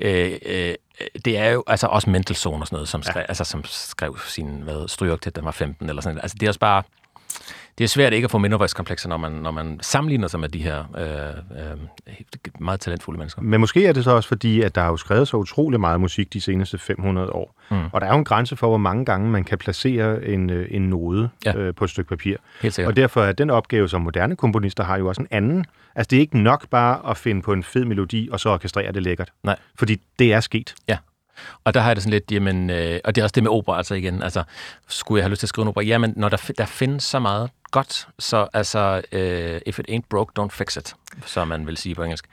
Øh, 0.00 0.32
øh, 0.46 0.74
det 1.24 1.38
er 1.38 1.48
jo 1.48 1.64
altså 1.66 1.86
også 1.86 2.10
Mendelssohn 2.10 2.60
og 2.60 2.66
sådan 2.66 2.76
noget, 2.76 2.88
som 2.88 3.02
skrev, 3.02 3.20
ja. 3.20 3.26
altså, 3.28 3.44
som 3.44 3.64
skrev 3.64 4.18
sin 4.26 4.60
hvad, 4.62 4.88
strygoktet, 4.88 5.36
den 5.36 5.44
var 5.44 5.50
15 5.50 5.88
eller 5.88 6.02
sådan 6.02 6.14
noget. 6.14 6.24
Altså, 6.24 6.36
det 6.40 6.46
er 6.46 6.50
også 6.50 6.60
bare... 6.60 6.82
Det 7.78 7.84
er 7.84 7.88
svært 7.88 8.12
ikke 8.12 8.24
at 8.24 8.30
få 8.30 8.38
mindreværdskomplekser, 8.38 9.08
når 9.08 9.16
man, 9.16 9.32
når 9.32 9.50
man 9.50 9.78
sammenligner 9.82 10.28
sig 10.28 10.40
med 10.40 10.48
de 10.48 10.62
her 10.62 10.84
øh, 10.98 11.62
øh, 11.72 11.78
meget 12.60 12.80
talentfulde 12.80 13.18
mennesker. 13.18 13.42
Men 13.42 13.60
måske 13.60 13.86
er 13.86 13.92
det 13.92 14.04
så 14.04 14.10
også 14.10 14.28
fordi, 14.28 14.60
at 14.62 14.74
der 14.74 14.80
er 14.82 14.86
jo 14.86 14.96
skrevet 14.96 15.28
så 15.28 15.36
utrolig 15.36 15.80
meget 15.80 16.00
musik 16.00 16.32
de 16.32 16.40
seneste 16.40 16.78
500 16.78 17.30
år. 17.30 17.54
Mm. 17.70 17.76
Og 17.92 18.00
der 18.00 18.06
er 18.06 18.12
jo 18.12 18.18
en 18.18 18.24
grænse 18.24 18.56
for, 18.56 18.68
hvor 18.68 18.76
mange 18.76 19.04
gange 19.04 19.30
man 19.30 19.44
kan 19.44 19.58
placere 19.58 20.24
en, 20.24 20.50
øh, 20.50 20.66
en 20.70 20.82
node 20.82 21.28
Ja. 21.44 21.50
ja. 21.50 21.58
øh, 21.58 21.74
på 21.74 21.84
et 21.84 21.90
stykke 21.90 22.08
papir. 22.08 22.36
Helt 22.62 22.74
sikkert. 22.74 22.90
Og 22.90 22.96
derfor 22.96 23.22
er 23.24 23.32
den 23.32 23.50
opgave, 23.50 23.88
som 23.88 24.00
moderne 24.00 24.36
komponister 24.36 24.84
har, 24.84 24.98
jo 24.98 25.08
også 25.08 25.22
en 25.22 25.28
anden. 25.30 25.64
Altså 25.94 26.08
det 26.10 26.16
er 26.16 26.20
ikke 26.20 26.38
nok 26.38 26.68
bare 26.68 27.10
at 27.10 27.16
finde 27.16 27.42
på 27.42 27.52
en 27.52 27.62
fed 27.62 27.84
melodi, 27.84 28.28
og 28.32 28.40
så 28.40 28.48
orkestrere 28.48 28.92
det 28.92 29.02
lækkert. 29.02 29.32
Nej. 29.42 29.56
Fordi 29.78 30.00
det 30.18 30.32
er 30.32 30.40
sket. 30.40 30.74
Ja. 30.88 30.96
Og 31.64 31.74
der 31.74 31.80
har 31.80 31.88
jeg 31.88 31.96
det 31.96 32.02
sådan 32.02 32.12
lidt, 32.12 32.32
jamen, 32.32 32.70
øh, 32.70 33.00
og 33.04 33.14
det 33.14 33.20
er 33.20 33.24
også 33.24 33.32
det 33.34 33.42
med 33.42 33.50
opera, 33.50 33.76
altså 33.76 33.94
igen, 33.94 34.22
altså, 34.22 34.42
skulle 34.88 35.18
jeg 35.18 35.24
have 35.24 35.30
lyst 35.30 35.40
til 35.40 35.46
at 35.46 35.48
skrive 35.48 35.62
en 35.62 35.68
opera? 35.68 35.84
Jamen, 35.84 36.12
når 36.16 36.28
der, 36.28 36.50
der 36.58 36.66
findes 36.66 37.04
så 37.04 37.18
meget 37.18 37.50
godt, 37.70 38.08
så 38.18 38.48
altså, 38.52 39.02
øh, 39.12 39.60
if 39.66 39.78
it 39.78 39.90
ain't 39.90 40.06
broke, 40.10 40.42
don't 40.42 40.50
fix 40.50 40.76
it, 40.76 40.94
som 41.26 41.48
man 41.48 41.66
vil 41.66 41.76
sige 41.76 41.94
på 41.94 42.02
engelsk. 42.02 42.26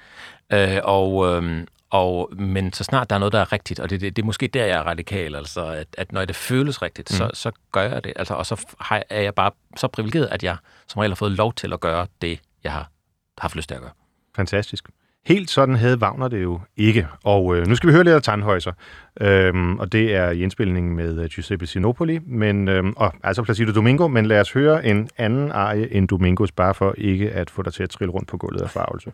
Øh, 0.54 0.78
og, 0.84 1.28
øh, 1.28 1.64
og, 1.90 2.30
men 2.38 2.74
så 2.74 2.84
snart 2.84 3.10
der 3.10 3.16
er 3.16 3.20
noget, 3.20 3.34
der 3.34 3.40
er 3.40 3.54
rigtigt, 3.54 3.80
og 3.80 3.90
det, 3.90 4.02
det, 4.02 4.16
det 4.16 4.22
er 4.22 4.26
måske 4.26 4.48
der, 4.48 4.66
jeg 4.66 4.78
er 4.78 4.84
radikal, 4.84 5.36
altså, 5.36 5.66
at, 5.66 5.88
at 5.98 6.12
når 6.12 6.26
det 6.26 6.36
føles 6.36 6.82
rigtigt, 6.82 7.12
mm. 7.12 7.18
så, 7.18 7.30
så 7.34 7.52
gør 7.72 7.82
jeg 7.82 8.04
det, 8.04 8.14
altså, 8.16 8.34
og 8.34 8.46
så 8.46 8.66
har, 8.80 9.04
er 9.10 9.22
jeg 9.22 9.36
bare 9.36 9.52
så 9.78 9.88
privilegeret, 9.88 10.28
at 10.28 10.44
jeg 10.44 10.58
som 10.88 11.00
regel 11.00 11.12
har 11.12 11.16
fået 11.16 11.32
lov 11.32 11.54
til 11.54 11.74
at 11.74 11.80
gøre 11.80 12.08
det, 12.22 12.40
jeg 12.64 12.72
har 12.72 12.90
haft 13.38 13.56
lyst 13.56 13.70
til 13.70 13.76
at 13.76 13.82
gøre. 13.82 13.92
Fantastisk. 14.36 14.90
Helt 15.28 15.50
sådan 15.50 15.76
havde 15.76 15.98
Wagner 15.98 16.28
det 16.28 16.44
jo 16.44 16.60
ikke. 16.78 17.08
Og 17.24 17.58
øh, 17.58 17.68
nu 17.68 17.76
skal 17.76 17.88
vi 17.88 17.94
høre 17.94 18.04
lidt 18.04 18.28
af 18.28 18.34
Tannhäuser. 18.34 18.72
Øhm, 19.22 19.80
og 19.80 19.92
det 19.92 20.16
er 20.16 20.30
i 20.32 20.42
indspilningen 20.42 20.96
med 20.96 21.20
øh, 21.20 21.30
Giuseppe 21.30 21.68
Sinopoli, 21.68 22.20
men, 22.26 22.68
øhm, 22.68 22.94
og, 22.96 23.14
altså 23.24 23.44
Placido 23.44 23.72
Domingo, 23.72 24.08
men 24.08 24.26
lad 24.26 24.42
os 24.42 24.52
høre 24.52 24.86
en 24.86 25.10
anden 25.18 25.52
arie 25.52 25.94
end 25.94 26.08
Domingos, 26.08 26.52
bare 26.52 26.74
for 26.74 26.96
ikke 26.98 27.32
at 27.32 27.50
få 27.50 27.62
dig 27.62 27.74
til 27.74 27.84
at 27.84 27.90
trille 27.90 28.12
rundt 28.12 28.28
på 28.28 28.38
gulvet 28.38 28.62
af 28.62 28.70
farvelse. 28.70 29.12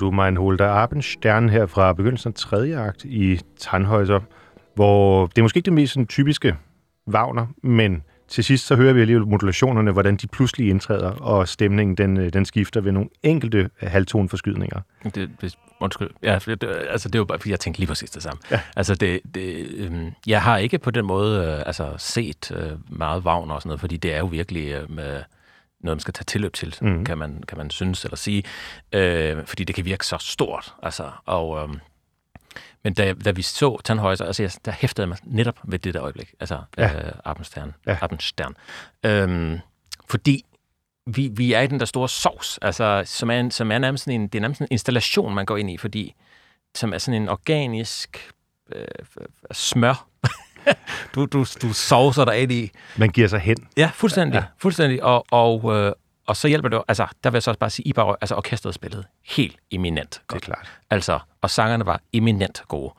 Du 0.00 0.10
mein 0.10 0.36
holder 0.36 0.68
Abendstern 0.68 1.48
her 1.48 1.66
fra 1.66 1.92
begyndelsen 1.92 2.28
af 2.28 2.34
tredje 2.34 2.76
akt 2.76 3.04
i 3.04 3.40
Tannhäuser, 3.60 4.20
hvor 4.74 5.26
det 5.26 5.38
er 5.38 5.42
måske 5.42 5.56
ikke 5.56 5.64
det 5.64 5.72
mest 5.72 5.92
sådan, 5.92 6.06
typiske 6.06 6.56
Wagner, 7.08 7.46
men 7.62 8.02
til 8.28 8.44
sidst 8.44 8.66
så 8.66 8.76
hører 8.76 8.92
vi 8.92 9.00
alligevel 9.00 9.26
modulationerne, 9.26 9.92
hvordan 9.92 10.16
de 10.16 10.26
pludselig 10.26 10.68
indtræder, 10.68 11.10
og 11.10 11.48
stemningen 11.48 11.96
den, 11.96 12.16
øh, 12.16 12.32
den 12.32 12.44
skifter 12.44 12.80
ved 12.80 12.92
nogle 12.92 13.08
enkelte 13.22 13.70
halvtonforskydninger. 13.80 14.80
Det, 15.04 15.30
det, 15.40 15.56
undskyld. 15.80 16.10
Ja, 16.22 16.38
det, 16.46 16.64
altså, 16.90 17.08
det 17.08 17.18
jo 17.18 17.24
bare, 17.24 17.38
fordi 17.38 17.50
jeg 17.50 17.60
tænkte 17.60 17.80
lige 17.80 17.88
præcis 17.88 18.10
det 18.10 18.22
samme. 18.22 18.40
Ja. 18.50 18.60
Altså, 18.76 18.94
det, 18.94 19.20
det, 19.34 19.66
øhm, 19.76 20.10
jeg 20.26 20.42
har 20.42 20.56
ikke 20.56 20.78
på 20.78 20.90
den 20.90 21.06
måde 21.06 21.46
øh, 21.46 21.62
altså, 21.66 21.94
set 21.98 22.52
øh, 22.56 22.98
meget 22.98 23.22
Wagner 23.22 23.54
og 23.54 23.62
sådan 23.62 23.68
noget, 23.68 23.80
fordi 23.80 23.96
det 23.96 24.14
er 24.14 24.18
jo 24.18 24.26
virkelig 24.26 24.72
øh, 24.72 24.90
med 24.90 25.22
noget, 25.80 25.96
man 25.96 26.00
skal 26.00 26.14
tage 26.14 26.24
tilløb 26.24 26.54
til, 26.54 26.76
mm. 26.80 27.04
kan, 27.04 27.18
man, 27.18 27.42
kan 27.48 27.58
man 27.58 27.70
synes 27.70 28.04
eller 28.04 28.16
sige. 28.16 28.42
Øh, 28.92 29.46
fordi 29.46 29.64
det 29.64 29.74
kan 29.74 29.84
virke 29.84 30.06
så 30.06 30.16
stort. 30.20 30.74
Altså, 30.82 31.10
og, 31.26 31.62
øhm, 31.62 31.80
men 32.84 32.94
da, 32.94 33.12
da 33.12 33.30
vi 33.30 33.42
så 33.42 33.78
Tannhäuser, 33.88 34.26
altså, 34.26 34.42
jeg, 34.42 34.52
der 34.64 34.72
hæftede 34.72 35.02
jeg 35.02 35.08
mig 35.08 35.18
netop 35.24 35.58
ved 35.64 35.78
det 35.78 35.94
der 35.94 36.02
øjeblik. 36.02 36.34
Altså, 36.40 36.62
Ja. 36.78 37.06
øh, 37.06 37.12
Abendstern. 37.24 37.74
Ja. 37.86 37.98
Øhm, 39.04 39.58
fordi 40.10 40.44
vi, 41.06 41.30
vi 41.36 41.52
er 41.52 41.60
i 41.60 41.66
den 41.66 41.80
der 41.80 41.86
store 41.86 42.08
sovs, 42.08 42.58
altså, 42.62 43.02
som 43.06 43.30
er, 43.30 43.40
en, 43.40 43.50
som 43.50 43.72
er 43.72 43.78
nærmest 43.78 44.04
sådan 44.04 44.20
en, 44.20 44.28
det 44.28 44.38
er 44.38 44.40
nærmest 44.40 44.60
en 44.60 44.68
installation, 44.70 45.34
man 45.34 45.46
går 45.46 45.56
ind 45.56 45.70
i, 45.70 45.76
fordi 45.76 46.14
som 46.74 46.92
er 46.94 46.98
sådan 46.98 47.22
en 47.22 47.28
organisk 47.28 48.30
øh, 48.72 48.86
smør. 49.52 50.06
du, 51.14 51.26
du, 51.26 51.46
du 51.62 51.72
sovser 51.72 52.24
dig 52.24 52.38
ind 52.42 52.52
i. 52.52 52.70
Man 52.96 53.08
giver 53.08 53.28
sig 53.28 53.40
hen. 53.40 53.56
Ja, 53.76 53.90
fuldstændig. 53.94 54.34
Ja. 54.38 54.44
fuldstændig. 54.58 55.02
Og, 55.04 55.26
og, 55.30 55.76
øh, 55.76 55.92
og 56.26 56.36
så 56.36 56.48
hjælper 56.48 56.68
det 56.68 56.82
altså, 56.88 57.06
der 57.24 57.30
vil 57.30 57.36
jeg 57.36 57.42
så 57.42 57.50
også 57.50 57.58
bare 57.58 57.70
sige, 57.70 57.88
I 57.88 57.92
bare, 57.92 58.16
altså 58.20 58.34
orkestret 58.34 58.74
spillede 58.74 59.04
helt 59.26 59.56
eminent 59.70 60.10
Det 60.10 60.16
er 60.18 60.22
godt. 60.28 60.42
klart. 60.42 60.70
Altså, 60.90 61.18
og 61.42 61.50
sangerne 61.50 61.86
var 61.86 62.00
eminent 62.12 62.62
gode. 62.68 62.92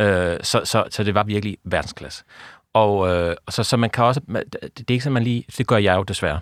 Øh, 0.00 0.36
så, 0.42 0.60
så, 0.64 0.84
så 0.90 1.04
det 1.04 1.14
var 1.14 1.22
virkelig 1.22 1.56
verdensklasse. 1.64 2.24
Og, 2.74 3.08
øh, 3.08 3.36
og 3.46 3.52
så, 3.52 3.62
så 3.62 3.76
man 3.76 3.90
kan 3.90 4.04
også, 4.04 4.20
det, 4.28 4.46
det 4.62 4.80
er 4.80 4.84
ikke 4.92 5.02
sådan, 5.04 5.12
man 5.14 5.22
lige, 5.22 5.44
det 5.58 5.66
gør 5.66 5.76
jeg 5.76 5.96
jo 5.96 6.02
desværre. 6.02 6.40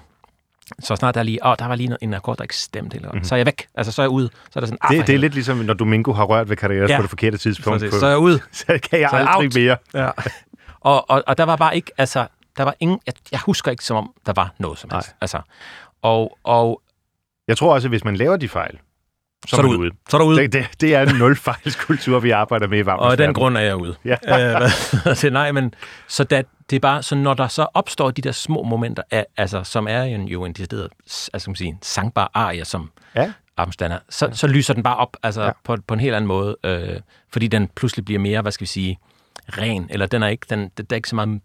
Så 0.81 0.97
snart 0.97 1.15
der 1.15 1.21
er 1.21 1.25
lige, 1.25 1.47
åh, 1.47 1.55
der 1.59 1.67
var 1.67 1.75
lige 1.75 1.97
en 2.01 2.15
akkord, 2.15 2.37
der 2.37 2.43
ikke 2.45 2.57
stemte, 2.57 2.97
eller, 2.97 3.09
mm-hmm. 3.13 3.25
så 3.25 3.35
er 3.35 3.37
jeg 3.37 3.47
væk. 3.47 3.67
Altså, 3.75 3.93
så 3.93 4.03
er 4.03 4.05
jeg 4.05 4.11
ude. 4.11 4.29
Så 4.51 4.51
er 4.57 4.61
der 4.61 4.67
sådan, 4.67 4.79
ah. 4.81 4.97
Det, 4.97 5.07
det 5.07 5.15
er 5.15 5.19
lidt 5.19 5.35
ligesom, 5.35 5.57
når 5.57 5.75
Domingo 5.75 6.13
har 6.13 6.25
rørt 6.25 6.49
ved 6.49 6.57
karrieren 6.57 6.89
Ja. 6.89 6.97
på 6.97 7.03
det 7.03 7.11
forkerte 7.11 7.39
tidspunkt. 7.39 7.85
På, 7.91 7.99
Så 7.99 8.07
er 8.07 8.11
jeg 8.11 8.19
ude. 8.19 8.41
så 8.53 8.79
kan 8.91 9.01
jeg 9.01 9.11
Så 9.11 9.17
aldrig 9.17 9.35
out. 9.47 9.55
mere. 9.55 9.77
Ja. 10.05 10.11
og, 10.85 11.11
og, 11.11 11.23
og 11.27 11.39
der 11.39 11.45
var 11.45 11.57
bare 11.57 11.77
ikke, 11.77 11.91
altså, 11.99 12.27
der 12.57 12.63
var 12.63 12.75
ingen, 12.81 12.99
jeg, 13.07 13.15
jeg 13.33 13.41
husker 13.41 13.71
ikke, 13.71 13.85
som 13.85 13.97
om 13.97 14.13
der 14.27 14.33
var 14.37 14.55
noget 14.59 14.79
som 14.79 14.91
helst. 14.93 15.09
Nej. 15.09 15.17
Altså, 15.21 15.41
og, 16.03 16.39
og 16.45 16.83
Jeg 17.49 17.57
tror 17.57 17.75
også, 17.75 17.87
at 17.87 17.91
hvis 17.91 18.05
man 18.05 18.17
laver 18.17 18.37
de 18.37 18.49
fejl, 18.49 18.79
så, 19.47 19.57
så 19.57 19.57
er 19.57 19.63
du 19.63 19.69
ude. 19.69 19.79
ude. 19.79 19.91
Så 20.09 20.17
er 20.17 20.19
du 20.21 20.27
ude. 20.27 20.39
Det, 20.43 20.53
det, 20.53 20.67
det 20.81 20.95
er 20.95 21.03
en 21.11 21.17
nulfejlskultur, 21.17 22.21
vi 22.21 22.31
arbejder 22.31 22.67
med 22.69 22.79
i 22.79 22.87
Vagners 22.87 23.05
Og 23.05 23.11
af 23.11 23.17
den 23.17 23.35
grund 23.35 23.57
er 23.57 23.61
jeg 23.61 23.77
ude. 23.77 23.95
Ja. 24.05 24.17
Øh, 24.55 24.59
hvad- 25.05 25.15
så 25.15 25.31
nej, 25.31 25.53
men 25.53 25.75
så 26.09 26.25
da, 26.25 26.43
det 26.71 26.77
er 26.77 26.81
bare, 26.81 27.03
så 27.03 27.15
når 27.15 27.35
der 27.35 27.49
så 27.49 27.67
opstår 27.75 28.11
de 28.11 28.23
der 28.23 28.33
små 28.33 28.63
momenter, 28.63 29.03
af, 29.11 29.27
altså, 29.37 29.65
som 29.65 29.89
er 29.89 30.05
jo 30.05 30.15
en, 30.15 30.29
jo 30.29 30.45
en 30.45 30.53
decideret, 30.53 30.89
altså, 31.33 31.51
man 31.51 31.57
sige, 31.57 31.69
en 31.69 31.79
sangbar 31.83 32.31
arie, 32.35 32.65
som 32.65 32.91
Ja. 33.17 33.33
Armstander, 33.57 33.99
så, 34.09 34.29
så 34.33 34.47
lyser 34.47 34.75
den 34.75 34.83
bare 34.83 34.97
op, 34.97 35.17
altså 35.23 35.41
Ja. 35.41 35.47
ja. 35.47 35.53
på, 35.65 35.77
på 35.87 35.95
en 35.95 36.01
helt 36.01 36.15
anden 36.15 36.29
måde, 36.29 36.57
øh, 36.65 37.01
fordi 37.33 37.49
den 37.49 37.69
pludselig 37.77 38.05
bliver 38.05 38.21
mere, 38.21 38.43
hvad 38.43 38.53
skal 38.53 38.65
vi 38.65 38.69
sige, 38.69 38.99
ren, 39.59 39.87
eller 39.91 40.07
den 40.07 40.23
er 40.23 40.29
ikke, 40.29 40.47
den, 40.51 40.71
der 40.77 40.85
er 40.91 40.95
ikke 40.95 41.09
så 41.09 41.17
meget 41.17 41.41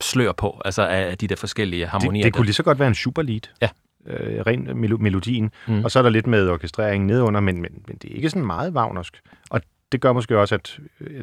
slør 0.00 0.32
på, 0.32 0.62
altså 0.64 0.82
af 0.86 1.18
de 1.18 1.26
der 1.26 1.36
forskellige 1.36 1.86
harmonier. 1.86 2.22
Det, 2.22 2.24
det 2.24 2.36
kunne 2.36 2.44
lige 2.44 2.54
så 2.54 2.62
godt 2.62 2.78
være 2.78 2.88
en 2.88 2.94
superlead. 2.94 3.40
Ja. 3.62 3.68
Øh, 4.06 4.40
ren 4.46 4.68
melo- 4.84 4.96
melodien. 4.96 5.50
Mm. 5.66 5.84
Og 5.84 5.90
så 5.90 5.98
er 5.98 6.02
der 6.02 6.10
lidt 6.10 6.26
med 6.26 6.48
orkestreringen 6.48 7.06
nedunder, 7.06 7.40
men, 7.40 7.62
men, 7.62 7.84
men 7.86 7.96
det 7.96 8.10
er 8.10 8.14
ikke 8.14 8.30
sådan 8.30 8.46
meget 8.46 8.74
vagnersk. 8.74 9.20
Og 9.50 9.60
det 9.92 10.00
gør 10.00 10.12
måske 10.12 10.38
også, 10.38 10.54
at 10.54 10.78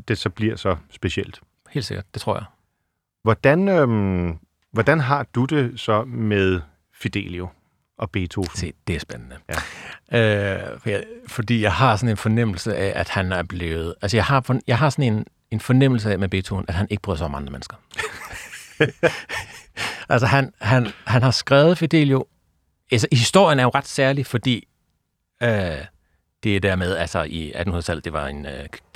det 0.08 0.18
så 0.18 0.30
bliver 0.30 0.56
så 0.56 0.76
specielt. 0.92 1.40
Helt 1.70 1.86
sikkert, 1.86 2.06
det 2.14 2.22
tror 2.22 2.36
jeg. 2.36 2.46
Hvordan, 3.24 3.68
øhm, 3.68 4.38
hvordan 4.72 5.00
har 5.00 5.26
du 5.36 5.46
det 5.46 5.80
så 5.80 6.04
med 6.04 6.62
Fidelio 6.94 7.50
og 7.98 8.12
Beethoven? 8.12 8.50
Se, 8.56 8.74
det 8.88 8.96
er 8.96 9.00
spændende. 9.00 9.36
Ja. 10.12 10.64
Øh, 10.64 10.80
for 10.80 10.90
jeg, 10.90 11.04
fordi 11.28 11.62
jeg 11.62 11.74
har 11.74 11.96
sådan 11.96 12.10
en 12.10 12.18
fornemmelse 12.18 12.76
af, 12.76 13.00
at 13.00 13.10
han 13.10 13.32
er 13.32 13.44
blevet... 13.44 13.96
Altså, 14.02 14.18
jeg 14.18 14.26
har, 14.26 14.60
jeg 14.68 14.78
har 14.78 14.90
sådan 14.90 15.14
en, 15.14 15.26
en 15.52 15.60
fornemmelse 15.60 16.12
af 16.12 16.20
med 16.20 16.30
Beethoven, 16.30 16.66
at 16.68 16.74
han 16.74 16.88
ikke 16.90 17.02
bryder 17.02 17.18
sig 17.18 17.26
om 17.26 17.36
andre 17.36 17.52
mennesker. 17.52 17.78
altså, 20.10 20.28
han, 20.28 20.54
han, 20.62 20.88
han 21.06 21.24
har 21.24 21.32
skrevet 21.32 21.78
Fidelio... 21.78 22.26
Altså, 22.92 23.08
historien 23.12 23.60
er 23.60 23.64
jo 23.64 23.72
ret 23.76 23.88
særlig, 23.88 24.26
fordi... 24.26 24.68
Øh, 25.44 25.78
det 26.48 26.56
er 26.56 26.60
dermed, 26.60 26.96
altså 26.96 27.24
i 27.24 27.52
1800-tallet, 27.52 28.06
det 28.06 28.14
var 28.14 28.28
en 28.28 28.48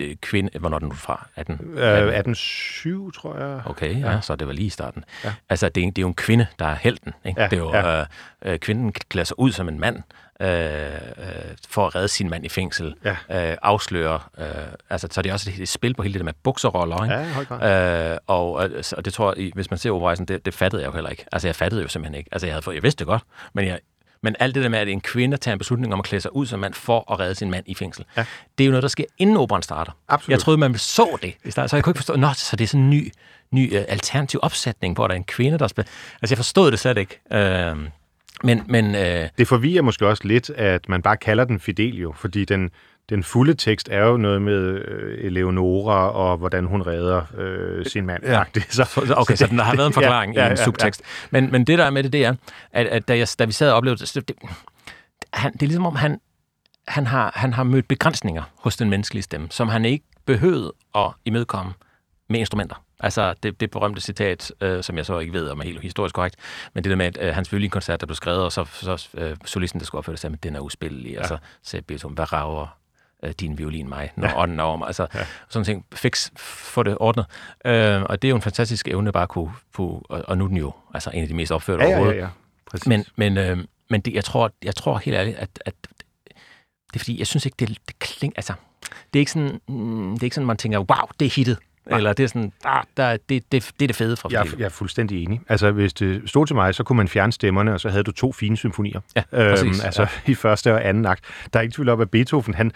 øh, 0.01 0.15
kvinde... 0.15 0.59
Hvornår 0.59 0.75
er 0.75 0.79
den 0.79 0.89
nu 0.89 0.95
fra? 0.95 1.27
18, 1.35 1.53
Øh, 1.73 1.97
1807, 1.97 3.11
tror 3.11 3.37
jeg. 3.37 3.61
Okay, 3.65 4.01
ja, 4.01 4.11
ja, 4.11 4.21
så 4.21 4.35
det 4.35 4.47
var 4.47 4.53
lige 4.53 4.65
i 4.65 4.69
starten. 4.69 5.03
Ja. 5.23 5.33
Altså, 5.49 5.69
det 5.69 5.83
er, 5.83 5.87
det 5.87 5.97
er 5.97 6.01
jo 6.01 6.07
en 6.07 6.13
kvinde, 6.13 6.47
der 6.59 6.65
er 6.65 6.75
helten. 6.75 7.13
Ikke? 7.25 7.41
Ja, 7.41 7.47
det 7.47 7.53
er 7.53 7.61
jo, 7.61 7.73
ja. 7.73 7.99
øh, 7.99 8.05
øh, 8.45 8.59
kvinden 8.59 8.91
klæder 8.91 9.25
sig 9.25 9.39
ud 9.39 9.51
som 9.51 9.67
en 9.67 9.79
mand 9.79 10.03
øh, 10.41 10.93
øh, 11.17 11.55
for 11.69 11.87
at 11.87 11.95
redde 11.95 12.07
sin 12.07 12.29
mand 12.29 12.45
i 12.45 12.49
fængsel. 12.49 12.95
Ja. 13.05 13.51
Øh, 13.51 13.57
afslører. 13.61 14.29
Øh, 14.37 14.45
altså, 14.89 15.07
så 15.11 15.21
det 15.21 15.29
er 15.29 15.33
også 15.33 15.51
et, 15.59 15.69
spil 15.69 15.93
på 15.93 16.03
hele 16.03 16.13
det 16.13 16.19
der 16.19 16.25
med 16.25 16.33
bukserroller. 16.43 17.03
Ikke? 17.03 17.65
Ja. 17.65 18.11
Øh, 18.11 18.17
og, 18.27 18.53
og, 18.53 18.69
og 18.97 19.05
det 19.05 19.13
tror 19.13 19.33
jeg, 19.37 19.51
hvis 19.53 19.69
man 19.71 19.77
ser 19.77 19.91
operejsen, 19.91 20.25
det, 20.25 20.45
det 20.45 20.53
fattede 20.53 20.81
jeg 20.81 20.87
jo 20.87 20.93
heller 20.93 21.09
ikke. 21.09 21.25
Altså, 21.31 21.47
jeg 21.47 21.55
fattede 21.55 21.81
jo 21.81 21.87
simpelthen 21.87 22.17
ikke. 22.17 22.29
Altså, 22.31 22.47
jeg, 22.47 22.53
havde 22.53 22.63
fået, 22.63 22.75
jeg 22.75 22.83
vidste 22.83 22.99
det 22.99 23.07
godt, 23.07 23.23
men 23.53 23.67
jeg, 23.67 23.79
men 24.23 24.35
alt 24.39 24.55
det 24.55 24.63
der 24.63 24.69
med, 24.69 24.79
at 24.79 24.87
en 24.87 25.01
kvinde 25.01 25.37
tager 25.37 25.53
en 25.53 25.59
beslutning 25.59 25.93
om 25.93 25.99
at 25.99 26.05
klæde 26.05 26.21
sig 26.21 26.35
ud 26.35 26.45
som 26.45 26.59
mand 26.59 26.73
for 26.73 27.11
at 27.13 27.19
redde 27.19 27.35
sin 27.35 27.51
mand 27.51 27.63
i 27.67 27.75
fængsel, 27.75 28.05
Ja. 28.17 28.25
det 28.57 28.63
er 28.63 28.65
jo 28.65 28.71
noget, 28.71 28.83
der 28.83 28.89
sker 28.89 29.03
inden 29.17 29.37
operan 29.37 29.61
starter. 29.61 29.91
Absolut. 30.09 30.31
Jeg 30.31 30.39
troede, 30.39 30.57
man 30.57 30.77
så 30.77 31.17
det 31.21 31.33
i 31.45 31.51
starten, 31.51 31.69
så 31.69 31.75
jeg 31.75 31.83
kunne 31.83 31.91
ikke 31.91 31.97
forstå, 31.99 32.15
Nå, 32.15 32.27
så 32.35 32.55
det 32.55 32.63
er 32.63 32.67
sådan 32.67 32.81
en 32.81 32.89
ny, 32.89 33.11
ny 33.51 33.75
uh, 33.77 33.83
alternativ 33.87 34.39
opsætning, 34.43 34.95
hvor 34.95 35.07
der 35.07 35.13
er 35.13 35.17
en 35.17 35.23
kvinde, 35.23 35.57
der 35.59 35.67
spiller. 35.67 35.91
Altså, 36.21 36.33
jeg 36.33 36.37
forstod 36.37 36.71
det 36.71 36.79
slet 36.79 36.97
ikke. 36.97 37.19
Uh, 37.31 37.77
men, 38.43 38.63
men 38.67 38.85
uh, 38.85 39.27
Det 39.37 39.47
forvirrer 39.47 39.81
måske 39.81 40.07
også 40.07 40.23
lidt, 40.27 40.49
at 40.49 40.89
man 40.89 41.01
bare 41.01 41.17
kalder 41.17 41.43
den 41.45 41.59
Fidelio, 41.59 42.13
fordi 42.17 42.45
den, 42.45 42.69
den 43.11 43.23
fulde 43.23 43.53
tekst 43.53 43.89
er 43.91 44.05
jo 44.05 44.17
noget 44.17 44.41
med 44.41 44.85
øh, 44.85 45.25
Eleonora 45.25 46.09
og 46.09 46.37
hvordan 46.37 46.65
hun 46.65 46.81
redder 46.81 47.21
øh, 47.37 47.85
sin 47.85 48.05
mand. 48.05 48.23
Ja. 48.25 48.43
Så, 48.69 49.13
okay, 49.17 49.35
så 49.35 49.47
den 49.47 49.59
har 49.59 49.75
været 49.75 49.87
en 49.87 49.93
forklaring 49.99 50.33
Ja, 50.33 50.39
ja, 50.39 50.45
ja, 50.45 50.49
i 50.49 50.51
en 50.51 50.57
ja, 50.57 50.63
subtekst. 50.63 51.01
Men, 51.31 51.51
men 51.51 51.63
det 51.63 51.77
der 51.77 51.85
er 51.85 51.89
med 51.89 52.03
det, 52.03 52.13
det 52.13 52.25
er, 52.25 52.35
at, 52.71 52.87
at 52.87 53.07
da, 53.07 53.17
jeg, 53.17 53.27
da 53.39 53.45
vi 53.45 53.51
sad 53.51 53.71
og 53.71 53.77
oplevede 53.77 54.05
det, 54.05 54.27
det, 54.27 54.35
han, 55.33 55.53
det 55.53 55.61
er 55.61 55.67
ligesom 55.67 55.85
om, 55.85 55.95
han, 55.95 56.19
han, 56.87 57.07
har, 57.07 57.31
han 57.35 57.53
har 57.53 57.63
mødt 57.63 57.87
begrænsninger 57.87 58.43
hos 58.59 58.77
den 58.77 58.89
menneskelige 58.89 59.23
stemme, 59.23 59.47
som 59.51 59.69
han 59.69 59.85
ikke 59.85 60.05
behøvede 60.25 60.73
at 60.95 61.11
imødekomme 61.25 61.73
med 62.29 62.39
instrumenter. 62.39 62.83
Altså 62.99 63.33
det, 63.43 63.59
det 63.59 63.71
berømte 63.71 64.01
citat, 64.01 64.51
øh, 64.61 64.83
som 64.83 64.97
jeg 64.97 65.05
så 65.05 65.19
ikke 65.19 65.33
ved 65.33 65.49
om 65.49 65.59
er 65.59 65.63
helt 65.63 65.81
historisk 65.81 66.15
korrekt, 66.15 66.35
men 66.73 66.83
det 66.83 66.89
der 66.89 66.95
med, 66.95 67.05
at 67.05 67.17
øh, 67.21 67.35
hans 67.35 67.51
violinkoncert, 67.51 68.01
der 68.01 68.07
blev 68.07 68.15
skrevet, 68.15 68.43
og 68.43 68.51
så, 68.51 68.65
så 68.65 69.09
øh, 69.13 69.37
solisten, 69.45 69.79
der 69.79 69.85
skulle 69.85 69.99
opføre 69.99 70.13
det, 70.13 70.19
sagde, 70.19 70.33
at 70.33 70.43
den 70.43 70.55
er 70.55 70.59
uspillelig. 70.59 71.11
Ja. 71.11 71.21
Og 71.21 71.27
så 71.27 71.37
sagde 71.63 71.83
Beethoven, 71.83 72.15
hvad 72.15 72.33
rager 72.33 72.80
øh, 73.23 73.31
din 73.39 73.57
violin 73.57 73.89
mig, 73.89 74.11
når 74.15 74.27
ja. 74.27 74.41
ånden 74.41 74.59
er 74.59 74.63
over 74.63 74.77
mig. 74.77 74.87
Altså, 74.87 75.07
ja. 75.13 75.19
sådan 75.49 75.65
ting. 75.65 75.85
Fix, 75.93 76.29
få 76.37 76.83
det 76.83 76.97
ordnet. 76.99 77.25
Øh, 77.65 78.01
og 78.01 78.21
det 78.21 78.27
er 78.27 78.29
jo 78.29 78.35
en 78.35 78.41
fantastisk 78.41 78.87
evne 78.87 79.11
bare 79.11 79.23
at 79.23 79.29
kunne, 79.29 79.51
kunne 79.73 79.99
og, 80.09 80.23
og 80.27 80.37
nu 80.37 80.43
er 80.43 80.47
den 80.47 80.57
jo 80.57 80.71
altså 80.93 81.09
en 81.13 81.21
af 81.21 81.27
de 81.27 81.33
mest 81.33 81.51
opførte 81.51 81.83
ja, 81.83 81.89
ja, 81.89 81.95
overhovedet. 81.95 82.19
ja, 82.19 82.23
ja. 82.25 82.29
Præcis. 82.71 82.87
Men, 82.87 83.05
men, 83.15 83.37
øh, 83.37 83.57
men 83.89 84.01
det, 84.01 84.13
jeg, 84.13 84.23
tror, 84.23 84.51
jeg 84.63 84.75
tror 84.75 84.97
helt 84.97 85.15
ærligt, 85.17 85.37
at, 85.37 85.49
at 85.65 85.73
det 86.93 86.95
er 86.95 86.99
fordi, 86.99 87.19
jeg 87.19 87.27
synes 87.27 87.45
ikke, 87.45 87.55
det, 87.59 87.77
det 87.87 87.99
kling, 87.99 88.33
altså, 88.35 88.53
det 88.81 89.19
er 89.19 89.19
ikke 89.19 89.31
sådan, 89.31 89.59
mm, 89.67 90.13
det 90.13 90.19
er 90.19 90.23
ikke 90.23 90.35
sådan, 90.35 90.47
man 90.47 90.57
tænker, 90.57 90.79
wow, 90.79 91.07
det 91.19 91.25
er 91.25 91.29
hittet. 91.29 91.57
Nej. 91.85 91.97
Eller 91.97 92.13
det 92.13 92.23
er 92.23 92.27
sådan, 92.27 92.51
ah, 92.65 92.83
der, 92.97 93.17
det, 93.17 93.29
det, 93.29 93.45
det 93.51 93.85
er 93.85 93.87
det 93.87 93.95
fede 93.95 94.15
fra 94.17 94.29
jeg, 94.31 94.41
er- 94.41 94.55
jeg 94.57 94.65
er 94.65 94.69
fuldstændig 94.69 95.23
enig. 95.23 95.41
Altså, 95.49 95.71
hvis 95.71 95.93
det 95.93 96.29
stod 96.29 96.47
til 96.47 96.55
mig, 96.55 96.75
så 96.75 96.83
kunne 96.83 96.97
man 96.97 97.07
fjerne 97.07 97.31
stemmerne, 97.31 97.73
og 97.73 97.79
så 97.79 97.89
havde 97.89 98.03
du 98.03 98.11
to 98.11 98.31
fine 98.31 98.57
symfonier. 98.57 99.01
Ja, 99.15 99.23
øhm, 99.31 99.73
altså, 99.83 100.07
i 100.27 100.35
første 100.35 100.73
og 100.73 100.87
anden 100.87 101.05
akt. 101.05 101.23
Der 101.53 101.59
er 101.59 101.61
ikke 101.61 101.73
tvivl 101.75 101.89
om, 101.89 102.01
at 102.01 102.09
Beethoven, 102.11 102.53
han... 102.53 102.71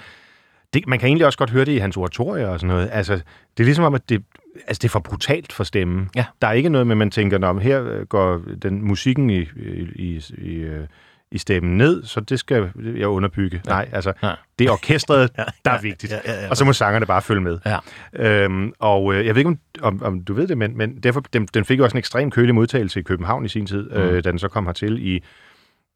Det, 0.73 0.87
man 0.87 0.99
kan 0.99 1.07
egentlig 1.07 1.25
også 1.25 1.37
godt 1.37 1.49
høre 1.49 1.65
det 1.65 1.71
i 1.71 1.77
hans 1.77 1.97
oratorier 1.97 2.47
og 2.47 2.59
sådan 2.59 2.75
noget. 2.75 2.89
Altså, 2.91 3.13
det 3.57 3.59
er 3.59 3.63
ligesom 3.63 3.83
om, 3.83 3.93
at 3.95 4.09
det, 4.09 4.23
altså, 4.67 4.79
det 4.81 4.83
er 4.83 4.89
for 4.91 4.99
brutalt 4.99 5.53
for 5.53 5.63
stemmen. 5.63 6.09
Ja. 6.15 6.25
Der 6.41 6.47
er 6.47 6.51
ikke 6.51 6.69
noget 6.69 6.87
med, 6.87 6.93
at 6.93 6.97
man 6.97 7.11
tænker, 7.11 7.53
men 7.53 7.61
her 7.63 7.83
øh, 7.83 8.01
går 8.05 8.41
den 8.61 8.81
musikken 8.81 9.29
i, 9.29 9.39
i, 9.39 9.47
i, 9.95 10.21
i, 10.37 10.55
øh, 10.55 10.87
i 11.31 11.37
stemmen 11.37 11.77
ned, 11.77 12.03
så 12.03 12.19
det 12.19 12.39
skal 12.39 12.69
jeg 12.95 13.07
underbygge. 13.07 13.61
Ja. 13.65 13.71
Nej, 13.71 13.89
altså, 13.91 14.13
Ja. 14.23 14.31
det 14.59 14.67
er 14.67 14.71
orkestret, 14.71 15.31
der 15.65 15.71
er 15.71 15.81
vigtigt. 15.81 16.11
ja, 16.11 16.19
ja, 16.25 16.41
ja. 16.43 16.49
Og 16.49 16.57
så 16.57 16.65
må 16.65 16.73
sangerne 16.73 17.05
bare 17.05 17.21
følge 17.21 17.41
med. 17.41 17.59
Ja. 17.65 17.77
Øhm, 18.13 18.73
og 18.79 19.13
øh, 19.13 19.25
jeg 19.25 19.35
ved 19.35 19.39
ikke, 19.39 19.49
om, 19.49 19.57
om, 19.81 20.03
om 20.03 20.23
du 20.23 20.33
ved 20.33 20.47
det, 20.47 20.57
men, 20.57 20.77
men 20.77 20.95
derfor, 21.03 21.23
den, 21.33 21.45
den 21.53 21.65
fik 21.65 21.79
jo 21.79 21.83
også 21.83 21.93
en 21.93 21.99
ekstrem 21.99 22.31
kølig 22.31 22.55
modtagelse 22.55 22.99
i 22.99 23.03
København 23.03 23.45
i 23.45 23.47
sin 23.47 23.65
tid, 23.65 23.89
mm. 23.89 23.95
øh, 23.95 24.23
da 24.23 24.31
den 24.31 24.39
så 24.39 24.47
kom 24.47 24.65
hertil 24.65 25.07
i, 25.07 25.23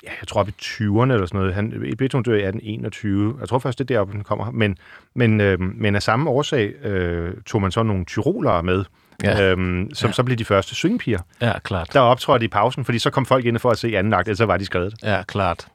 ja, 0.03 0.09
jeg 0.21 0.27
tror 0.27 0.41
op 0.41 0.49
i 0.49 0.53
20'erne 0.61 1.11
eller 1.13 1.25
sådan 1.25 1.39
noget. 1.39 1.53
Han, 1.53 1.93
Beethoven 1.97 2.23
dør 2.23 2.33
i 2.33 2.37
1821. 2.37 3.37
Jeg 3.39 3.49
tror 3.49 3.59
først, 3.59 3.79
det 3.79 3.83
er 3.91 3.95
deroppe, 3.95 4.13
den 4.13 4.23
kommer. 4.23 4.51
Men, 4.51 4.77
men, 5.15 5.41
øh, 5.41 5.59
men 5.59 5.95
af 5.95 6.03
samme 6.03 6.29
årsag 6.29 6.73
øh, 6.85 7.33
tog 7.45 7.61
man 7.61 7.71
så 7.71 7.83
nogle 7.83 8.05
tyrolere 8.05 8.63
med, 8.63 8.83
Ja. 9.23 9.51
øhm, 9.51 9.89
som 9.93 10.07
ja. 10.07 10.11
så 10.13 10.23
blev 10.23 10.37
de 10.37 10.45
første 10.45 10.75
syngepiger, 10.75 11.19
Ja, 11.41 11.59
klart. 11.59 11.89
der 11.93 11.99
optrådte 11.99 12.45
i 12.45 12.47
pausen, 12.47 12.85
fordi 12.85 12.99
så 12.99 13.09
kom 13.09 13.25
folk 13.25 13.45
ind 13.45 13.59
for 13.59 13.69
at 13.69 13.77
se 13.77 13.97
anden 13.97 14.13
akt, 14.13 14.27
ellers 14.27 14.37
så 14.37 14.45
var 14.45 14.57
de 14.57 14.65
skrevet. 14.65 14.93
Ja, 15.03 15.23
klart. 15.27 15.67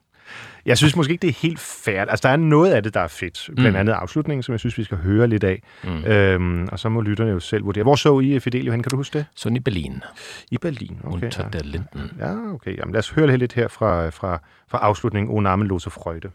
Jeg 0.66 0.78
synes 0.78 0.96
måske 0.96 1.12
ikke, 1.12 1.22
det 1.22 1.28
er 1.28 1.32
helt 1.42 1.58
fair. 1.58 2.00
Altså, 2.00 2.28
der 2.28 2.32
er 2.32 2.36
noget 2.36 2.72
af 2.72 2.82
det, 2.82 2.94
der 2.94 3.00
er 3.00 3.08
fedt. 3.08 3.50
Blandt 3.56 3.70
Mm. 3.72 3.76
andet 3.80 3.92
afslutningen, 3.92 4.42
som 4.42 4.52
jeg 4.52 4.60
synes, 4.60 4.78
vi 4.78 4.84
skal 4.84 4.98
høre 4.98 5.26
lidt 5.26 5.44
af. 5.44 5.62
Mm. 5.84 6.04
Øhm, 6.04 6.68
og 6.72 6.78
så 6.78 6.88
må 6.88 7.00
lytterne 7.00 7.30
jo 7.30 7.40
selv 7.40 7.64
vurdere. 7.64 7.82
Hvor 7.84 7.94
så 7.94 8.20
I 8.20 8.38
Fidelio 8.40 8.72
hen? 8.72 8.82
Kan 8.82 8.90
du 8.90 8.96
huske 8.96 9.18
det? 9.18 9.26
Sådan 9.36 9.56
i 9.56 9.60
Berlin. 9.60 10.02
I 10.50 10.58
Berlin. 10.58 10.98
Okay, 11.04 11.24
Unter 11.24 11.42
ja. 11.44 11.48
der 11.58 11.64
Linden. 11.64 12.10
ja, 12.18 12.52
okay. 12.54 12.78
Jamen, 12.78 12.92
lad 12.92 12.98
os 12.98 13.10
høre 13.10 13.36
lidt 13.36 13.52
her 13.52 13.68
fra, 13.68 14.08
fra, 14.10 14.40
fra 14.68 14.78
afslutningen. 14.78 15.36
O 15.36 15.40
namenlose 15.40 15.90
Freude. 15.90 16.30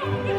So 0.00 0.37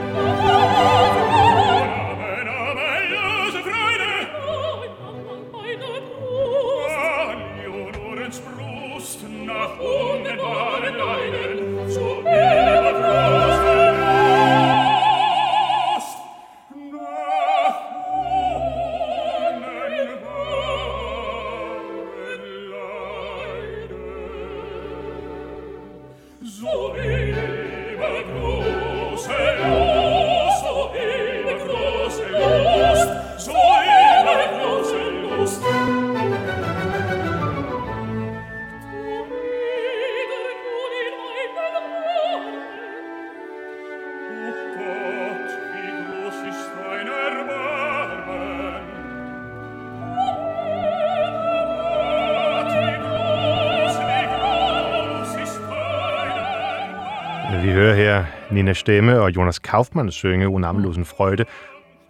Nina 58.69 58.73
Stemme 58.73 59.21
og 59.21 59.35
Jonas 59.35 59.59
Kaufmann 59.59 60.11
synge 60.11 60.47
O 60.47 60.57
namenlosen 60.57 61.05
Freude. 61.05 61.45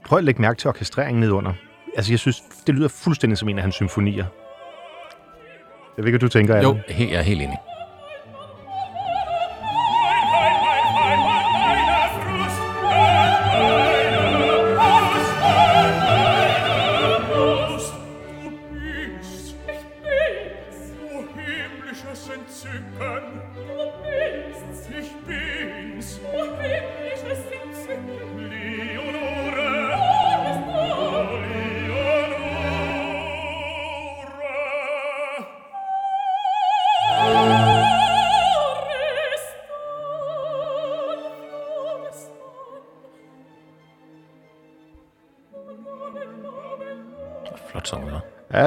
Prøv 0.05 0.17
at 0.17 0.23
lægge 0.23 0.41
mærke 0.41 0.57
til 0.57 0.67
orkestreringen 0.67 1.19
nedunder. 1.21 1.53
Altså, 1.95 2.11
jeg 2.11 2.19
synes, 2.19 2.43
det 2.67 2.75
lyder 2.75 2.87
fuldstændig 2.87 3.37
som 3.37 3.49
en 3.49 3.57
af 3.57 3.61
hans 3.61 3.75
symfonier. 3.75 4.25
Jeg 5.97 6.03
ved 6.03 6.05
ikke, 6.05 6.17
hvad 6.17 6.19
du 6.19 6.27
tænker, 6.27 6.61
Jo, 6.61 6.77
jeg 6.99 7.11
er 7.11 7.21
helt 7.21 7.41
enig. 7.41 7.57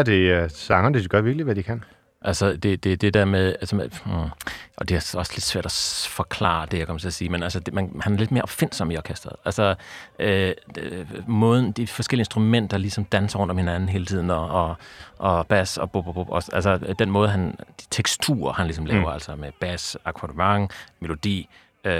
Ja, 0.06 0.12
det 0.12 0.30
er 0.32 0.48
sangerne, 0.48 0.98
de 1.02 1.08
gør 1.08 1.20
virkelig, 1.20 1.44
hvad 1.44 1.54
de 1.54 1.62
kan. 1.62 1.84
Altså, 2.24 2.56
det, 2.56 2.84
det, 2.84 3.00
det 3.00 3.14
der 3.14 3.24
med, 3.24 3.56
altså 3.60 3.76
med 3.76 3.88
hmm, 4.04 4.30
og 4.76 4.88
det 4.88 4.94
er 4.94 5.18
også 5.18 5.32
lidt 5.34 5.42
svært 5.44 5.66
at 5.66 6.06
forklare 6.10 6.66
det, 6.70 6.78
jeg 6.78 6.86
kommer 6.86 7.00
til 7.00 7.06
at 7.06 7.12
sige, 7.12 7.28
men 7.28 7.42
altså, 7.42 7.60
det, 7.60 7.74
man, 7.74 8.00
han 8.00 8.14
er 8.14 8.18
lidt 8.18 8.30
mere 8.32 8.42
opfindsom 8.42 8.90
i 8.90 8.96
orkestret. 8.96 9.32
Altså, 9.44 9.74
øh, 10.18 10.52
det, 10.74 11.06
måden, 11.26 11.72
de 11.72 11.86
forskellige 11.86 12.20
instrumenter 12.20 12.78
ligesom 12.78 13.04
danser 13.04 13.38
rundt 13.38 13.50
om 13.50 13.56
hinanden 13.58 13.88
hele 13.88 14.06
tiden, 14.06 14.30
og, 14.30 14.48
og, 14.48 14.74
og 15.18 15.46
bas 15.46 15.78
og 15.78 15.90
bub, 15.90 16.04
bub, 16.04 16.14
bub, 16.14 16.30
og, 16.30 16.42
altså, 16.52 16.94
den 16.98 17.10
måde, 17.10 17.28
han, 17.28 17.50
de 17.80 17.84
teksturer, 17.90 18.52
han 18.52 18.66
ligesom 18.66 18.86
laver, 18.86 19.00
Mm. 19.00 19.06
mm. 19.06 19.12
altså 19.12 19.36
med 19.36 19.52
bas, 19.60 19.96
akkompagnement, 20.04 20.72
melodi, 21.00 21.48
Øh, 21.84 21.92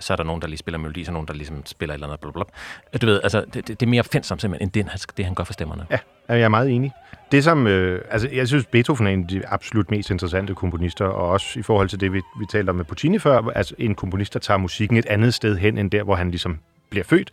så 0.00 0.12
er 0.12 0.16
der 0.16 0.24
nogen, 0.24 0.42
der 0.42 0.48
lige 0.48 0.58
spiller 0.58 0.78
melodi, 0.78 1.04
så 1.04 1.10
er 1.10 1.12
nogen, 1.12 1.28
der 1.28 1.34
ligesom 1.34 1.66
spiller 1.66 1.94
et 1.94 1.96
eller 1.96 2.06
andet, 2.06 2.20
blablabla. 2.20 2.98
Du 3.02 3.06
ved, 3.06 3.20
altså, 3.22 3.44
det, 3.54 3.68
det, 3.68 3.82
er 3.82 3.86
mere 3.86 4.00
opfindsomt 4.00 4.40
simpelthen, 4.40 4.66
end 4.66 4.72
det, 4.72 4.84
han, 4.84 4.98
det, 5.16 5.24
han 5.24 5.34
gør 5.34 5.44
for 5.44 5.52
stemmerne. 5.52 5.86
Ja, 5.90 5.98
jeg 6.28 6.40
er 6.40 6.48
meget 6.48 6.70
enig. 6.70 6.92
Det 7.32 7.44
som, 7.44 7.66
øh, 7.66 8.04
altså 8.10 8.28
jeg 8.32 8.48
synes, 8.48 8.66
Beethoven 8.66 9.06
er 9.06 9.10
en 9.10 9.22
af 9.22 9.28
de 9.28 9.46
absolut 9.46 9.90
mest 9.90 10.10
interessante 10.10 10.54
komponister, 10.54 11.04
og 11.04 11.28
også 11.28 11.58
i 11.58 11.62
forhold 11.62 11.88
til 11.88 12.00
det, 12.00 12.12
vi, 12.12 12.18
vi 12.18 12.46
talte 12.50 12.70
om 12.70 12.76
med 12.76 12.84
Puccini 12.84 13.18
før, 13.18 13.50
altså 13.50 13.74
en 13.78 13.94
komponist, 13.94 14.34
der 14.34 14.40
tager 14.40 14.58
musikken 14.58 14.96
et 14.96 15.06
andet 15.06 15.34
sted 15.34 15.56
hen, 15.56 15.78
end 15.78 15.90
der, 15.90 16.02
hvor 16.02 16.14
han 16.14 16.30
ligesom 16.30 16.58
bliver 16.90 17.04
født. 17.04 17.30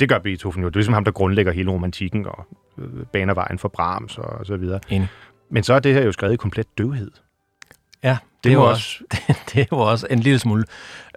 Det 0.00 0.08
gør 0.08 0.18
Beethoven 0.18 0.62
jo. 0.62 0.68
Det 0.68 0.74
er 0.74 0.78
ligesom 0.78 0.94
ham, 0.94 1.04
der 1.04 1.12
grundlægger 1.12 1.52
hele 1.52 1.70
romantikken 1.70 2.26
og 2.26 2.46
øh, 2.78 3.06
baner 3.12 3.34
vejen 3.34 3.58
for 3.58 3.68
Brahms 3.68 4.18
og, 4.18 4.24
og 4.24 4.46
så 4.46 4.56
videre. 4.56 4.80
Enig. 4.88 5.08
Men 5.50 5.62
så 5.62 5.74
er 5.74 5.78
det 5.78 5.94
her 5.94 6.02
jo 6.02 6.12
skrevet 6.12 6.34
i 6.34 6.36
komplet 6.36 6.78
døvhed. 6.78 7.10
Ja, 8.02 8.18
Det 8.46 8.52
er 8.52 8.54
jo 8.56 8.64
også, 8.70 8.98
det, 9.12 9.36
det 9.52 9.60
er 9.60 9.66
jo 9.72 9.78
også 9.78 10.06
en 10.10 10.18
lille 10.20 10.38
smule 10.38 10.64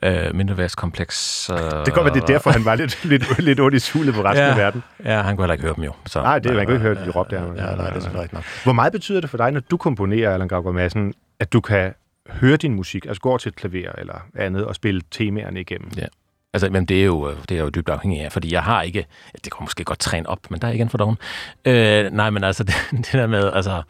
øh, 0.03 0.35
mindreværdskompleks. 0.35 1.49
Øh, 1.49 1.57
Det 1.57 1.63
kan 1.85 1.93
godt 1.93 2.05
være, 2.05 2.13
det 2.13 2.21
er 2.21 2.25
derfor, 2.25 2.49
han 2.51 2.65
var 2.65 2.75
lidt, 2.75 3.03
lidt, 3.11 3.39
lidt 3.39 3.59
ondt 3.59 3.75
i 3.75 3.79
sulet 3.79 4.13
på 4.15 4.21
resten 4.23 4.45
Ja. 4.45 4.51
af 4.51 4.57
verden. 4.57 4.83
Ja, 5.05 5.21
han 5.21 5.35
kunne 5.35 5.43
heller 5.43 5.53
ikke 5.53 5.63
høre 5.65 5.75
dem 5.75 5.83
jo. 5.83 5.93
Så, 6.07 6.21
Nej, 6.21 6.39
det, 6.39 6.55
man 6.55 6.65
kan 6.65 6.75
jo 6.75 6.81
ikke 6.81 6.95
høre, 6.95 7.05
de 7.05 7.09
råbte 7.11 7.35
der. 7.35 7.41
Ja, 7.45 7.51
nej, 7.51 7.71
det 7.75 7.79
er 7.79 7.85
selvfølgelig 7.93 8.13
rigtigt 8.21 8.33
nok. 8.33 8.43
Hvor 8.63 8.73
meget 8.73 8.91
betyder 8.93 9.21
det 9.21 9.29
for 9.29 9.37
dig, 9.37 9.51
når 9.51 9.59
du 9.71 9.77
komponerer, 9.77 10.33
Allan 10.33 10.47
Gaugaard 10.47 10.75
Madsen, 10.75 11.13
at 11.39 11.53
du 11.53 11.61
kan 11.61 11.93
høre 12.29 12.57
din 12.57 12.75
musik, 12.75 13.05
altså 13.05 13.21
gå 13.21 13.37
til 13.37 13.49
et 13.49 13.55
klaver 13.55 13.91
eller 13.97 14.15
andet 14.35 14.65
og 14.65 14.75
spille 14.75 15.01
temaerne 15.11 15.61
igennem? 15.61 15.91
Ja. 15.97 16.05
Altså, 16.53 16.69
men 16.69 16.85
det 16.85 17.01
er, 17.01 17.05
jo, 17.05 17.31
det 17.49 17.57
er 17.57 17.61
jo 17.61 17.69
dybt 17.69 17.89
afhængig 17.89 18.21
af, 18.21 18.31
fordi 18.31 18.53
jeg 18.53 18.63
har 18.63 18.81
ikke, 18.81 19.05
det 19.33 19.43
kan 19.43 19.57
måske 19.61 19.83
godt 19.83 19.99
træne 19.99 20.29
op, 20.29 20.39
men 20.49 20.61
der 20.61 20.67
er 20.67 20.71
igen 20.71 20.89
for 20.89 20.97
doven. 20.97 21.17
Øh, 21.65 22.11
nej, 22.11 22.29
men 22.29 22.43
altså, 22.43 22.63
det, 22.69 22.73
det 22.91 23.13
der 23.13 23.27
med, 23.27 23.51
altså, 23.53 23.81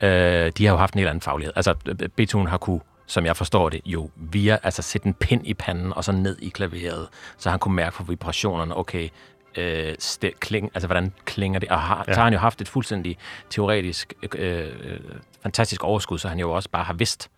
øh, 0.00 0.52
de 0.58 0.66
har 0.66 0.72
jo 0.72 0.76
haft 0.76 0.94
en 0.94 0.98
helt 0.98 1.08
anden 1.08 1.22
faglighed. 1.22 1.52
Altså, 1.56 1.74
Beethoven 2.16 2.46
har 2.46 2.58
kunne, 2.58 2.80
som 3.06 3.26
jeg 3.26 3.36
forstår 3.36 3.68
det, 3.68 3.80
jo 3.86 4.10
via, 4.16 4.58
altså 4.62 4.82
sætte 4.82 5.06
en 5.06 5.14
pind 5.14 5.46
i 5.46 5.54
panden, 5.54 5.92
og 5.92 6.04
så 6.04 6.12
ned 6.12 6.38
i 6.42 6.48
klaveret, 6.48 7.08
så 7.38 7.50
han 7.50 7.58
kunne 7.58 7.74
mærke 7.74 7.96
på 7.96 8.02
vibrationerne, 8.02 8.76
okay, 8.76 9.08
øh, 9.56 9.94
stil, 9.98 10.32
kling, 10.40 10.70
altså 10.74 10.86
hvordan 10.86 11.12
klinger 11.24 11.58
det, 11.60 11.68
og 11.68 11.80
har, 11.80 12.04
Ja. 12.08 12.12
så 12.14 12.18
har 12.20 12.24
han 12.24 12.32
jo 12.32 12.38
haft 12.38 12.60
et 12.60 12.68
fuldstændig 12.68 13.18
teoretisk, 13.50 14.14
øh, 14.38 14.68
øh, 14.84 15.00
fantastisk 15.42 15.84
overskud, 15.84 16.18
så 16.18 16.28
han 16.28 16.38
jo 16.38 16.52
også 16.52 16.70
bare 16.70 16.84
har 16.84 16.94
vidst, 16.94 17.30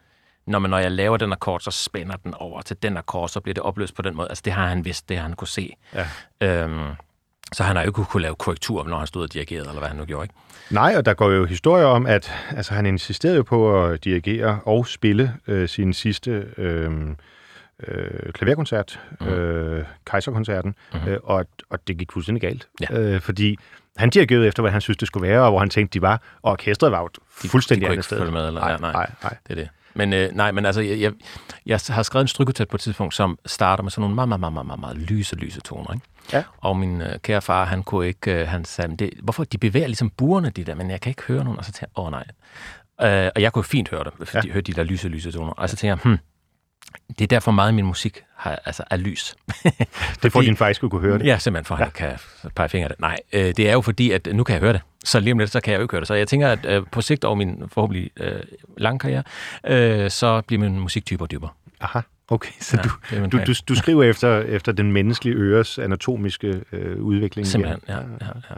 når, 0.46 0.58
man, 0.58 0.70
når 0.70 0.78
jeg 0.78 0.90
laver 0.92 1.16
den 1.16 1.32
akkord, 1.32 1.60
så 1.60 1.70
spænder 1.70 2.16
den 2.16 2.34
over 2.34 2.62
til 2.62 2.76
den 2.82 2.96
akkord, 2.96 3.28
så 3.28 3.40
bliver 3.40 3.54
det 3.54 3.62
opløst 3.62 3.94
på 3.94 4.02
den 4.02 4.16
måde. 4.16 4.28
Altså 4.28 4.42
det 4.44 4.52
har 4.52 4.66
han 4.68 4.84
vidst, 4.84 5.08
det 5.08 5.16
har 5.16 5.22
han 5.22 5.32
kunne 5.32 5.48
se. 5.48 5.72
Ja. 5.94 6.06
Øhm, 6.40 6.90
så 7.52 7.62
han 7.62 7.76
har 7.76 7.82
jo 7.82 7.88
ikke 7.88 8.04
kunne 8.04 8.22
lave 8.22 8.34
korrektur, 8.34 8.84
når 8.84 8.98
han 8.98 9.06
stod 9.06 9.22
og 9.22 9.32
dirigerede, 9.32 9.68
eller 9.68 9.78
hvad 9.78 9.88
han 9.88 9.96
nu 9.98 10.04
gjorde, 10.04 10.24
ikke? 10.24 10.34
Nej, 10.70 10.94
og 10.96 11.04
der 11.04 11.14
går 11.14 11.30
jo 11.30 11.44
historier 11.44 11.84
om, 11.86 12.06
at 12.06 12.32
altså, 12.50 12.74
han 12.74 12.86
insisterede 12.86 13.36
jo 13.36 13.42
på 13.42 13.84
at 13.84 14.04
dirigere 14.04 14.60
og 14.64 14.86
spille 14.86 15.34
øh, 15.46 15.68
sin 15.68 15.92
sidste 15.92 16.46
øh, 16.56 16.90
øh, 17.88 18.32
klaverkoncert, 18.32 19.00
mm. 19.20 19.26
øh, 19.26 19.84
Kaiserkoncerten, 20.06 20.74
Mhm. 20.94 21.02
mm. 21.02 21.08
øh, 21.08 21.18
og, 21.22 21.46
og 21.70 21.88
det 21.88 21.98
gik 21.98 22.12
fuldstændig 22.12 22.40
galt. 22.42 22.68
Ja. 22.90 22.98
Øh, 23.00 23.20
fordi 23.20 23.56
han 23.96 24.10
dirigerede 24.10 24.46
efter, 24.46 24.62
hvad 24.62 24.72
han 24.72 24.80
synes, 24.80 24.96
det 24.96 25.08
skulle 25.08 25.28
være, 25.28 25.42
og 25.42 25.50
hvor 25.50 25.58
han 25.58 25.70
tænkte, 25.70 25.94
de 25.98 26.02
var, 26.02 26.22
og 26.42 26.52
orkestret 26.52 26.92
var 26.92 27.00
jo 27.00 27.08
fuldstændig 27.30 27.80
de 27.82 27.86
kunne 27.86 27.92
andet 27.92 28.04
sted. 28.04 28.18
følge 28.18 28.32
med, 28.32 28.46
eller- 28.46 28.60
nej, 28.60 28.76
nej. 28.80 28.92
nej, 28.92 29.10
nej. 29.22 29.36
Det 29.48 29.50
er 29.50 29.54
det. 29.54 29.68
Men 29.94 30.12
øh, 30.12 30.30
nej, 30.32 30.52
men 30.52 30.66
altså, 30.66 30.80
jeg, 30.80 31.00
jeg, 31.00 31.12
jeg 31.66 31.80
har 31.88 32.02
skrevet 32.02 32.24
en 32.24 32.28
strykotat 32.28 32.68
på 32.68 32.76
et 32.76 32.80
tidspunkt, 32.80 33.14
som 33.14 33.38
starter 33.46 33.82
med 33.82 33.90
sådan 33.90 34.00
nogle 34.00 34.14
meget, 34.14 34.28
meget, 34.28 34.40
meget, 34.40 34.52
meget, 34.52 34.66
meget, 34.66 34.80
meget 34.80 34.96
lyse, 34.98 35.36
lyse 35.36 35.60
toner, 35.60 35.92
ikke? 35.94 36.06
Ja. 36.32 36.42
Og 36.58 36.76
min 36.76 37.02
øh, 37.02 37.18
kære 37.18 37.42
far, 37.42 37.64
han 37.64 37.82
kunne 37.82 38.06
ikke, 38.06 38.32
øh, 38.40 38.48
han 38.48 38.64
sagde, 38.64 38.88
"Men 38.88 38.96
det, 38.96 39.10
hvorfor 39.22 39.44
de 39.44 39.58
bevæger 39.58 39.86
ligesom 39.86 40.10
burene, 40.10 40.50
de 40.50 40.64
der, 40.64 40.74
men 40.74 40.90
jeg 40.90 41.00
kan 41.00 41.10
ikke 41.10 41.22
høre 41.22 41.44
nogen. 41.44 41.58
Og 41.58 41.64
så 41.64 41.72
tænkte 41.72 41.86
jeg, 41.96 42.04
åh 42.04 42.10
nej. 42.10 42.24
Øh, 43.24 43.30
og 43.36 43.42
jeg 43.42 43.52
kunne 43.52 43.64
fint 43.64 43.88
høre 43.90 44.04
det, 44.04 44.12
fordi 44.16 44.30
Ja. 44.34 44.40
jeg 44.44 44.52
hørte 44.52 44.72
de 44.72 44.76
der 44.76 44.82
lyse, 44.84 45.08
lyse 45.08 45.32
toner. 45.32 45.52
Og 45.52 45.70
så 45.70 45.76
tænkte 45.76 45.86
jeg, 45.86 45.98
hmm, 46.04 46.18
det 47.18 47.20
er 47.24 47.26
derfor 47.28 47.50
meget 47.50 47.68
af 47.68 47.74
min 47.74 47.84
musik 47.86 48.22
har, 48.36 48.58
altså, 48.64 48.84
er 48.90 48.96
lys. 48.96 49.36
Det 50.22 50.32
får 50.32 50.40
din 50.42 50.56
far 50.56 50.68
ikke 50.68 50.88
kunne 50.88 51.00
høre 51.00 51.18
det. 51.18 51.26
Ja, 51.26 51.38
simpelthen 51.38 51.64
for, 51.64 51.76
Ja. 51.78 51.82
han 51.84 51.90
kan 51.92 52.18
pege 52.56 52.68
fingre 52.68 52.88
det. 52.88 53.00
Nej, 53.00 53.16
øh, 53.32 53.44
det 53.56 53.68
er 53.68 53.72
jo 53.72 53.80
fordi, 53.80 54.10
at 54.10 54.28
nu 54.32 54.44
kan 54.44 54.52
jeg 54.52 54.60
høre 54.60 54.72
det. 54.72 54.80
Så 55.04 55.20
lige 55.20 55.32
om 55.32 55.38
lidt, 55.38 55.50
så 55.50 55.60
kan 55.60 55.72
jeg 55.72 55.78
jo 55.78 55.82
ikke 55.82 55.92
høre 55.92 56.00
det. 56.00 56.08
Så 56.08 56.14
jeg 56.14 56.28
tænker, 56.28 56.48
at 56.48 56.66
øh, 56.66 56.82
på 56.92 57.00
sigt 57.00 57.24
over 57.24 57.34
min 57.34 57.62
forhåbentlig 57.68 58.10
øh, 58.16 58.40
lange 58.76 58.98
karriere, 58.98 59.22
øh, 59.66 60.10
så 60.10 60.40
bliver 60.40 60.60
min 60.60 60.80
musik 60.80 61.10
dybere 61.10 61.24
og 61.26 61.30
dybere. 61.30 61.50
Aha, 61.80 62.00
okay. 62.28 62.52
Så 62.60 62.76
Ja, 63.12 63.18
du, 63.26 63.38
du, 63.38 63.44
du, 63.46 63.52
du 63.68 63.74
skriver 63.74 64.04
efter, 64.04 64.40
efter 64.40 64.72
den 64.72 64.92
menneskelige 64.92 65.36
øres 65.36 65.78
anatomiske 65.78 66.62
øh, 66.72 67.02
udvikling. 67.02 67.46
Simpelthen, 67.46 67.80
ja. 67.88 67.96
ja, 67.96 68.26
ja. 68.50 68.54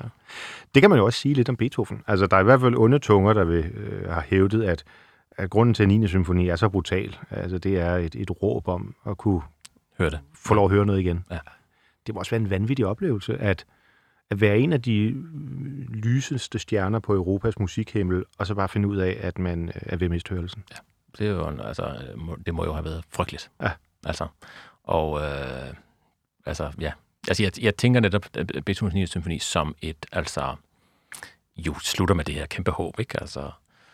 Det 0.74 0.82
kan 0.82 0.90
man 0.90 0.98
jo 0.98 1.04
også 1.04 1.18
sige 1.20 1.34
lidt 1.34 1.48
om 1.48 1.56
Beethoven. 1.56 2.02
Altså, 2.06 2.26
der 2.26 2.36
er 2.36 2.40
i 2.40 2.44
hvert 2.44 2.60
fald 2.60 2.74
onde 2.76 2.98
tunger, 2.98 3.32
der 3.32 3.44
vil, 3.44 3.64
øh, 3.64 4.10
har 4.10 4.24
hævdet, 4.28 4.62
at 4.62 4.84
at 5.36 5.50
grunden 5.50 5.74
til, 5.74 5.82
at 5.82 5.88
9. 5.88 6.08
symfoni 6.08 6.48
er 6.48 6.56
så 6.56 6.68
brutal, 6.68 7.16
altså 7.30 7.58
det 7.58 7.80
er 7.80 7.96
et, 7.96 8.14
et 8.14 8.42
råb 8.42 8.68
om 8.68 8.94
at 9.06 9.18
kunne 9.18 9.40
Hør 9.98 10.08
det. 10.08 10.18
få 10.34 10.54
lov 10.54 10.64
at 10.64 10.70
høre 10.70 10.86
noget 10.86 11.00
igen. 11.00 11.24
Ja. 11.30 11.38
Det 12.06 12.14
må 12.14 12.18
også 12.18 12.30
være 12.30 12.40
en 12.40 12.50
vanvittig 12.50 12.86
oplevelse, 12.86 13.36
at, 13.36 13.64
at 14.30 14.40
være 14.40 14.58
en 14.58 14.72
af 14.72 14.82
de 14.82 15.12
mm, 15.14 15.86
lyseste 15.88 16.58
stjerner 16.58 16.98
på 16.98 17.14
Europas 17.14 17.58
musikhimmel, 17.58 18.24
og 18.38 18.46
så 18.46 18.54
bare 18.54 18.68
finde 18.68 18.88
ud 18.88 18.96
af, 18.96 19.18
at 19.20 19.38
man 19.38 19.68
øh, 19.68 19.74
er 19.82 19.96
ved 19.96 20.06
at 20.06 20.10
miste 20.10 20.34
hørelsen. 20.34 20.62
Det, 21.18 21.26
er 21.26 21.30
jo, 21.30 21.62
altså, 21.62 21.96
det 22.46 22.54
må 22.54 22.64
jo 22.64 22.72
have 22.72 22.84
været 22.84 23.04
frygteligt. 23.10 23.50
Ja. 23.62 23.70
Altså, 24.06 24.26
og 24.84 25.20
øh, 25.20 25.74
altså, 26.46 26.72
ja. 26.80 26.92
Altså, 27.28 27.42
jeg, 27.42 27.62
jeg 27.62 27.76
tænker 27.76 28.00
netop 28.00 28.26
øh, 28.36 28.62
Beethovens 28.62 28.94
9. 28.94 29.06
symfoni 29.06 29.38
som 29.38 29.74
et, 29.82 30.06
altså, 30.12 30.54
jo, 31.56 31.74
slutter 31.78 32.14
med 32.14 32.24
det 32.24 32.34
her 32.34 32.46
kæmpe 32.46 32.70
håb, 32.70 33.00
ikke? 33.00 33.20
Altså, 33.20 33.50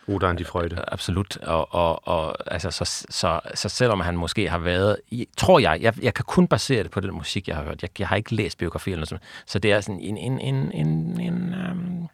Oder 0.07 0.33
die 0.33 0.45
Freude. 0.45 0.83
Absolut. 0.87 1.37
Og, 1.37 1.73
og, 1.73 2.07
og 2.07 2.53
altså, 2.53 2.71
så, 2.71 3.05
så, 3.09 3.39
så 3.53 3.69
selvom 3.69 3.99
han 3.99 4.17
måske 4.17 4.49
har 4.49 4.57
været... 4.57 4.97
I, 5.09 5.27
tror 5.37 5.59
jeg, 5.59 5.81
jeg, 5.81 6.03
jeg 6.03 6.13
kan 6.13 6.25
kun 6.25 6.47
basere 6.47 6.83
det 6.83 6.91
på 6.91 6.99
den 6.99 7.11
musik, 7.11 7.47
jeg 7.47 7.55
har 7.55 7.63
hørt. 7.63 7.81
Jeg, 7.81 7.89
jeg 7.99 8.07
har 8.07 8.15
ikke 8.15 8.35
læst 8.35 8.57
biografi 8.57 8.91
eller 8.91 8.99
noget 8.99 9.09
sådan. 9.09 9.23
Så 9.45 9.59
det 9.59 9.71
er 9.71 9.81
sådan 9.81 9.99
en, 9.99 10.17
en, 10.17 10.39
en, 10.39 10.71
en, 10.71 11.19
en, 11.19 11.55
um, 11.71 12.09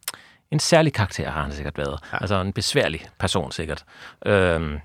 en 0.51 0.60
særlig 0.60 0.93
karakter, 0.93 1.30
har 1.30 1.43
han 1.43 1.51
sikkert 1.51 1.78
været. 1.78 1.99
Ja. 2.14 2.18
Altså 2.22 2.41
en 2.41 2.54
besværlig 2.54 3.08
person, 3.20 3.51
sikkert. 3.51 3.86
Øhm, 4.26 4.80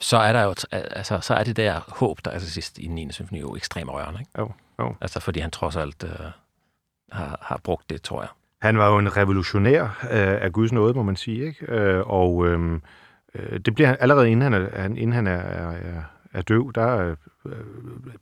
så 0.00 0.16
er 0.16 0.32
der 0.32 0.42
jo, 0.42 0.54
altså, 0.72 1.20
så 1.20 1.34
er 1.34 1.44
det 1.44 1.56
der 1.56 1.80
håb, 1.88 2.18
der 2.24 2.30
er 2.30 2.38
til 2.38 2.50
sidst 2.52 2.78
i 2.78 2.86
den 2.86 2.94
9. 2.94 3.12
symfoni 3.12 3.40
jo 3.40 3.56
ekstremt 3.56 3.90
rørende. 3.90 4.20
Ikke? 4.20 4.30
Jo, 4.38 4.52
jo. 4.78 4.94
Altså 5.00 5.20
fordi 5.20 5.40
han 5.40 5.50
trods 5.50 5.76
alt 5.76 6.04
øh, 6.04 6.26
har, 7.12 7.38
har 7.42 7.60
brugt 7.64 7.90
det, 7.90 8.02
tror 8.02 8.22
jeg. 8.22 8.28
Han 8.62 8.78
var 8.78 8.90
jo 8.90 8.98
en 8.98 9.16
revolutionær 9.16 9.82
øh, 9.84 10.42
af 10.42 10.52
Guds 10.52 10.72
nåde, 10.72 10.94
må 10.94 11.02
man 11.02 11.16
sige. 11.16 11.46
Ikke? 11.46 11.72
Øh, 11.72 12.06
og 12.06 12.46
øh, 12.46 12.80
øh, 13.34 13.60
det 13.60 13.74
bliver 13.74 13.88
han, 13.88 13.96
allerede 14.00 14.30
inden 14.30 14.52
han 14.52 14.62
er, 14.62 14.84
inden 14.84 15.12
han 15.12 15.26
er, 15.26 15.30
er, 15.30 15.70
er, 15.70 16.02
er 16.32 16.42
døv, 16.42 16.72
der 16.74 17.16
øh, 17.46 17.52